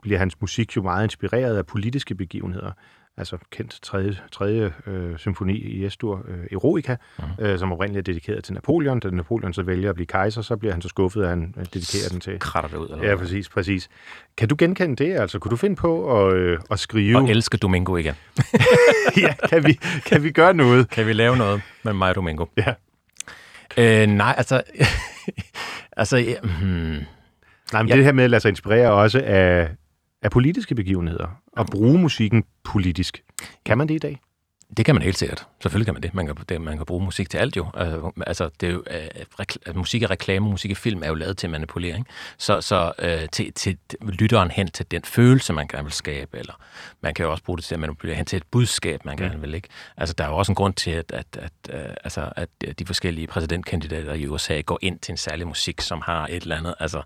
bliver 0.02 0.18
hans 0.18 0.40
musik 0.40 0.76
jo 0.76 0.82
meget 0.82 1.04
inspireret 1.04 1.56
af 1.56 1.66
politiske 1.66 2.14
begivenheder. 2.14 2.72
Altså 3.16 3.38
kendt 3.50 3.78
tredje, 3.82 4.16
tredje 4.32 4.72
øh, 4.86 5.18
symfoni 5.18 5.52
i 5.52 5.84
Estur, 5.84 6.24
øh, 6.28 6.38
Eroica, 6.52 6.96
mm. 7.18 7.44
øh, 7.44 7.58
som 7.58 7.72
oprindeligt 7.72 8.08
er 8.08 8.12
dedikeret 8.12 8.44
til 8.44 8.54
Napoleon. 8.54 9.00
Da 9.00 9.10
Napoleon 9.10 9.52
så 9.54 9.62
vælger 9.62 9.88
at 9.88 9.94
blive 9.94 10.06
kejser, 10.06 10.42
så 10.42 10.56
bliver 10.56 10.72
han 10.72 10.82
så 10.82 10.88
skuffet, 10.88 11.22
at 11.22 11.28
han 11.28 11.54
øh, 11.58 11.64
dedikerer 11.74 12.08
den 12.10 12.20
til... 12.20 12.38
Kratter 12.40 12.70
det 12.70 12.76
ud, 12.76 12.88
eller 12.88 13.08
Ja, 13.10 13.16
præcis, 13.16 13.48
præcis. 13.48 13.88
Kan 14.36 14.48
du 14.48 14.54
genkende 14.58 15.04
det? 15.04 15.14
Altså, 15.20 15.38
kunne 15.38 15.50
du 15.50 15.56
finde 15.56 15.76
på 15.76 16.20
at, 16.26 16.34
øh, 16.36 16.58
at 16.70 16.78
skrive... 16.78 17.16
Og 17.18 17.30
elsker 17.30 17.58
Domingo 17.58 17.96
igen. 17.96 18.14
ja, 19.16 19.34
kan 19.48 19.66
vi, 19.66 19.78
kan 20.06 20.22
vi 20.22 20.30
gøre 20.30 20.54
noget? 20.54 20.90
Kan 20.90 21.06
vi 21.06 21.12
lave 21.12 21.36
noget 21.36 21.62
med 21.82 21.92
mig 21.92 22.08
og 22.08 22.14
Domingo? 22.14 22.46
Ja. 22.56 22.74
Øh, 23.76 24.06
nej, 24.08 24.34
altså... 24.36 24.62
altså, 25.96 26.16
ja, 26.16 26.34
hmm, 26.42 26.96
Nej, 27.72 27.82
men 27.82 27.88
Ja. 27.88 27.96
det 27.96 28.04
her 28.04 28.12
med 28.12 28.24
at 28.24 28.30
lade 28.30 28.40
sig 28.40 28.48
inspirere 28.48 28.90
også 28.92 29.22
af, 29.24 29.68
af 30.24 30.30
politiske 30.30 30.74
begivenheder, 30.74 31.40
og 31.52 31.66
bruge 31.66 31.98
musikken 31.98 32.44
politisk. 32.64 33.22
Kan 33.64 33.78
man 33.78 33.88
det 33.88 33.94
i 33.94 33.98
dag? 33.98 34.20
Det 34.76 34.84
kan 34.84 34.94
man 34.94 35.02
helt 35.02 35.18
sikkert. 35.18 35.46
Selvfølgelig 35.62 35.86
kan 35.86 35.94
man 35.94 36.02
det. 36.02 36.14
Man 36.14 36.26
kan, 36.26 36.36
det, 36.48 36.60
man 36.60 36.76
kan 36.76 36.86
bruge 36.86 37.04
musik 37.04 37.30
til 37.30 37.38
alt 37.38 37.56
jo. 37.56 37.66
Altså, 37.74 38.10
altså 38.26 38.50
det 38.60 38.68
er 38.68 38.72
jo 38.72 38.84
øh, 38.90 39.08
altså, 39.38 39.72
musik 39.74 40.02
er 40.02 40.10
reklame, 40.10 40.48
musik 40.48 40.70
er 40.70 40.74
film 40.74 41.02
er 41.02 41.08
jo 41.08 41.14
lavet 41.14 41.38
til 41.38 41.50
manipulering. 41.50 42.06
Så, 42.38 42.60
så 42.60 42.92
øh, 42.98 43.28
til, 43.32 43.52
til 43.52 43.78
lytteren 44.00 44.50
hen 44.50 44.68
til 44.68 44.90
den 44.90 45.02
følelse, 45.04 45.52
man 45.52 45.68
gerne 45.68 45.84
vil 45.84 45.92
skabe, 45.92 46.38
eller 46.38 46.52
man 47.00 47.14
kan 47.14 47.24
jo 47.24 47.30
også 47.30 47.44
bruge 47.44 47.56
det 47.56 47.64
til 47.64 47.74
at 47.74 47.80
manipulere 47.80 48.16
hen 48.16 48.26
til 48.26 48.36
et 48.36 48.44
budskab, 48.50 49.04
man 49.04 49.16
gerne 49.16 49.40
vil. 49.40 49.54
Ikke? 49.54 49.68
Altså, 49.96 50.14
der 50.18 50.24
er 50.24 50.28
jo 50.28 50.36
også 50.36 50.52
en 50.52 50.56
grund 50.56 50.74
til, 50.74 50.90
at, 50.90 51.12
at, 51.12 51.26
at, 51.32 51.52
øh, 51.70 51.94
altså, 52.04 52.32
at 52.36 52.48
de 52.78 52.86
forskellige 52.86 53.26
præsidentkandidater 53.26 54.14
i 54.14 54.26
USA 54.26 54.60
går 54.60 54.78
ind 54.82 54.98
til 54.98 55.12
en 55.12 55.16
særlig 55.16 55.46
musik, 55.46 55.80
som 55.80 56.02
har 56.04 56.26
et 56.26 56.42
eller 56.42 56.56
andet, 56.56 56.74
altså 56.80 57.02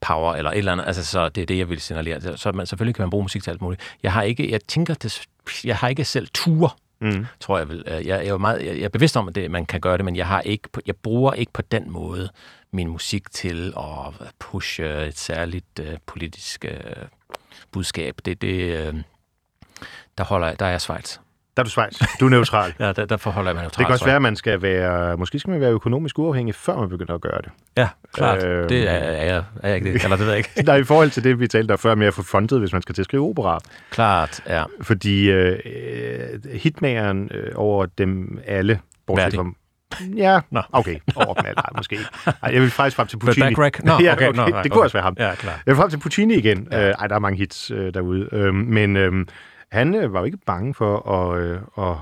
power 0.00 0.34
eller 0.34 0.50
et 0.50 0.58
eller 0.58 0.72
andet. 0.72 0.86
Altså, 0.86 1.04
så 1.04 1.28
det 1.28 1.42
er 1.42 1.46
det, 1.46 1.58
jeg 1.58 1.68
vil 1.68 1.80
signalere. 1.80 2.36
Så 2.38 2.52
man, 2.52 2.66
selvfølgelig 2.66 2.94
kan 2.94 3.02
man 3.02 3.10
bruge 3.10 3.24
musik 3.24 3.42
til 3.42 3.50
alt 3.50 3.62
muligt. 3.62 3.82
Jeg 4.02 4.12
har 4.12 4.22
ikke, 4.22 4.50
jeg 4.50 4.60
tænker, 4.68 4.94
det, 4.94 5.28
jeg 5.64 5.76
har 5.76 5.88
ikke 5.88 6.04
selv 6.04 6.28
tur 6.34 6.76
Mm. 7.02 7.26
tror 7.40 7.58
jeg 7.58 7.68
vil. 7.68 7.84
Jeg, 7.86 8.06
jeg, 8.06 8.24
er 8.26 8.28
jo 8.30 8.38
meget, 8.38 8.66
jeg, 8.66 8.76
jeg 8.76 8.84
er 8.84 8.88
bevidst 8.88 9.16
om, 9.16 9.28
at 9.28 9.34
det, 9.34 9.50
man 9.50 9.66
kan 9.66 9.80
gøre 9.80 9.96
det, 9.96 10.04
men 10.04 10.16
jeg, 10.16 10.26
har 10.26 10.40
ikke, 10.40 10.68
jeg 10.86 10.96
bruger 10.96 11.32
ikke 11.32 11.52
på 11.52 11.62
den 11.62 11.90
måde 11.90 12.28
min 12.70 12.88
musik 12.88 13.30
til 13.30 13.72
at 13.76 14.32
pushe 14.38 15.06
et 15.06 15.18
særligt 15.18 15.78
øh, 15.80 15.98
politisk 16.06 16.64
øh, 16.64 16.74
budskab. 17.72 18.14
Det, 18.24 18.42
det, 18.42 18.86
øh, 18.86 18.94
der, 20.18 20.24
holder, 20.24 20.46
jeg- 20.46 20.60
der 20.60 20.66
er 20.66 20.70
jeg 20.70 20.80
Schweiz. 20.80 21.18
Der 21.56 21.62
er 21.62 21.64
du 21.64 21.70
Schweiz. 21.70 22.02
Du 22.20 22.26
er 22.26 22.30
neutral. 22.30 22.74
Ja, 22.80 22.92
der, 22.92 23.04
der 23.04 23.16
forholder 23.16 23.50
jeg 23.50 23.56
mig 23.56 23.64
Det 23.64 23.76
kan 23.76 23.86
også 23.86 24.04
være, 24.04 24.16
at 24.16 24.22
man 24.22 24.36
skal 24.36 24.62
være, 24.62 25.16
måske 25.16 25.38
skal 25.38 25.50
man 25.50 25.60
være 25.60 25.70
økonomisk 25.70 26.18
uafhængig, 26.18 26.54
før 26.54 26.76
man 26.76 26.88
begynder 26.88 27.14
at 27.14 27.20
gøre 27.20 27.38
det. 27.42 27.50
Ja, 27.76 27.88
klart. 28.12 28.44
Øh, 28.44 28.68
det 28.68 28.88
er, 28.88 28.92
er, 28.92 29.24
jeg, 29.24 29.44
er 29.62 29.68
jeg 29.68 29.76
ikke 29.76 29.92
det? 29.92 30.04
Eller 30.04 30.16
det 30.16 30.26
ved 30.26 30.32
jeg 30.32 30.38
ikke. 30.38 30.70
Er 30.72 30.76
i 30.76 30.84
forhold 30.84 31.10
til 31.10 31.24
det, 31.24 31.40
vi 31.40 31.48
talte 31.48 31.72
om 31.72 31.78
før, 31.78 31.94
med 31.94 32.06
at 32.06 32.14
få 32.14 32.22
fundet, 32.22 32.58
hvis 32.58 32.72
man 32.72 32.82
skal 32.82 32.94
til 32.94 33.02
at 33.02 33.06
skrive 33.06 33.28
opera. 33.28 33.60
klart, 33.90 34.42
ja. 34.46 34.64
Fordi 34.82 35.30
øh, 35.30 35.58
øh, 35.64 36.52
hitmageren 36.52 37.30
øh, 37.34 37.52
over 37.54 37.86
dem 37.98 38.40
alle, 38.46 38.80
bortset 39.06 39.34
fra... 39.34 39.44
Ja, 40.16 40.40
Nå. 40.50 40.62
okay, 40.72 40.96
over 41.16 41.34
dem 41.34 41.46
alle, 41.46 41.56
nej, 41.56 41.70
måske 41.76 41.92
ikke. 41.92 42.06
Ej, 42.26 42.34
jeg 42.52 42.62
vil 42.62 42.70
faktisk 42.70 42.96
frem 42.96 43.06
til 43.06 43.18
Puccini. 43.24 43.54
Nå, 43.54 43.92
ja, 44.00 44.12
okay, 44.12 44.12
okay, 44.12 44.26
nå, 44.26 44.46
nej, 44.48 44.62
det 44.62 44.70
kunne 44.70 44.80
okay. 44.80 44.84
også 44.84 44.96
være 44.96 45.02
ham. 45.02 45.16
Ja, 45.18 45.34
klart. 45.34 45.60
Jeg 45.66 45.72
vil 45.72 45.76
frem 45.76 45.90
til 45.90 45.98
Puccini 45.98 46.34
igen. 46.34 46.68
Ja. 46.70 46.88
Øh, 46.88 46.94
ej, 46.98 47.06
der 47.06 47.14
er 47.14 47.18
mange 47.18 47.38
hits 47.38 47.70
øh, 47.70 47.94
derude. 47.94 48.28
Øh, 48.32 48.54
men 48.54 48.96
øh, 48.96 49.26
han 49.72 49.94
øh, 49.94 50.12
var 50.12 50.18
jo 50.18 50.24
ikke 50.24 50.38
bange 50.46 50.74
for 50.74 51.08
at, 51.10 51.40
øh, 51.42 51.60
at, 51.78 51.96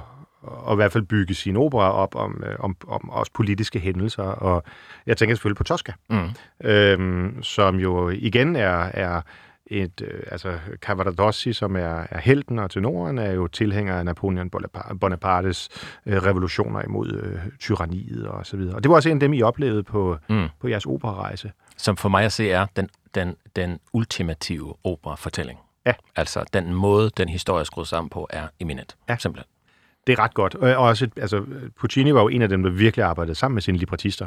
at 0.69 0.73
i 0.73 0.77
hvert 0.77 0.93
fald 0.93 1.05
bygge 1.05 1.35
sin 1.35 1.57
opera 1.57 1.93
op 1.93 2.15
om, 2.15 2.43
øh, 2.47 2.57
om, 2.59 2.77
om 2.89 3.11
også 3.11 3.33
politiske 3.35 3.79
hændelser. 3.79 4.23
Og 4.23 4.63
jeg 5.07 5.17
tænker 5.17 5.35
selvfølgelig 5.35 5.57
på 5.57 5.65
Tosca, 5.65 5.93
Mm. 6.11 6.29
øh, 6.65 7.33
som 7.43 7.77
jo 7.77 8.09
igen 8.09 8.57
er, 8.57 8.91
er 8.95 9.21
et, 9.67 10.03
øh, 10.03 10.23
altså 10.31 10.59
Cavaradossi, 10.77 11.53
som 11.53 11.77
er, 11.77 12.07
er 12.11 12.19
helten, 12.19 12.59
og 12.59 12.71
tenoren 12.71 13.19
er 13.19 13.33
jo 13.33 13.47
tilhænger 13.47 13.95
af 13.99 14.05
Napoleon 14.05 14.51
Bonaparte- 14.57 14.95
Bonapartes 14.99 15.69
øh, 16.07 16.17
revolutioner 16.23 16.83
imod 16.83 17.13
øh, 17.13 17.39
tyranniet 17.59 18.27
og 18.27 18.47
så 18.47 18.57
videre. 18.57 18.75
Og 18.75 18.83
det 18.83 18.89
var 18.91 18.97
også 18.97 19.09
en 19.09 19.17
af 19.17 19.21
dem, 19.21 19.33
I 19.33 19.43
oplevede 19.43 19.83
på, 19.83 20.17
Mm. 20.29 20.47
på 20.61 20.69
jeres 20.69 20.87
operarejse. 20.87 21.53
som 21.77 21.97
for 21.97 22.09
mig 22.09 22.25
at 22.25 22.33
se 22.33 22.51
er 22.51 22.67
den, 22.77 22.89
den, 23.15 23.35
den 23.57 23.79
ultimative 23.93 24.75
opera-fortælling. 24.85 25.59
Ja. 25.87 25.93
Altså, 26.17 26.45
den 26.53 26.75
måde, 26.75 27.11
den 27.17 27.29
historie 27.29 27.61
er 27.61 27.65
skruet 27.65 27.89
sammen 27.89 28.11
på, 28.11 28.27
er 28.31 28.49
eminent. 28.61 28.97
Ja. 29.09 29.17
Simpelthen. 29.17 29.51
Det 30.07 30.13
er 30.13 30.23
ret 30.23 30.35
godt. 30.35 30.55
Og 30.55 30.77
også, 30.77 31.09
altså, 31.17 31.45
Puccini 31.81 32.15
var 32.15 32.21
jo 32.21 32.29
en 32.29 32.43
af 32.43 32.49
dem, 32.49 32.63
der 32.63 32.71
virkelig 32.71 33.05
arbejdede 33.05 33.35
sammen 33.35 33.55
med 33.55 33.63
sine 33.63 33.79
librettister. 33.79 34.27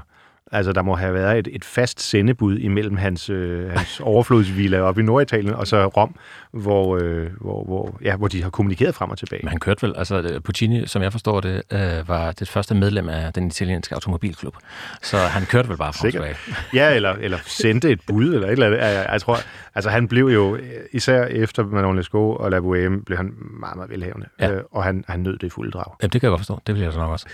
Altså, 0.53 0.71
der 0.71 0.81
må 0.81 0.95
have 0.95 1.13
været 1.13 1.39
et, 1.39 1.47
et 1.51 1.65
fast 1.65 2.01
sendebud 2.01 2.57
imellem 2.57 2.97
hans, 2.97 3.29
øh, 3.29 3.69
hans 3.71 3.99
overflodsvilla 4.13 4.79
oppe 4.79 5.01
i 5.01 5.03
Norditalien 5.03 5.53
og 5.53 5.67
så 5.67 5.85
Rom, 5.87 6.15
hvor, 6.51 6.97
øh, 7.01 7.27
hvor, 7.41 7.63
hvor, 7.63 7.97
ja, 8.03 8.15
hvor 8.15 8.27
de 8.27 8.43
har 8.43 8.49
kommunikeret 8.49 8.95
frem 8.95 9.09
og 9.09 9.17
tilbage. 9.17 9.39
Men 9.43 9.49
han 9.49 9.59
kørte 9.59 9.81
vel, 9.87 9.93
altså 9.97 10.21
det- 10.21 10.43
Puccini, 10.43 10.87
som 10.87 11.01
jeg 11.01 11.11
forstår 11.11 11.39
det, 11.41 11.61
øh, 11.71 12.07
var 12.07 12.31
det 12.31 12.49
første 12.49 12.75
medlem 12.75 13.09
af 13.09 13.33
den 13.33 13.47
italienske 13.47 13.95
automobilklub. 13.95 14.55
Så 15.01 15.17
han 15.17 15.45
kørte 15.45 15.69
vel 15.69 15.77
bare 15.77 15.93
frem 15.93 16.07
og 16.07 16.11
Sikkert. 16.11 16.35
tilbage. 16.45 16.55
Ja, 16.81 16.95
eller, 16.95 17.11
eller 17.19 17.37
sendte 17.45 17.91
et 17.91 17.99
bud, 18.07 18.33
eller 18.33 18.47
et 18.47 18.51
eller 18.51 18.65
andet. 18.65 18.79
Jeg, 18.79 19.07
jeg, 19.11 19.21
tror, 19.21 19.37
altså 19.75 19.89
han 19.89 20.07
blev 20.07 20.25
jo, 20.25 20.55
øh, 20.55 20.61
især 20.91 21.25
efter 21.25 21.63
Manon 21.63 21.95
Lescaut 21.95 22.37
og 22.37 22.51
La 22.51 22.57
Bohème, 22.59 23.03
blev 23.05 23.17
han 23.17 23.33
meget, 23.59 23.75
meget 23.75 23.89
velhavende. 23.91 24.27
Ja. 24.39 24.51
Øh, 24.51 24.61
og 24.71 24.83
han, 24.83 25.03
han 25.07 25.19
nød 25.19 25.37
det 25.37 25.47
i 25.47 25.49
fuld 25.49 25.71
drag. 25.71 25.93
Jamen, 26.01 26.11
det 26.11 26.21
kan 26.21 26.27
jeg 26.27 26.31
godt 26.31 26.39
forstå. 26.41 26.59
Det 26.67 26.75
vil 26.75 26.81
jeg 26.83 26.93
så 26.93 26.99
nok 26.99 27.11
også. 27.11 27.25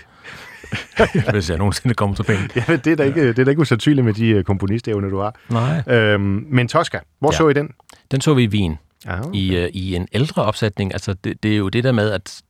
Hvis 1.32 1.50
jeg 1.50 1.58
nogensinde 1.58 1.94
kommer 1.94 2.16
til 2.16 2.22
penge. 2.22 2.48
Ja, 2.56 2.76
det 2.76 2.86
er 2.86 2.96
da 2.96 3.02
ikke, 3.02 3.28
det 3.28 3.38
er 3.38 3.44
da 3.44 3.50
ikke 3.50 3.62
usandsynligt 3.62 4.04
med 4.04 4.14
de 4.14 4.28
øh, 4.28 4.44
komponistevner, 4.44 5.08
du 5.08 5.18
har. 5.20 5.34
Nej. 5.48 5.82
Øhm, 5.96 6.46
men 6.50 6.68
Tosca, 6.68 6.98
hvor 7.18 7.32
Ja. 7.32 7.36
så 7.36 7.48
I 7.48 7.52
den? 7.52 7.70
Den 8.10 8.20
så 8.20 8.34
vi 8.34 8.42
i 8.42 8.48
Wien. 8.48 8.78
Ja, 9.06 9.20
i, 9.34 9.56
øh, 9.56 9.68
i 9.72 9.94
en 9.96 10.08
ældre 10.12 10.42
opsætning. 10.44 10.92
Altså, 10.92 11.14
det, 11.14 11.42
det 11.42 11.52
er 11.52 11.56
jo 11.56 11.68
det 11.68 11.84
der 11.84 11.92
med, 11.92 12.10
at 12.10 12.42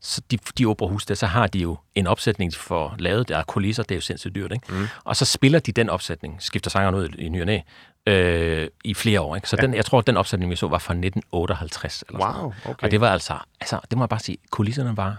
så 0.00 0.20
de, 0.30 0.38
de 0.58 0.66
operahus 0.66 1.06
der, 1.06 1.14
så 1.14 1.26
har 1.26 1.46
de 1.46 1.58
jo 1.58 1.76
en 1.94 2.06
opsætning 2.06 2.54
for 2.54 2.94
lavet, 2.98 3.28
der 3.28 3.38
er 3.38 3.42
kulisser, 3.42 3.82
det 3.82 3.90
er 3.90 3.94
jo 3.96 4.00
sindssygt 4.00 4.34
dyrt, 4.34 4.52
ikke? 4.52 4.66
Mm. 4.72 4.86
Og 5.04 5.16
så 5.16 5.24
spiller 5.24 5.58
de 5.58 5.72
den 5.72 5.90
opsætning, 5.90 6.36
skifter 6.42 6.70
sangeren 6.70 6.94
ud 6.94 7.08
i 7.18 7.28
ny 7.28 7.40
og 7.40 7.46
næ, 7.46 7.58
øh, 8.06 8.68
i 8.84 8.94
flere 8.94 9.20
år, 9.20 9.36
ikke? 9.36 9.48
Så 9.48 9.56
ja. 9.60 9.66
den, 9.66 9.74
jeg 9.74 9.84
tror, 9.84 9.98
at 9.98 10.06
den 10.06 10.16
opsætning, 10.16 10.50
vi 10.50 10.56
så, 10.56 10.68
var 10.68 10.78
fra 10.78 10.94
1958. 10.94 12.04
Eller 12.08 12.20
sådan 12.20 12.32
Wow, 12.34 12.40
noget. 12.42 12.54
okay. 12.64 12.84
Og 12.84 12.90
det 12.90 13.00
var 13.00 13.08
altså, 13.08 13.34
altså, 13.60 13.80
det 13.90 13.98
må 13.98 14.04
jeg 14.04 14.08
bare 14.08 14.20
sige, 14.20 14.38
kulisserne 14.50 14.96
var, 14.96 15.16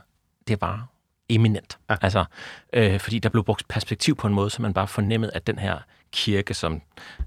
det 0.48 0.62
var 0.62 0.88
eminent. 1.30 1.78
Ja. 1.90 1.96
Altså, 2.02 2.26
øh, 2.74 3.00
fordi 3.00 3.20
der 3.20 3.30
blev 3.30 3.44
brugt 3.44 3.68
perspektiv 3.68 4.16
på 4.16 4.28
en 4.28 4.34
måde, 4.34 4.50
så 4.50 4.62
man 4.62 4.74
bare 4.74 4.88
fornemmede, 4.88 5.32
at 5.34 5.48
den 5.48 5.60
her 5.60 5.78
kirke, 6.12 6.54
som 6.54 6.82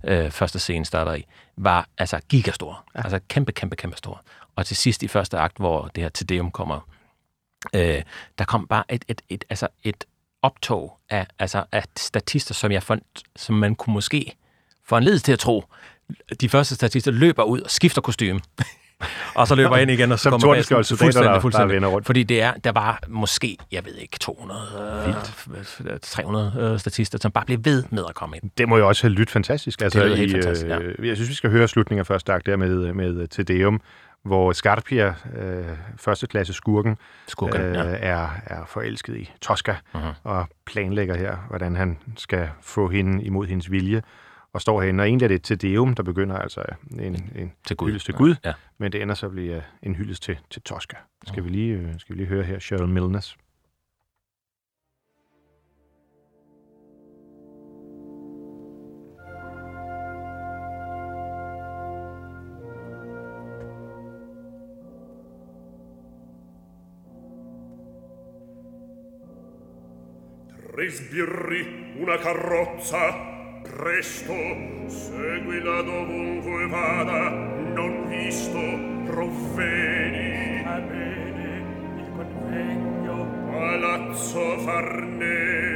øh, 0.04 0.30
første 0.30 0.58
scene 0.58 0.84
starter 0.84 1.14
i, 1.14 1.24
var 1.56 1.88
altså 1.98 2.20
gigastor. 2.28 2.84
Ja. 2.94 3.02
Altså 3.02 3.20
kæmpe, 3.28 3.52
kæmpe, 3.52 3.76
kæmpe 3.76 3.96
stor. 3.96 4.22
Og 4.56 4.66
til 4.66 4.76
sidst 4.76 5.02
i 5.02 5.08
første 5.08 5.38
akt, 5.38 5.56
hvor 5.56 5.90
det 5.94 6.02
her 6.02 6.08
Tedeum 6.08 6.50
kommer, 6.50 6.80
øh, 7.74 8.02
der 8.38 8.44
kom 8.44 8.66
bare 8.66 8.84
et, 8.88 9.04
et, 9.08 9.22
et, 9.28 9.44
altså 9.50 9.68
et 9.84 10.04
optog 10.42 10.98
af, 11.10 11.26
altså 11.38 11.64
af 11.72 11.84
statister, 11.96 12.54
som, 12.54 12.72
jeg 12.72 12.82
fand, 12.82 13.02
som 13.36 13.54
man 13.54 13.74
kunne 13.74 13.94
måske 13.94 14.36
få 14.84 14.96
en 14.96 15.18
til 15.18 15.32
at 15.32 15.38
tro, 15.38 15.64
de 16.40 16.48
første 16.48 16.74
statister 16.74 17.10
løber 17.10 17.42
ud 17.42 17.60
og 17.60 17.70
skifter 17.70 18.00
kostume. 18.00 18.40
og 19.34 19.46
så 19.48 19.54
løber 19.54 19.76
ind 19.76 19.90
igen, 19.90 20.12
og 20.12 20.18
så 20.18 20.30
bag- 20.30 20.40
soldater, 20.40 20.82
fuldstændig, 20.96 21.30
der- 21.30 21.40
fuldstændig. 21.40 21.68
der 21.68 21.74
vender 21.74 21.88
rundt. 21.88 22.06
Fordi 22.06 22.22
det 22.22 22.42
er, 22.42 22.52
der 22.64 22.72
var 22.72 22.98
måske, 23.08 23.56
jeg 23.72 23.84
ved 23.84 23.94
ikke, 23.94 24.16
200, 24.20 24.60
øh, 25.88 25.98
300 26.02 26.52
øh, 26.60 26.78
statister, 26.78 27.18
som 27.22 27.30
bare 27.32 27.44
blev 27.44 27.58
ved 27.64 27.84
med 27.90 28.04
at 28.08 28.14
komme 28.14 28.36
ind. 28.42 28.50
Det 28.58 28.68
må 28.68 28.76
jo 28.78 28.88
også 28.88 29.02
have 29.02 29.12
lyttet 29.12 29.30
fantastisk. 29.30 29.82
Altså, 29.82 29.98
Det 29.98 30.06
lyder 30.06 30.16
helt 30.16 30.30
i, 30.30 30.34
fantastisk, 30.34 30.66
ja. 30.70 30.78
øh, 30.78 31.08
Jeg 31.08 31.16
synes, 31.16 31.28
vi 31.30 31.34
skal 31.34 31.50
høre 31.50 31.68
slutningen 31.68 32.00
af 32.00 32.06
første 32.06 32.32
akt 32.32 32.46
der 32.46 32.56
med, 32.56 32.92
med 32.92 33.28
Te 33.28 33.42
Deum, 33.42 33.80
hvor 34.24 34.52
Scarpia, 34.52 35.14
øh, 35.38 35.64
førsteklasse 35.96 36.52
skurken, 36.52 36.96
Skurken, 37.28 37.60
øh, 37.60 37.74
ja. 37.74 37.80
er, 38.00 38.28
er 38.46 38.64
forelsket 38.66 39.16
i 39.16 39.30
Tosca 39.40 39.76
Mhm. 39.94 40.02
og 40.24 40.46
planlægger 40.66 41.16
her, 41.16 41.36
hvordan 41.48 41.76
han 41.76 41.98
skal 42.16 42.48
få 42.62 42.88
hende 42.88 43.24
imod 43.24 43.46
hendes 43.46 43.70
vilje 43.70 44.02
og 44.52 44.60
står 44.60 44.80
herinde. 44.82 45.02
Og 45.02 45.06
egentlig 45.08 45.24
er 45.24 45.28
det 45.28 45.42
Te 45.42 45.56
Deum, 45.56 45.94
der 45.94 46.02
begynder 46.02 46.36
altså 46.36 46.64
en, 47.00 47.00
en 47.36 47.52
Til 47.66 47.76
Gud. 47.76 47.86
hyldest 47.88 48.04
til 48.06 48.14
Gud, 48.14 48.34
Ja. 48.44 48.52
men 48.78 48.92
det 48.92 49.02
ender 49.02 49.14
så 49.14 49.26
at 49.26 49.32
blive 49.32 49.56
øh, 49.56 49.62
en 49.82 49.94
hyldest 49.94 50.22
til, 50.22 50.38
til 50.50 50.62
Tosca. 50.62 50.96
Skal, 51.26 51.44
vi 51.44 51.48
lige, 51.48 51.74
øh, 51.74 51.98
skal 51.98 52.14
vi 52.16 52.20
lige 52.20 52.28
høre 52.28 52.42
her 52.44 52.58
Cheryl 52.58 52.88
Milnes. 52.88 53.36
Tre 70.72 70.90
sbirri, 70.90 71.62
una 72.00 72.16
carrozza. 72.18 73.37
Presto, 73.78 74.34
seguila 74.88 75.82
dovunque 75.82 76.66
vada, 76.66 77.30
non 77.30 78.08
visto, 78.08 78.58
provveni. 79.06 80.64
Va 80.64 80.80
bene 80.80 81.62
il 81.96 82.06
convegno. 82.16 83.24
Palazzo 83.52 84.58
Farnese. 84.64 85.67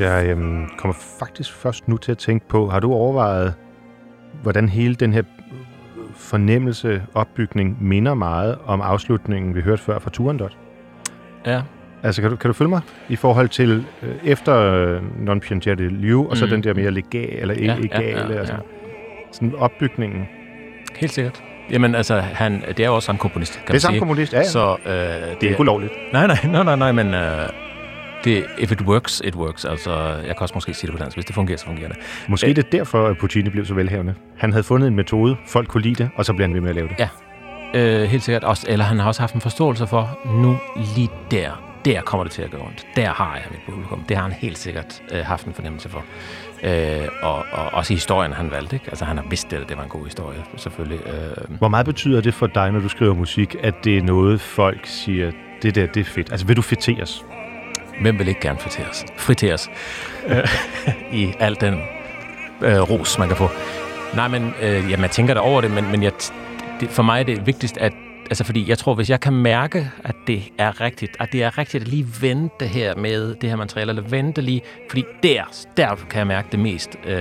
Jeg 0.00 0.26
øhm, 0.26 0.68
kommer 0.78 0.94
faktisk 1.18 1.52
først 1.52 1.88
nu 1.88 1.96
til 1.96 2.12
at 2.12 2.18
tænke 2.18 2.48
på, 2.48 2.68
har 2.68 2.80
du 2.80 2.92
overvejet, 2.92 3.54
hvordan 4.42 4.68
hele 4.68 4.94
den 4.94 5.12
her 5.12 5.22
fornemmelse, 6.16 7.02
opbygning 7.14 7.76
minder 7.80 8.14
meget 8.14 8.58
om 8.66 8.80
afslutningen, 8.80 9.54
vi 9.54 9.60
hørte 9.60 9.82
før 9.82 9.98
fra 9.98 10.10
Turandot? 10.10 10.56
Ja, 11.46 11.62
Altså, 12.02 12.20
kan 12.22 12.30
du, 12.30 12.36
kan 12.36 12.48
du 12.48 12.52
følge 12.52 12.68
mig 12.68 12.80
i 13.08 13.16
forhold 13.16 13.48
til 13.48 13.84
øh, 14.02 14.08
efter 14.24 14.56
øh, 14.56 15.24
Non 15.26 15.40
Piangere 15.40 15.74
Liu, 15.76 16.28
og 16.30 16.36
så 16.36 16.44
Mm. 16.44 16.50
den 16.50 16.64
der 16.64 16.74
mere 16.74 16.90
legal, 16.90 17.28
eller 17.40 17.54
Ja, 17.54 17.76
ikke 17.76 17.88
ja, 18.00 18.00
ja, 18.10 18.32
ja. 18.32 18.38
altså, 18.38 18.54
sådan 19.32 19.54
opbygningen. 19.54 20.24
helt 20.96 21.12
sikkert. 21.12 21.42
Jamen 21.70 21.94
altså, 21.94 22.20
han, 22.20 22.62
det 22.68 22.80
er 22.80 22.86
jo 22.88 22.94
også 22.94 23.06
samme 23.06 23.18
komponist, 23.18 23.52
kan 23.52 23.62
Det 23.62 23.68
er 23.68 23.72
man 23.74 23.80
samme 23.80 23.94
sige. 23.94 24.00
kommunist, 24.00 24.32
ja, 24.32 24.38
ja. 24.38 24.44
Så, 24.44 24.76
øh, 24.86 24.92
det 24.92 25.44
er 25.44 25.48
ikke 25.48 25.60
ulovligt. 25.60 25.92
Nej, 26.12 26.26
nej, 26.32 26.36
nej, 26.44 26.62
nej, 26.64 26.76
nej, 26.76 26.92
men 26.92 27.14
øh, 27.14 27.48
det, 28.24 28.44
if 28.58 28.72
it 28.72 28.80
works, 28.82 29.22
it 29.24 29.34
works. 29.36 29.64
Altså, 29.64 29.92
jeg 30.00 30.24
kan 30.26 30.36
også 30.40 30.54
måske 30.54 30.74
sige 30.74 30.86
det 30.90 30.96
på 30.98 31.02
dansk. 31.02 31.16
Hvis 31.16 31.24
det 31.24 31.34
fungerer, 31.34 31.58
så 31.58 31.64
fungerer 31.66 31.88
det. 31.88 31.96
Måske 32.28 32.46
Øh. 32.48 32.56
det 32.56 32.64
er 32.66 32.70
derfor, 32.70 33.06
at 33.06 33.18
Puccini 33.18 33.48
blev 33.50 33.66
så 33.66 33.74
velhavende. 33.74 34.14
Han 34.38 34.52
havde 34.52 34.62
fundet 34.64 34.86
en 34.88 34.94
metode, 34.96 35.36
folk 35.46 35.68
kunne 35.68 35.82
lide 35.82 35.94
det, 35.94 36.10
og 36.16 36.24
så 36.24 36.32
blev 36.32 36.44
han 36.46 36.54
ved 36.54 36.60
med 36.60 36.68
at 36.70 36.74
lave 36.76 36.88
det. 36.88 36.96
Ja. 36.98 37.08
Øh, 37.74 38.08
helt 38.08 38.22
sikkert. 38.22 38.44
Også, 38.44 38.66
eller 38.68 38.84
han 38.84 38.98
har 38.98 39.06
også 39.06 39.22
haft 39.22 39.34
en 39.34 39.40
forståelse 39.40 39.86
for, 39.86 40.18
nu 40.42 40.58
lige 40.96 41.08
der, 41.30 41.50
der 41.84 42.00
kommer 42.00 42.24
det 42.24 42.32
til 42.32 42.42
at 42.42 42.50
gå 42.50 42.56
ondt. 42.56 42.86
Der 42.96 43.08
har 43.08 43.34
jeg 43.34 43.44
mit 43.50 43.60
publikum. 43.68 44.02
Det 44.08 44.16
har 44.16 44.22
han 44.24 44.32
helt 44.32 44.58
sikkert 44.58 45.02
øh, 45.12 45.24
haft 45.24 45.46
en 45.46 45.54
fornemmelse 45.54 45.88
for. 45.88 46.04
Øh, 46.64 47.08
og, 47.22 47.36
og 47.52 47.64
også 47.72 47.92
i 47.92 47.96
historien, 47.96 48.32
han 48.32 48.50
valgte. 48.50 48.76
Ikke? 48.76 48.86
Altså, 48.88 49.04
han 49.04 49.16
har 49.16 49.24
vidst, 49.30 49.52
at 49.52 49.68
det 49.68 49.76
var 49.76 49.82
en 49.82 49.88
god 49.88 50.04
historie, 50.04 50.38
selvfølgelig. 50.56 51.00
Øh, 51.06 51.58
Hvor 51.58 51.68
meget 51.68 51.86
betyder 51.86 52.20
det 52.20 52.34
for 52.34 52.46
dig, 52.46 52.72
når 52.72 52.80
du 52.80 52.88
skriver 52.88 53.14
musik, 53.14 53.56
at 53.62 53.74
det 53.84 53.98
er 53.98 54.02
noget, 54.02 54.40
folk 54.40 54.80
siger, 54.84 55.30
det 55.62 55.74
der, 55.74 55.86
det 55.86 56.00
er 56.00 56.04
fedt? 56.04 56.30
Altså, 56.30 56.46
vil 56.46 56.56
du 56.56 56.62
fitteres? 56.62 57.24
Hvem 58.00 58.18
vil 58.18 58.28
ikke 58.28 58.40
gerne 58.40 58.58
friteres? 58.58 59.04
Friteres. 59.16 59.70
Øh, 60.26 60.48
I 61.20 61.32
al 61.38 61.56
den 61.60 61.74
øh, 62.62 62.80
ros, 62.80 63.18
man 63.18 63.28
kan 63.28 63.36
få. 63.36 63.48
Nej, 64.14 64.28
men 64.28 64.54
øh, 64.62 64.90
jamen, 64.90 65.00
jeg 65.00 65.10
tænker 65.10 65.34
da 65.34 65.40
over 65.40 65.60
det, 65.60 65.70
men, 65.70 65.90
men 65.90 66.02
jeg, 66.02 66.12
det, 66.80 66.88
for 66.88 67.02
mig 67.02 67.20
er 67.20 67.24
det 67.24 67.46
vigtigst, 67.46 67.78
at 67.78 67.92
Altså, 68.30 68.44
fordi 68.44 68.68
jeg 68.68 68.78
tror, 68.78 68.94
hvis 68.94 69.10
jeg 69.10 69.20
kan 69.20 69.32
mærke, 69.32 69.90
at 70.04 70.14
det 70.26 70.42
er 70.58 70.80
rigtigt, 70.80 71.16
at 71.20 71.32
det 71.32 71.42
er 71.42 71.58
rigtigt 71.58 71.82
at 71.82 71.88
lige 71.88 72.06
vente 72.20 72.66
her 72.66 72.96
med 72.96 73.34
det 73.34 73.48
her 73.48 73.56
materiale, 73.56 73.90
eller 73.90 74.02
vente 74.02 74.40
lige, 74.40 74.62
fordi 74.90 75.04
der, 75.22 75.42
der 75.76 75.96
kan 76.10 76.18
jeg 76.18 76.26
mærke 76.26 76.48
det 76.52 76.60
mest, 76.60 76.96
øh, 77.06 77.16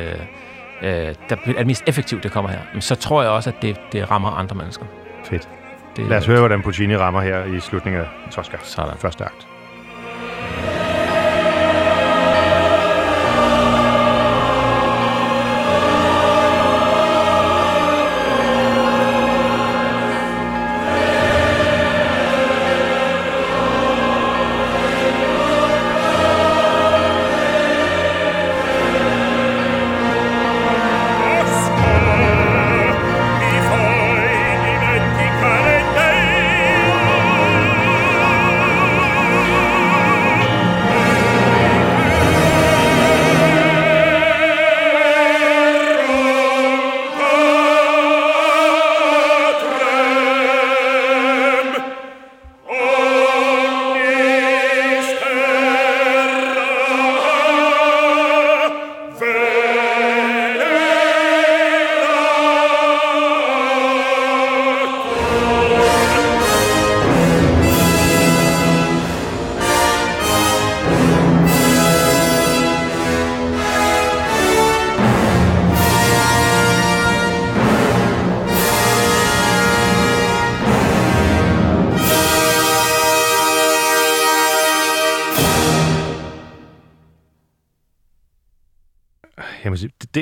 øh, 0.82 0.90
der 1.30 1.36
er 1.46 1.54
det 1.58 1.68
mest 1.68 1.84
effektivt, 1.88 2.24
det 2.24 2.32
kommer 2.32 2.50
her. 2.50 2.60
Men 2.74 2.82
så 2.82 2.96
tror 2.96 3.22
jeg 3.22 3.32
også, 3.32 3.50
at 3.50 3.56
det, 3.62 3.78
det 3.92 4.12
rammer 4.12 4.30
andre 4.30 4.56
mennesker. 4.56 4.86
Fedt. 5.24 5.50
Det, 5.96 6.10
Lad 6.10 6.18
os 6.18 6.26
høre, 6.26 6.40
hvordan 6.40 6.62
Puccini 6.62 6.98
rammer 6.98 7.22
her 7.22 7.44
i 7.44 7.60
slutningen 7.60 8.02
af 8.02 8.08
Tosca. 8.32 8.58
Sådan. 8.64 8.98
Første 8.98 9.24
akt. 9.24 9.49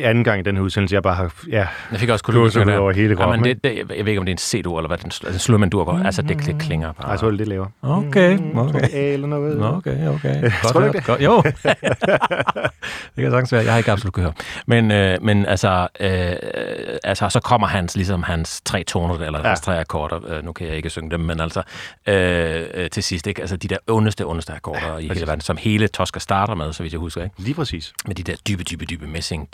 Anden 0.10 0.24
gang 0.24 0.40
i 0.40 0.44
den 0.44 0.56
her 0.56 0.64
udsendelse, 0.64 0.94
jeg 0.96 1.04
bare 1.04 1.16
har... 1.16 1.34
Ja, 1.50 1.68
Jeg 1.92 2.00
fik 2.00 2.10
også 2.10 2.24
kun 2.24 2.36
over 2.70 2.92
hele 2.92 3.16
kroppen, 3.16 3.46
Ja, 3.46 3.54
men 3.54 3.56
det, 3.56 3.64
det, 3.64 3.98
jeg 3.98 4.06
ved 4.06 4.12
ikke, 4.12 4.20
om 4.20 4.26
det 4.26 4.32
er 4.32 4.34
en 4.36 4.38
C-dur, 4.38 4.78
eller 4.80 4.88
hvad 4.88 4.98
den, 4.98 5.10
den 5.32 5.40
slår 5.40 5.58
man 5.58 5.70
dur 5.70 5.84
går. 5.84 6.02
Altså, 6.06 6.22
det, 6.22 6.46
det 6.46 6.56
klinger 6.60 6.92
bare. 6.92 7.08
ej, 7.10 7.18
så 7.18 7.26
er 7.26 7.30
det 7.30 7.38
lidt 7.38 7.50
lavere. 7.50 7.70
Okay, 7.82 8.38
Mm, 8.38 8.58
okay. 8.58 8.90
Eller 8.94 9.28
noget. 9.28 9.58
Nå, 9.58 9.66
okay, 9.68 10.08
okay. 10.08 10.42
Godt 10.42 10.54
Tror 10.64 10.80
du 10.80 10.86
ikke 10.86 11.00
det? 11.14 11.26
Jo, 11.26 11.42
det 13.16 13.24
kan 13.24 13.32
sagtens 13.32 13.52
være. 13.52 13.64
Jeg 13.64 13.72
har 13.74 13.78
ikke 13.78 13.92
absolut 13.92 14.14
gehør. 14.14 14.32
Men, 14.68 14.92
øh, 14.92 15.18
men 15.22 15.46
altså, 15.46 15.88
øh, 16.00 17.00
altså, 17.04 17.30
så 17.30 17.40
kommer 17.40 17.68
hans, 17.68 17.96
ligesom 17.96 18.24
hans 18.24 18.62
tre 18.66 18.84
toner, 18.84 19.16
eller 19.20 19.40
Ja. 19.40 19.48
hans 19.48 19.62
tre 19.62 19.80
akkorder. 19.80 20.20
Øh, 20.38 20.46
nu 20.46 20.52
kan 20.54 20.68
jeg 20.68 20.76
ikke 20.76 20.90
synge 20.90 21.12
dem, 21.12 21.20
men 21.20 21.40
altså 21.40 21.64
øh, 22.08 22.64
øh, 22.74 22.90
til 22.90 23.04
sidst, 23.04 23.28
ikke? 23.28 23.42
Altså 23.42 23.58
de 23.58 23.68
der 23.68 23.78
ondeste, 23.88 24.26
ondeste 24.26 24.54
akkorder 24.54 24.92
ja, 24.94 24.98
i 24.98 25.08
hele 25.08 25.28
verden, 25.28 25.42
som 25.42 25.58
hele 25.58 25.88
Tosca 25.88 26.20
starter 26.20 26.56
med, 26.56 26.74
så 26.74 26.84
vidt 26.84 26.94
jeg 26.94 27.00
husker, 27.00 27.24
ikke? 27.24 27.36
Lige 27.38 27.54
præcis. 27.56 27.94
med 28.08 28.16
de 28.16 28.24
der 28.24 28.36
dybe, 28.48 28.64
dybe, 28.64 28.86
dybe 28.86 29.08
messing, 29.08 29.48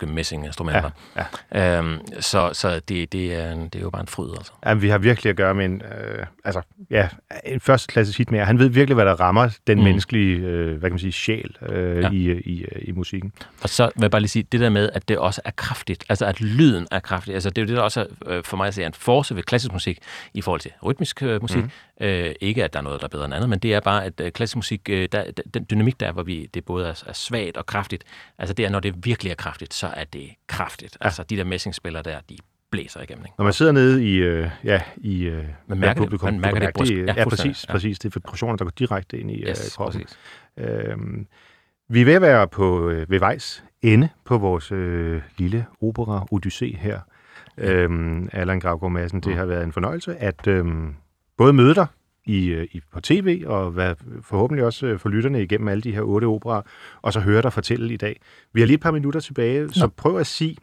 diabolske 0.00 0.14
messinginstrumenter. 0.14 0.90
Ja, 1.16 1.24
Ja. 1.54 1.78
Øhm, 1.78 1.98
så 2.20 2.50
så 2.52 2.80
det, 2.88 3.12
det, 3.12 3.34
er, 3.34 3.52
en- 3.52 3.64
det 3.64 3.74
er 3.74 3.80
jo 3.80 3.90
bare 3.90 4.00
en 4.02 4.06
fryd, 4.06 4.30
altså. 4.36 4.52
Jamen, 4.66 4.82
vi 4.82 4.88
har 4.88 4.98
virkelig 4.98 5.30
at 5.30 5.36
gøre 5.36 5.54
med 5.54 5.64
en, 5.64 5.82
øh, 5.82 6.26
altså, 6.44 6.62
ja, 6.90 7.08
en 7.44 7.60
første 7.60 7.86
klasse 7.92 8.16
hit 8.18 8.30
med 8.30 8.40
Han 8.40 8.58
ved 8.58 8.68
virkelig, 8.68 8.94
hvad 8.94 9.04
der 9.04 9.20
rammer 9.20 9.48
den 9.66 9.78
mm. 9.78 9.84
Menneskelige, 9.84 10.36
øh, 10.36 10.68
hvad 10.70 10.80
kan 10.90 10.92
man 10.92 10.98
sige, 10.98 11.12
sjæl 11.12 11.56
øh, 11.68 12.02
ja. 12.02 12.10
I, 12.10 12.24
øh, 12.24 12.40
i, 12.44 12.62
øh, 12.62 12.82
i 12.88 12.92
musikken. 12.92 13.32
Og 13.62 13.68
så 13.68 13.84
vil 13.96 14.02
jeg 14.02 14.10
bare 14.10 14.20
lige 14.20 14.28
sige, 14.28 14.42
det 14.52 14.60
der 14.60 14.70
med, 14.70 14.90
at 14.94 15.08
det 15.08 15.18
også 15.18 15.40
er 15.44 15.50
kraftigt, 15.50 16.04
altså 16.08 16.26
at 16.26 16.40
lyden 16.40 16.86
er 16.90 17.00
kraftig, 17.00 17.34
altså 17.34 17.50
det 17.50 17.58
er 17.58 17.62
jo 17.62 17.68
det, 17.68 17.76
der 17.76 17.82
også 17.82 18.00
er, 18.00 18.06
øh, 18.26 18.44
for 18.44 18.56
mig 18.56 18.66
at 18.66 18.74
se 18.74 18.82
er 18.82 18.86
en 18.86 18.94
force 18.94 19.36
ved 19.36 19.42
klassisk 19.42 19.72
musik 19.72 19.98
i 20.34 20.40
forhold 20.40 20.60
til 20.60 20.70
rytmisk 20.84 21.22
øh, 21.22 21.42
musik. 21.42 21.62
Mm. 21.62 21.70
Øh, 22.02 22.34
ikke, 22.40 22.64
at 22.64 22.72
der 22.72 22.78
er 22.78 22.82
noget, 22.82 23.00
der 23.00 23.04
er 23.06 23.08
bedre 23.08 23.24
end 23.24 23.34
andet, 23.34 23.48
men 23.50 23.58
det 23.58 23.74
er 23.74 23.80
bare, 23.80 24.04
at 24.04 24.20
øh, 24.20 24.32
klassisk 24.32 24.56
musik, 24.56 24.80
øh, 24.90 25.08
der, 25.12 25.24
den 25.54 25.66
dynamik 25.70 26.00
der, 26.00 26.12
hvor 26.12 26.22
vi, 26.22 26.48
det 26.54 26.64
både 26.64 26.86
er, 26.88 27.02
er 27.06 27.12
svagt 27.12 27.56
og 27.56 27.66
kraftigt, 27.66 28.04
altså 28.38 28.54
det 28.54 28.64
er, 28.64 28.68
når 28.70 28.80
det 28.80 28.94
virkelig 29.04 29.30
er 29.30 29.34
kraftigt, 29.34 29.74
så 29.74 29.89
er 29.96 30.04
det 30.04 30.30
kraftigt. 30.46 30.96
Ja. 31.00 31.04
Altså 31.06 31.22
de 31.22 31.36
der 31.36 31.44
messingspillere 31.44 32.02
der, 32.02 32.18
de 32.30 32.36
blæser 32.70 33.00
igennem. 33.02 33.24
Ikke? 33.24 33.34
Når 33.38 33.44
man 33.44 33.52
sidder 33.52 33.72
nede 33.72 34.04
i, 34.04 34.16
øh, 34.16 34.50
ja, 34.64 34.82
i 34.96 35.22
øh, 35.24 35.44
Man 35.66 35.78
mærker 35.78 36.04
det. 36.06 36.22
Man 36.22 36.40
mærker 36.40 36.60
det 36.60 36.70
brystet. 36.74 36.98
Ja, 36.98 37.02
Ja, 37.12 37.14
ja, 37.16 37.28
præcis, 37.28 37.64
Ja. 37.68 37.72
præcis. 37.72 37.98
Det 37.98 38.08
er 38.08 38.12
vibrationer, 38.20 38.56
der 38.56 38.64
går 38.64 38.72
direkte 38.78 39.18
ind 39.20 39.30
i 39.30 39.42
øh, 39.42 39.48
Yes, 39.50 39.74
kroppen. 39.76 40.00
præcis. 40.02 40.18
Øhm, 40.56 41.26
vi 41.88 42.00
er 42.00 42.04
ved 42.04 42.14
at 42.14 42.22
være 42.22 42.48
på, 42.48 42.88
øh, 42.88 43.10
ved 43.10 43.18
vejs 43.18 43.64
ende 43.82 44.08
på 44.24 44.38
vores 44.38 44.72
øh, 44.72 45.22
lille 45.38 45.66
opera 45.82 46.26
Odyssé 46.34 46.76
her. 46.78 47.00
Øhm, 47.58 48.28
Allan 48.32 48.60
Gravgaard 48.60 48.92
Madsen, 48.92 49.20
det 49.20 49.36
har 49.36 49.44
været 49.44 49.64
en 49.64 49.72
fornøjelse 49.72 50.16
at 50.16 50.46
øhm, 50.46 50.94
både 51.36 51.52
møde 51.52 51.74
dig 51.74 51.86
i, 52.24 52.46
øh, 52.46 52.68
i, 52.72 52.80
på 52.92 53.00
tv, 53.00 53.44
og 53.46 53.70
hvad, 53.70 53.94
forhåbentlig 54.22 54.64
også 54.64 54.86
øh, 54.86 54.98
for 54.98 55.08
lytterne 55.08 55.42
igennem 55.42 55.68
alle 55.68 55.82
de 55.82 55.92
her 55.92 56.02
otte 56.02 56.24
operer, 56.24 56.62
og 57.02 57.12
så 57.12 57.20
høre 57.20 57.42
dig 57.42 57.52
fortælle 57.52 57.94
i 57.94 57.96
dag. 57.96 58.20
Vi 58.52 58.60
har 58.60 58.66
lige 58.66 58.74
et 58.74 58.80
par 58.80 58.90
minutter 58.90 59.20
tilbage, 59.20 59.68
så 59.72 59.88
prøv 59.88 60.18
at 60.18 60.26
sige 60.26 60.56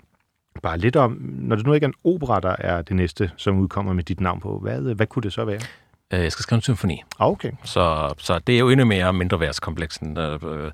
bare 0.63 0.77
lidt 0.77 0.95
om, 0.95 1.17
når 1.21 1.55
det 1.55 1.65
nu 1.65 1.73
ikke 1.73 1.83
er 1.83 1.87
en 1.87 2.13
opera, 2.13 2.39
der 2.39 2.55
er 2.59 2.81
det 2.81 2.95
næste, 2.95 3.31
som 3.37 3.59
udkommer 3.59 3.93
med 3.93 4.03
dit 4.03 4.19
navn 4.19 4.39
på, 4.39 4.59
hvad, 4.59 4.95
hvad 4.95 5.07
kunne 5.07 5.23
det 5.23 5.33
så 5.33 5.45
være? 5.45 5.59
Øh, 6.13 6.19
jeg 6.23 6.31
skal 6.31 6.43
skrive 6.43 6.57
en 6.57 6.61
symfoni. 6.61 7.03
Ah, 7.19 7.27
Okay. 7.27 7.51
Så, 7.63 8.13
så 8.17 8.39
det 8.39 8.55
er 8.55 8.59
jo 8.59 8.69
endnu 8.69 8.85
mere 8.85 9.13
mindre 9.13 9.39
værtskompleksen. 9.39 10.17
Øh, 10.17 10.39
øh, 10.43 10.71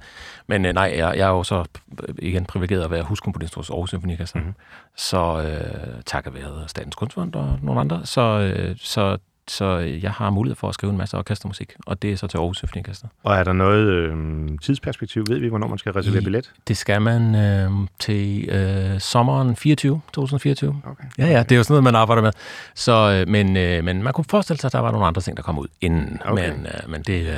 men 0.48 0.66
øh, 0.66 0.74
nej, 0.74 0.94
jeg, 0.98 1.18
jeg 1.18 1.28
er 1.28 1.32
jo 1.32 1.44
så 1.44 1.66
øh, 2.08 2.16
igen 2.20 2.46
privilegeret 2.46 2.84
at 2.84 2.92
være 2.92 3.04
huskomponist 3.04 3.56
hos 3.56 3.70
Aarhus 3.70 3.90
Symfoniorkester. 3.90 4.40
Mhm. 4.40 4.48
Mm-hmm. 4.48 4.62
Så 4.96 5.44
øh, 5.48 6.04
takket 6.06 6.34
være 6.34 6.68
Statens 6.68 6.96
Kunstfond 6.96 7.36
og 7.36 7.60
nogle 7.62 7.82
andre, 7.82 8.06
så, 8.06 8.22
øh, 8.22 8.76
så, 8.78 9.18
så 9.48 9.78
jeg 9.78 10.12
har 10.12 10.30
mulighed 10.30 10.56
for 10.56 10.70
at 10.70 10.74
skrive 10.74 10.92
en 10.92 10.98
masse 10.98 11.18
orkestermusik, 11.18 11.74
og 11.86 12.02
det 12.02 12.12
er 12.12 12.16
så 12.18 12.28
til 12.28 12.38
Aarhus 12.38 12.58
Symfoniorkester. 12.58 13.08
Og 13.24 13.36
er 13.36 13.44
der 13.44 13.54
noget 13.54 13.88
øh, 13.88 14.16
tidsperspektiv? 14.62 15.26
Ved 15.30 15.40
vi, 15.40 15.48
hvornår 15.48 15.68
man 15.68 15.78
skal 15.78 15.92
reservere 15.94 16.22
I- 16.22 16.24
billet? 16.24 16.52
Det 16.68 16.78
skal 16.78 17.02
man 17.02 17.36
øh, 17.36 17.72
til 18.00 18.50
øh, 18.50 19.00
sommeren 19.00 19.56
24, 19.56 20.02
2024. 20.14 20.82
Okay. 20.86 21.04
Ja, 21.18 21.26
ja, 21.28 21.44
det 21.44 21.52
er 21.52 21.56
jo 21.56 21.64
sådan 21.64 21.74
noget, 21.74 21.84
man 21.84 21.96
arbejder 21.96 22.22
med. 22.22 22.32
Så, 22.76 22.92
øh, 23.22 23.32
men, 23.32 23.58
øh, 23.58 23.84
men 23.84 24.04
man 24.04 24.14
kunne 24.14 24.26
forestille 24.30 24.60
sig, 24.60 24.68
at 24.68 24.72
der 24.74 24.80
var 24.80 24.92
nogle 24.92 25.08
andre 25.08 25.22
ting, 25.22 25.38
der 25.38 25.44
kom 25.44 25.60
ud 25.60 25.68
inden. 25.82 26.20
Okay. 26.26 26.50
Men, 26.52 26.66
øh, 26.66 26.90
men 26.92 27.02
det, 27.02 27.22
øh, 27.28 27.34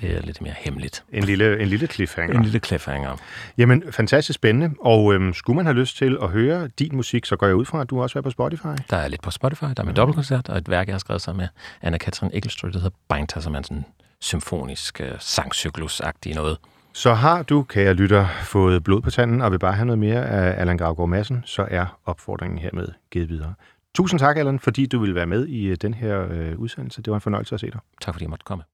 det 0.00 0.16
er 0.16 0.20
lidt 0.20 0.42
mere 0.42 0.54
hemmeligt. 0.58 1.04
En 1.12 1.24
lille, 1.24 1.62
en 1.62 1.68
lille 1.68 1.86
cliffhanger. 1.86 2.36
En 2.36 2.42
lille 2.42 2.58
cliffhanger. 2.58 3.16
Jamen, 3.58 3.82
fantastisk 3.90 4.34
spændende. 4.34 4.74
Og 4.80 5.14
øhm, 5.14 5.34
skulle 5.34 5.56
man 5.56 5.66
have 5.66 5.76
lyst 5.76 5.96
til 5.96 6.18
at 6.22 6.28
høre 6.28 6.68
din 6.78 6.96
musik, 6.96 7.24
så 7.24 7.36
går 7.36 7.46
jeg 7.46 7.56
ud 7.56 7.64
fra, 7.64 7.80
at 7.80 7.90
du 7.90 8.02
også 8.02 8.18
er 8.18 8.22
på 8.22 8.30
Spotify. 8.30 8.66
Der 8.90 8.96
er 8.96 9.08
lidt 9.08 9.22
på 9.22 9.30
Spotify, 9.30 9.64
der 9.64 9.82
er 9.82 9.84
med 9.84 9.94
dobbeltkoncert, 9.94 10.48
og 10.48 10.58
et 10.58 10.70
værk, 10.70 10.86
jeg 10.86 10.94
har 10.94 10.98
skrevet 10.98 11.22
sammen 11.22 11.42
med 11.42 11.48
Anna-Katrin 11.90 12.30
Egelstrø, 12.32 12.68
der 12.68 12.78
hedder 12.78 12.96
Beinter, 13.08 13.40
som 13.40 13.54
er 13.54 13.62
sådan 13.62 13.84
symfonisk 14.20 15.00
uh, 15.04 15.18
sangcyklus-agtig 15.18 16.34
noget. 16.34 16.58
Så 16.92 17.14
har 17.14 17.42
du, 17.42 17.62
kære 17.62 17.94
lytter, 17.94 18.26
fået 18.42 18.84
blod 18.84 19.00
på 19.00 19.10
tanden 19.10 19.40
og 19.40 19.52
vil 19.52 19.58
bare 19.58 19.72
have 19.72 19.86
noget 19.86 19.98
mere 19.98 20.28
af 20.28 20.60
Allan 20.60 20.76
Gravgaard 20.76 21.08
Madsen, 21.08 21.42
så 21.46 21.66
er 21.70 21.98
opfordringen 22.06 22.58
hermed 22.58 22.88
givet 23.10 23.28
videre. 23.28 23.54
Tusind 23.94 24.20
tak, 24.20 24.36
Allan, 24.36 24.58
fordi 24.58 24.86
du 24.86 24.98
ville 24.98 25.14
være 25.14 25.26
med 25.26 25.46
i 25.46 25.66
øh, 25.66 25.76
den 25.82 25.94
her 25.94 26.26
øh, 26.30 26.58
udsendelse. 26.58 27.02
Det 27.02 27.10
var 27.10 27.16
en 27.16 27.20
fornøjelse 27.20 27.54
at 27.54 27.60
se 27.60 27.66
dig. 27.66 27.80
Tak 28.00 28.14
fordi 28.14 28.24
jeg 28.24 28.30
måtte 28.30 28.44
komme. 28.44 28.64